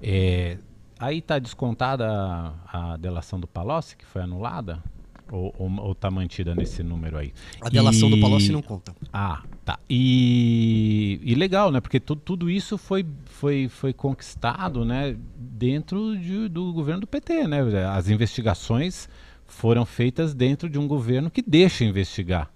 É, 0.01 0.57
aí 0.99 1.19
está 1.19 1.39
descontada 1.39 2.07
a, 2.07 2.93
a 2.93 2.97
delação 2.97 3.39
do 3.39 3.47
Palocci, 3.47 3.95
que 3.95 4.05
foi 4.05 4.21
anulada? 4.21 4.83
Ou, 5.31 5.53
ou, 5.57 5.71
ou 5.79 5.95
tá 5.95 6.09
mantida 6.09 6.55
nesse 6.55 6.81
número 6.83 7.17
aí? 7.17 7.33
A 7.61 7.69
delação 7.69 8.07
e... 8.09 8.11
do 8.11 8.21
Palocci 8.21 8.51
não 8.51 8.61
conta. 8.61 8.95
Ah, 9.11 9.43
tá. 9.65 9.79
E, 9.89 11.19
e 11.23 11.35
legal, 11.35 11.71
né? 11.71 11.81
Porque 11.81 11.99
tu, 11.99 12.15
tudo 12.15 12.49
isso 12.49 12.77
foi, 12.77 13.05
foi, 13.25 13.67
foi 13.69 13.93
conquistado, 13.93 14.85
né? 14.85 15.17
Dentro 15.37 16.17
de, 16.17 16.47
do 16.47 16.71
governo 16.71 17.01
do 17.01 17.07
PT, 17.07 17.47
né? 17.47 17.59
As 17.91 18.09
investigações 18.09 19.09
foram 19.45 19.85
feitas 19.85 20.33
dentro 20.33 20.69
de 20.69 20.77
um 20.77 20.87
governo 20.87 21.31
que 21.31 21.41
deixa 21.41 21.83
investigar 21.83 22.51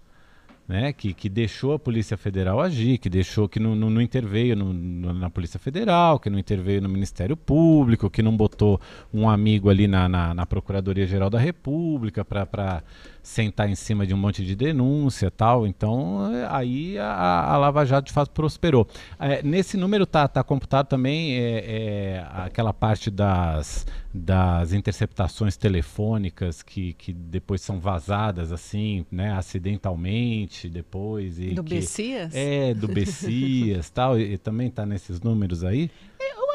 né, 0.72 0.94
que, 0.94 1.14
que 1.14 1.28
deixou 1.28 1.74
a 1.74 1.80
Polícia 1.80 2.16
Federal 2.16 2.62
agir, 2.62 2.98
que 2.98 3.10
deixou 3.10 3.50
que 3.50 3.60
não, 3.60 3.76
não, 3.76 3.90
não 3.90 4.02
interveio 4.02 4.56
no, 4.56 4.72
na 5.14 5.30
Polícia 5.30 5.60
Federal, 5.60 6.18
que 6.18 6.30
não 6.30 6.40
interveio 6.40 6.82
no 6.82 6.88
Ministério 6.88 7.36
Público, 7.36 8.10
que 8.10 8.24
não 8.24 8.38
botou 8.38 8.80
um 9.14 9.30
amigo 9.30 9.70
ali 9.70 9.86
na, 9.86 10.08
na, 10.08 10.34
na 10.34 10.46
Procuradoria-Geral 10.46 11.30
da 11.30 11.38
República 11.38 12.24
para 12.24 12.82
sentar 13.22 13.70
em 13.70 13.76
cima 13.76 14.06
de 14.06 14.14
um 14.14 14.18
monte 14.18 14.44
de 14.44 14.56
denúncia 14.56 15.30
tal. 15.30 15.68
Então, 15.68 16.20
aí 16.50 16.98
a, 16.98 17.54
a 17.54 17.58
Lava 17.58 17.86
Jato 17.86 18.08
de 18.08 18.14
fato 18.14 18.32
prosperou. 18.32 18.88
É, 19.20 19.44
nesse 19.44 19.78
número 19.78 20.06
tá, 20.06 20.28
tá 20.28 20.44
computado 20.44 20.88
também 20.88 21.36
é, 21.38 21.66
é, 21.66 22.28
aquela 22.34 22.74
parte 22.74 23.12
das, 23.12 23.86
das 24.14 24.74
interceptações 24.74 25.56
telefônicas 25.56 26.64
que, 26.64 26.94
que 26.94 27.14
depois 27.14 27.62
são 27.62 27.80
vazadas 27.80 28.52
assim, 28.52 29.06
né, 29.12 29.34
acidentalmente 29.34 30.68
depois. 30.70 31.40
E 31.40 31.52
do 31.52 31.64
que, 31.64 31.76
Bessias? 31.76 32.34
É, 32.34 32.74
do 32.74 32.88
Bessias 32.88 33.90
tal. 33.92 34.20
E, 34.20 34.34
e 34.34 34.38
também 34.38 34.68
está 34.68 34.86
nesses 34.86 35.22
números 35.22 35.64
aí? 35.64 35.92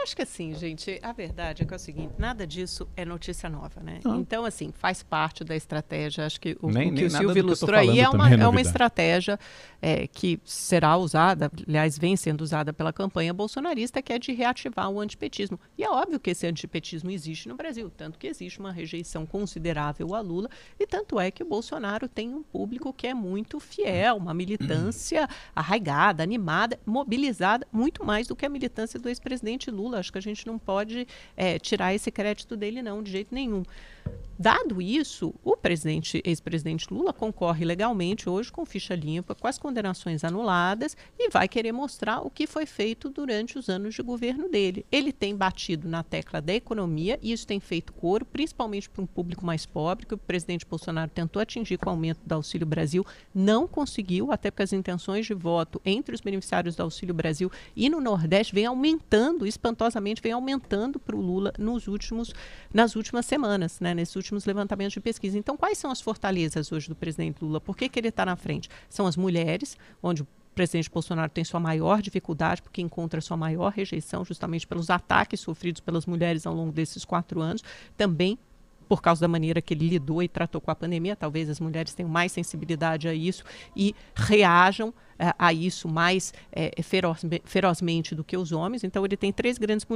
Acho 0.07 0.15
que 0.15 0.23
assim, 0.23 0.55
gente, 0.55 1.01
a 1.03 1.13
verdade 1.13 1.63
é 1.63 1.67
que 1.67 1.75
é 1.75 1.77
o 1.77 1.81
seguinte, 1.81 2.15
nada 2.17 2.47
disso 2.47 2.89
é 2.97 3.05
notícia 3.05 3.51
nova, 3.51 3.81
né? 3.83 4.01
Não. 4.05 4.21
Então, 4.21 4.45
assim, 4.45 4.71
faz 4.73 5.03
parte 5.03 5.43
da 5.43 5.57
estratégia. 5.57 6.25
Acho 6.25 6.41
que 6.41 6.57
o, 6.63 6.71
nem, 6.71 6.93
o 6.93 6.95
que 6.95 7.05
o 7.05 7.11
Silvio 7.11 7.39
ilustrou 7.39 7.79
aí 7.79 7.99
é 7.99 8.09
uma, 8.09 8.31
é, 8.31 8.35
é 8.35 8.47
uma 8.47 8.61
estratégia 8.61 9.39
é, 9.83 10.07
que 10.07 10.39
será 10.45 10.97
usada, 10.97 11.51
aliás, 11.67 11.99
vem 11.99 12.17
sendo 12.17 12.43
usada 12.43 12.73
pela 12.73 12.93
campanha 12.93 13.35
bolsonarista, 13.35 14.01
que 14.01 14.13
é 14.13 14.19
de 14.19 14.33
reativar 14.33 14.89
o 14.89 15.01
antipetismo. 15.01 15.59
E 15.77 15.83
é 15.83 15.91
óbvio 15.91 16.21
que 16.21 16.31
esse 16.31 16.47
antipetismo 16.47 17.11
existe 17.11 17.49
no 17.49 17.57
Brasil, 17.57 17.91
tanto 17.91 18.19
que 18.19 18.29
existe 18.29 18.61
uma 18.61 18.71
rejeição 18.71 19.27
considerável 19.27 20.15
a 20.15 20.21
Lula, 20.21 20.49
e 20.79 20.87
tanto 20.87 21.19
é 21.19 21.33
que 21.33 21.43
o 21.43 21.47
Bolsonaro 21.47 22.09
tem 22.09 22.33
um 22.33 22.45
público 22.45 22.93
que 22.93 23.09
é 23.09 23.15
muito 23.15 23.59
fiel, 23.59 24.17
uma 24.17 24.33
militância 24.33 25.29
arraigada, 25.55 26.23
animada, 26.23 26.79
mobilizada, 26.87 27.67
muito 27.73 28.05
mais 28.05 28.29
do 28.29 28.37
que 28.37 28.47
a 28.47 28.49
militância 28.49 29.01
do 29.01 29.09
ex-presidente 29.09 29.69
Lula 29.69 29.96
Lula. 29.96 29.96
Acho 29.99 30.13
que 30.13 30.19
a 30.19 30.23
gente 30.23 30.47
não 30.47 30.59
pode 30.59 31.07
é, 31.37 31.59
tirar 31.59 31.95
esse 31.95 32.11
crédito 32.11 32.57
dele, 32.57 32.83
não, 32.83 33.03
de 33.03 33.11
jeito 33.11 33.35
nenhum. 33.35 33.63
Dado 34.39 34.83
isso, 34.83 35.35
o 35.43 35.57
presidente, 35.57 36.21
ex-presidente 36.23 36.93
Lula 36.93 37.11
concorre 37.11 37.65
legalmente 37.65 38.29
hoje 38.29 38.53
com 38.53 38.67
ficha 38.67 38.95
limpa, 38.95 39.35
com 39.35 39.49
as 39.49 39.59
condenações 39.59 40.25
anuladas 40.25 40.95
e 41.19 41.31
vai 41.31 41.49
querer 41.49 41.73
mostrar 41.73 42.21
o 42.21 42.29
que 42.29 42.47
foi 42.47 42.67
feito 42.67 43.09
durante 43.09 43.59
os 43.59 43.71
anos 43.71 43.95
de 43.95 44.03
governo 44.03 44.47
dele. 44.47 44.85
Ele 44.93 45.11
tem 45.11 45.35
batido 45.35 45.89
na 45.89 46.03
tecla 46.03 46.39
da 46.43 46.53
economia 46.53 47.19
e 47.23 47.33
isso 47.33 47.47
tem 47.47 47.59
feito 47.59 47.95
coro, 47.95 48.27
principalmente 48.27 48.91
para 48.91 49.03
um 49.03 49.07
público 49.07 49.45
mais 49.45 49.65
pobre, 49.65 50.05
que 50.05 50.13
o 50.13 50.19
presidente 50.19 50.67
Bolsonaro 50.67 51.11
tentou 51.11 51.41
atingir 51.41 51.79
com 51.79 51.87
o 51.87 51.93
aumento 51.93 52.21
do 52.23 52.35
Auxílio 52.35 52.67
Brasil, 52.67 53.07
não 53.35 53.67
conseguiu, 53.67 54.31
até 54.31 54.51
porque 54.51 54.65
as 54.65 54.73
intenções 54.75 55.25
de 55.25 55.33
voto 55.33 55.81
entre 55.83 56.15
os 56.15 56.21
beneficiários 56.21 56.77
do 56.77 56.83
Auxílio 56.83 57.15
Brasil 57.15 57.51
e 57.75 57.89
no 57.89 58.03
Nordeste 58.03 58.55
vem 58.55 58.67
aumentando, 58.67 59.47
espantosamente 59.47 60.21
vem 60.21 60.33
aumentando 60.33 60.99
para 60.99 61.17
o 61.17 61.21
Lula 61.23 61.55
nos 61.59 61.89
últimos, 61.89 62.35
nas 62.73 62.97
últimas 62.97 63.25
semanas, 63.25 63.81
né, 63.81 63.95
nesses 63.97 64.15
últimos 64.15 64.45
levantamentos 64.45 64.93
de 64.93 65.01
pesquisa. 65.01 65.39
Então, 65.39 65.57
quais 65.57 65.79
são 65.79 65.91
as 65.91 66.01
fortalezas 66.01 66.71
hoje 66.71 66.89
do 66.89 66.95
presidente 66.95 67.43
Lula? 67.43 67.61
Por 67.61 67.77
que, 67.77 67.89
que 67.89 67.99
ele 67.99 68.09
está 68.09 68.25
na 68.25 68.37
frente? 68.37 68.69
São 68.89 69.07
as 69.07 69.17
mulheres, 69.17 69.77
onde 70.03 70.23
o 70.23 70.27
presidente 70.55 70.91
Bolsonaro 70.91 71.31
tem 71.31 71.45
sua 71.45 71.61
maior 71.61 72.01
dificuldade, 72.01 72.63
porque 72.63 72.81
encontra 72.81 73.21
sua 73.21 73.37
maior 73.37 73.73
rejeição 73.73 74.25
justamente 74.25 74.67
pelos 74.67 74.89
ataques 74.89 75.41
sofridos 75.41 75.81
pelas 75.81 76.07
mulheres 76.07 76.47
ao 76.47 76.55
longo 76.55 76.73
desses 76.73 77.05
quatro 77.05 77.41
anos. 77.41 77.65
Também 77.97 78.39
por 78.89 79.03
causa 79.03 79.21
da 79.21 79.29
maneira 79.29 79.61
que 79.61 79.75
ele 79.75 79.89
lidou 79.89 80.23
e 80.23 80.29
tratou 80.29 80.61
com 80.61 80.71
a 80.71 80.75
pandemia. 80.75 81.17
Talvez 81.17 81.49
as 81.49 81.61
mulheres 81.61 81.95
tenham 81.95 82.09
mais 82.09 82.33
sensibilidade 82.33 83.09
a 83.09 83.15
isso 83.15 83.45
e 83.75 83.95
reajam 84.15 84.91
uh, 84.91 84.95
a 85.39 85.53
isso 85.53 85.89
mais 85.89 86.33
uh, 86.53 86.83
feroz, 86.83 87.23
ferozmente 87.45 88.15
do 88.15 88.25
que 88.25 88.37
os 88.37 88.53
homens. 88.53 88.85
Então, 88.85 89.05
ele 89.05 89.17
tem 89.17 89.33
três 89.33 89.59
grandes 89.59 89.87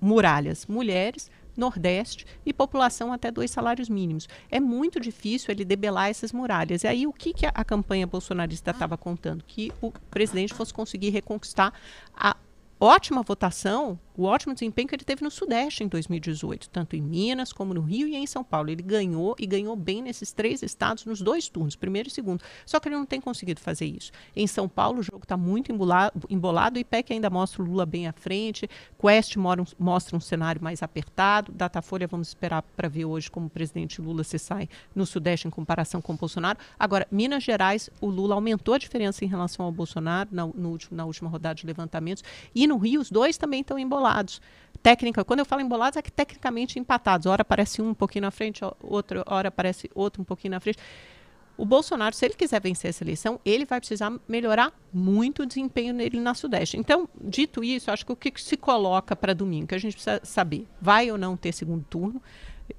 muralhas: 0.00 0.66
mulheres, 0.66 1.30
Nordeste 1.56 2.26
e 2.44 2.52
população 2.52 3.12
até 3.12 3.30
dois 3.30 3.50
salários 3.50 3.88
mínimos. 3.88 4.28
É 4.50 4.60
muito 4.60 4.98
difícil 5.00 5.52
ele 5.52 5.64
debelar 5.64 6.08
essas 6.08 6.32
muralhas. 6.32 6.84
E 6.84 6.86
aí, 6.86 7.06
o 7.06 7.12
que, 7.12 7.32
que 7.32 7.46
a, 7.46 7.50
a 7.54 7.64
campanha 7.64 8.06
bolsonarista 8.06 8.70
estava 8.70 8.96
contando? 8.96 9.44
Que 9.46 9.72
o 9.80 9.92
presidente 10.10 10.54
fosse 10.54 10.72
conseguir 10.74 11.10
reconquistar 11.10 11.72
a 12.14 12.36
ótima 12.80 13.22
votação 13.22 13.98
o 14.16 14.24
ótimo 14.24 14.54
desempenho 14.54 14.86
que 14.86 14.94
ele 14.94 15.02
teve 15.02 15.24
no 15.24 15.30
Sudeste 15.30 15.82
em 15.82 15.88
2018, 15.88 16.70
tanto 16.70 16.94
em 16.94 17.02
Minas 17.02 17.52
como 17.52 17.74
no 17.74 17.80
Rio 17.80 18.06
e 18.06 18.14
em 18.14 18.26
São 18.28 18.44
Paulo. 18.44 18.70
Ele 18.70 18.82
ganhou 18.82 19.34
e 19.40 19.46
ganhou 19.46 19.74
bem 19.74 20.00
nesses 20.00 20.32
três 20.32 20.62
estados 20.62 21.04
nos 21.04 21.20
dois 21.20 21.48
turnos, 21.48 21.74
primeiro 21.74 22.08
e 22.08 22.12
segundo. 22.12 22.40
Só 22.64 22.78
que 22.78 22.88
ele 22.88 22.94
não 22.94 23.04
tem 23.04 23.20
conseguido 23.20 23.60
fazer 23.60 23.86
isso. 23.86 24.12
Em 24.36 24.46
São 24.46 24.68
Paulo, 24.68 25.00
o 25.00 25.02
jogo 25.02 25.24
está 25.24 25.36
muito 25.36 25.72
embolado, 25.72 26.76
o 26.76 26.78
IPEC 26.78 27.12
ainda 27.12 27.28
mostra 27.28 27.60
o 27.60 27.66
Lula 27.66 27.84
bem 27.84 28.06
à 28.06 28.12
frente, 28.12 28.68
Quest 29.00 29.34
mostra 29.36 30.16
um 30.16 30.20
cenário 30.20 30.62
mais 30.62 30.80
apertado, 30.80 31.50
Datafolha 31.50 32.06
vamos 32.06 32.28
esperar 32.28 32.62
para 32.62 32.88
ver 32.88 33.06
hoje 33.06 33.28
como 33.28 33.46
o 33.46 33.50
presidente 33.50 34.00
Lula 34.00 34.22
se 34.22 34.38
sai 34.38 34.68
no 34.94 35.04
Sudeste 35.04 35.48
em 35.48 35.50
comparação 35.50 36.00
com 36.00 36.12
o 36.12 36.16
Bolsonaro. 36.16 36.58
Agora, 36.78 37.04
Minas 37.10 37.42
Gerais, 37.42 37.90
o 38.00 38.06
Lula 38.06 38.36
aumentou 38.36 38.74
a 38.74 38.78
diferença 38.78 39.24
em 39.24 39.28
relação 39.28 39.66
ao 39.66 39.72
Bolsonaro 39.72 40.28
na, 40.30 40.44
último, 40.44 40.96
na 40.96 41.04
última 41.04 41.28
rodada 41.28 41.56
de 41.56 41.66
levantamentos, 41.66 42.22
e 42.54 42.64
no 42.68 42.76
Rio 42.76 43.00
os 43.00 43.10
dois 43.10 43.36
também 43.36 43.60
estão 43.60 43.76
embolados 43.76 44.03
embolados. 44.04 44.40
Técnica, 44.82 45.24
quando 45.24 45.38
eu 45.38 45.46
falo 45.46 45.62
embolados, 45.62 45.96
é 45.96 46.02
que 46.02 46.12
tecnicamente 46.12 46.78
empatados. 46.78 47.26
Hora 47.26 47.40
aparece 47.40 47.80
um 47.80 47.90
um 47.90 47.94
pouquinho 47.94 48.22
na 48.22 48.30
frente, 48.30 48.60
outra 48.82 49.24
hora 49.26 49.48
aparece 49.48 49.90
outro 49.94 50.20
um 50.20 50.24
pouquinho 50.24 50.52
na 50.52 50.60
frente. 50.60 50.78
O 51.56 51.64
Bolsonaro, 51.64 52.14
se 52.14 52.24
ele 52.24 52.34
quiser 52.34 52.60
vencer 52.60 52.90
essa 52.90 53.04
eleição, 53.04 53.40
ele 53.44 53.64
vai 53.64 53.78
precisar 53.80 54.12
melhorar 54.28 54.72
muito 54.92 55.44
o 55.44 55.46
desempenho 55.46 55.94
dele 55.94 56.20
na 56.20 56.34
Sudeste. 56.34 56.76
Então, 56.76 57.08
dito 57.18 57.62
isso, 57.62 57.90
acho 57.90 58.04
que 58.04 58.12
o 58.12 58.16
que 58.16 58.32
se 58.42 58.56
coloca 58.56 59.14
para 59.14 59.32
domingo, 59.32 59.68
que 59.68 59.74
a 59.74 59.78
gente 59.78 59.94
precisa 59.94 60.20
saber, 60.24 60.66
vai 60.80 61.10
ou 61.10 61.16
não 61.16 61.36
ter 61.36 61.52
segundo 61.52 61.84
turno? 61.84 62.20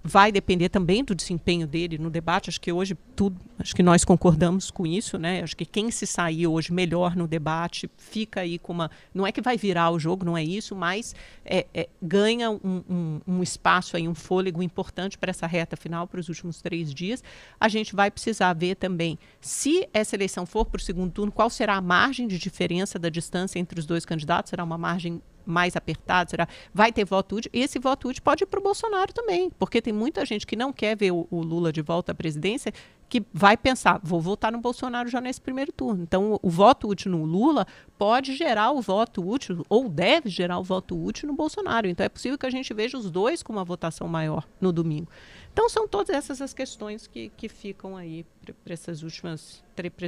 Vai 0.03 0.31
depender 0.31 0.69
também 0.69 1.03
do 1.03 1.13
desempenho 1.13 1.67
dele 1.67 1.97
no 1.97 2.09
debate. 2.09 2.49
Acho 2.49 2.59
que 2.61 2.71
hoje 2.71 2.97
tudo, 3.15 3.39
acho 3.57 3.75
que 3.75 3.83
nós 3.83 4.03
concordamos 4.03 4.71
com 4.71 4.85
isso, 4.85 5.17
né? 5.17 5.41
Acho 5.41 5.55
que 5.55 5.65
quem 5.65 5.91
se 5.91 6.07
sair 6.07 6.47
hoje 6.47 6.73
melhor 6.73 7.15
no 7.15 7.27
debate 7.27 7.89
fica 7.97 8.41
aí 8.41 8.57
com 8.57 8.73
uma, 8.73 8.91
não 9.13 9.25
é 9.25 9.31
que 9.31 9.41
vai 9.41 9.57
virar 9.57 9.91
o 9.91 9.99
jogo, 9.99 10.25
não 10.25 10.37
é 10.37 10.43
isso, 10.43 10.75
mas 10.75 11.15
é, 11.43 11.65
é, 11.73 11.89
ganha 12.01 12.49
um, 12.49 12.83
um, 12.89 13.21
um, 13.27 13.43
espaço 13.43 13.95
aí, 13.95 14.07
um 14.07 14.15
fôlego 14.15 14.61
importante 14.61 15.17
para 15.17 15.29
essa 15.29 15.47
reta 15.47 15.75
final 15.75 16.07
para 16.07 16.19
os 16.19 16.29
últimos 16.29 16.61
três 16.61 16.93
dias. 16.93 17.23
A 17.59 17.67
gente 17.67 17.95
vai 17.95 18.09
precisar 18.09 18.53
ver 18.53 18.75
também 18.75 19.17
se 19.39 19.87
essa 19.93 20.15
eleição 20.15 20.45
for 20.45 20.65
para 20.65 20.77
o 20.79 20.81
segundo 20.81 21.11
turno, 21.11 21.31
qual 21.31 21.49
será 21.49 21.75
a 21.75 21.81
margem 21.81 22.27
de 22.27 22.37
diferença 22.37 22.97
da 22.97 23.09
distância 23.09 23.59
entre 23.59 23.79
os 23.79 23.85
dois 23.85 24.05
candidatos? 24.05 24.49
Será 24.49 24.63
uma 24.63 24.77
margem 24.77 25.21
mais 25.45 25.75
apertado, 25.75 26.29
será? 26.31 26.47
Vai 26.73 26.91
ter 26.91 27.05
voto 27.05 27.35
útil. 27.35 27.49
Esse 27.53 27.79
voto 27.79 28.07
útil 28.07 28.23
pode 28.23 28.43
ir 28.43 28.47
para 28.47 28.59
o 28.59 28.63
Bolsonaro 28.63 29.13
também, 29.13 29.49
porque 29.59 29.81
tem 29.81 29.93
muita 29.93 30.25
gente 30.25 30.45
que 30.45 30.55
não 30.55 30.73
quer 30.73 30.95
ver 30.95 31.11
o, 31.11 31.27
o, 31.29 31.41
Lula 31.41 31.71
de 31.71 31.81
volta 31.81 32.11
à 32.11 32.15
presidência, 32.15 32.73
que 33.07 33.23
vai 33.31 33.55
pensar, 33.55 33.99
vou 34.03 34.19
votar 34.19 34.51
no 34.51 34.59
Bolsonaro 34.59 35.07
já 35.07 35.21
nesse 35.21 35.39
primeiro 35.39 35.71
turno. 35.71 36.03
Então, 36.03 36.33
o, 36.33 36.39
o 36.43 36.49
voto 36.49 36.87
útil 36.87 37.11
no 37.11 37.23
Lula 37.23 37.67
pode 37.97 38.35
gerar 38.35 38.71
o 38.71 38.81
voto 38.81 39.27
útil, 39.27 39.65
ou 39.69 39.87
deve 39.87 40.29
gerar 40.29 40.57
o 40.59 40.63
voto 40.63 41.01
útil 41.01 41.27
no 41.27 41.35
Bolsonaro. 41.35 41.87
Então, 41.87 42.05
é 42.05 42.09
possível 42.09 42.37
que 42.37 42.45
a 42.45 42.49
gente 42.49 42.73
veja 42.73 42.97
os 42.97 43.11
dois 43.11 43.43
com 43.43 43.53
uma 43.53 43.63
votação 43.63 44.07
maior 44.07 44.47
no 44.59 44.71
domingo. 44.73 45.09
Então, 45.53 45.69
são 45.69 45.87
todas 45.87 46.15
essas 46.15 46.41
as 46.41 46.53
questões 46.53 47.07
que, 47.07 47.29
que 47.37 47.47
ficam 47.47 47.95
aí 47.95 48.25
para 48.63 48.73
esses 48.73 49.01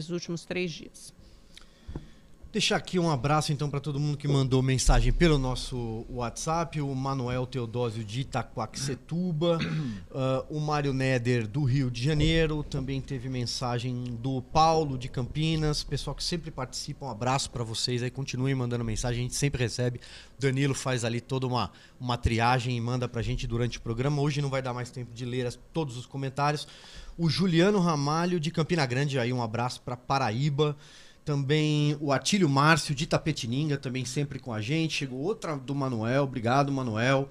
últimos 0.09 0.45
três 0.45 0.71
dias. 0.71 1.16
Deixar 2.58 2.78
aqui 2.78 2.97
um 2.97 3.12
abraço 3.12 3.53
então 3.53 3.70
para 3.70 3.80
todo 3.80 3.99
mundo 3.99 4.18
que 4.18 4.28
mandou 4.28 4.64
mensagem 4.64 5.14
pelo 5.14 5.38
nosso 5.38 6.08
WhatsApp, 6.10 6.82
o 6.82 6.95
Manuel 6.95 7.45
Teodósio 7.45 8.03
de 8.03 8.22
Itaquaquecetuba, 8.22 9.60
uh, 10.10 10.43
o 10.49 10.60
Mário 10.60 10.91
Neder 10.91 11.47
do 11.47 11.64
Rio 11.64 11.91
de 11.91 12.03
Janeiro, 12.03 12.64
também 12.64 12.99
teve 12.99 13.30
mensagem 13.30 14.18
do 14.20 14.41
Paulo 14.41 14.97
de 14.97 15.08
Campinas, 15.08 15.84
pessoal 15.84 16.16
que 16.16 16.24
sempre 16.24 16.49
participa, 16.49 17.05
um 17.05 17.12
abraço 17.12 17.51
para 17.51 17.64
vocês 17.64 18.01
aí, 18.01 18.10
continuem 18.10 18.55
mandando 18.55 18.84
mensagem, 18.84 19.20
a 19.20 19.22
gente 19.22 19.36
sempre 19.36 19.62
recebe. 19.62 20.01
Danilo 20.39 20.74
faz 20.74 21.05
ali 21.05 21.22
toda 21.22 21.45
uma, 21.45 21.70
uma 21.99 22.18
triagem 22.18 22.76
e 22.76 22.82
manda 22.82 23.08
pra 23.08 23.22
gente 23.22 23.45
durante 23.45 23.78
o 23.78 23.82
programa. 23.82 24.20
Hoje 24.20 24.41
não 24.41 24.49
vai 24.49 24.64
dar 24.64 24.74
mais 24.74 24.89
tempo 24.89 25.14
de 25.14 25.26
ler 25.26 25.45
as, 25.45 25.60
todos 25.72 25.95
os 25.95 26.08
comentários. 26.08 26.68
O 27.20 27.30
Juliano 27.30 27.80
Ramalho 27.80 28.39
de 28.39 28.49
Campina 28.49 28.86
Grande 28.88 29.20
aí, 29.20 29.32
um 29.32 29.43
abraço 29.43 29.80
para 29.82 29.95
Paraíba. 29.95 30.76
Também 31.28 31.97
o 31.99 32.13
Atílio 32.13 32.47
Márcio 32.47 32.95
de 32.95 33.05
Tapetininga, 33.05 33.78
também 33.78 34.05
sempre 34.05 34.39
com 34.39 34.53
a 34.53 34.61
gente. 34.61 34.93
Chegou 34.93 35.19
outra 35.19 35.57
do 35.57 35.75
Manuel, 35.75 36.23
obrigado, 36.23 36.71
Manuel. 36.71 37.30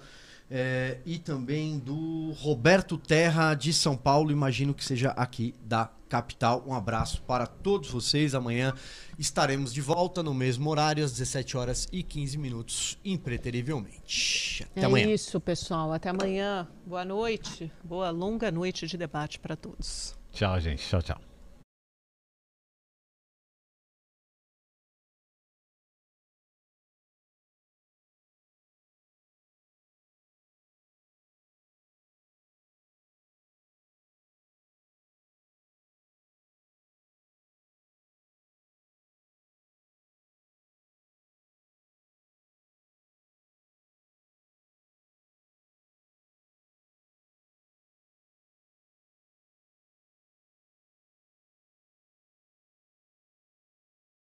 É, 0.51 0.99
e 1.07 1.18
também 1.18 1.78
do 1.78 2.32
Roberto 2.32 2.99
Terra 2.99 3.55
de 3.55 3.72
São 3.72 3.97
Paulo, 3.97 4.30
imagino 4.30 4.74
que 4.74 4.84
seja 4.84 5.12
aqui 5.12 5.55
da 5.64 5.90
capital. 6.11 6.62
Um 6.66 6.74
abraço 6.74 7.22
para 7.22 7.47
todos 7.47 7.90
vocês. 7.90 8.34
Amanhã 8.34 8.74
estaremos 9.18 9.72
de 9.72 9.80
volta 9.80 10.22
no 10.22 10.34
mesmo 10.34 10.68
horário, 10.68 11.03
às 11.03 11.12
17 11.12 11.57
horas 11.57 11.88
e 11.90 12.03
15 12.03 12.36
minutos, 12.36 12.99
impreterivelmente. 13.03 14.62
Até 14.72 14.82
é 14.82 14.84
amanhã. 14.84 15.07
isso, 15.09 15.40
pessoal. 15.40 15.90
Até 15.90 16.11
amanhã. 16.11 16.68
Boa 16.84 17.03
noite. 17.03 17.72
Boa 17.82 18.11
longa 18.11 18.51
noite 18.51 18.86
de 18.86 18.99
debate 18.99 19.38
para 19.38 19.57
todos. 19.57 20.14
Tchau, 20.32 20.61
gente. 20.61 20.86
Tchau, 20.86 21.01
tchau. 21.01 21.26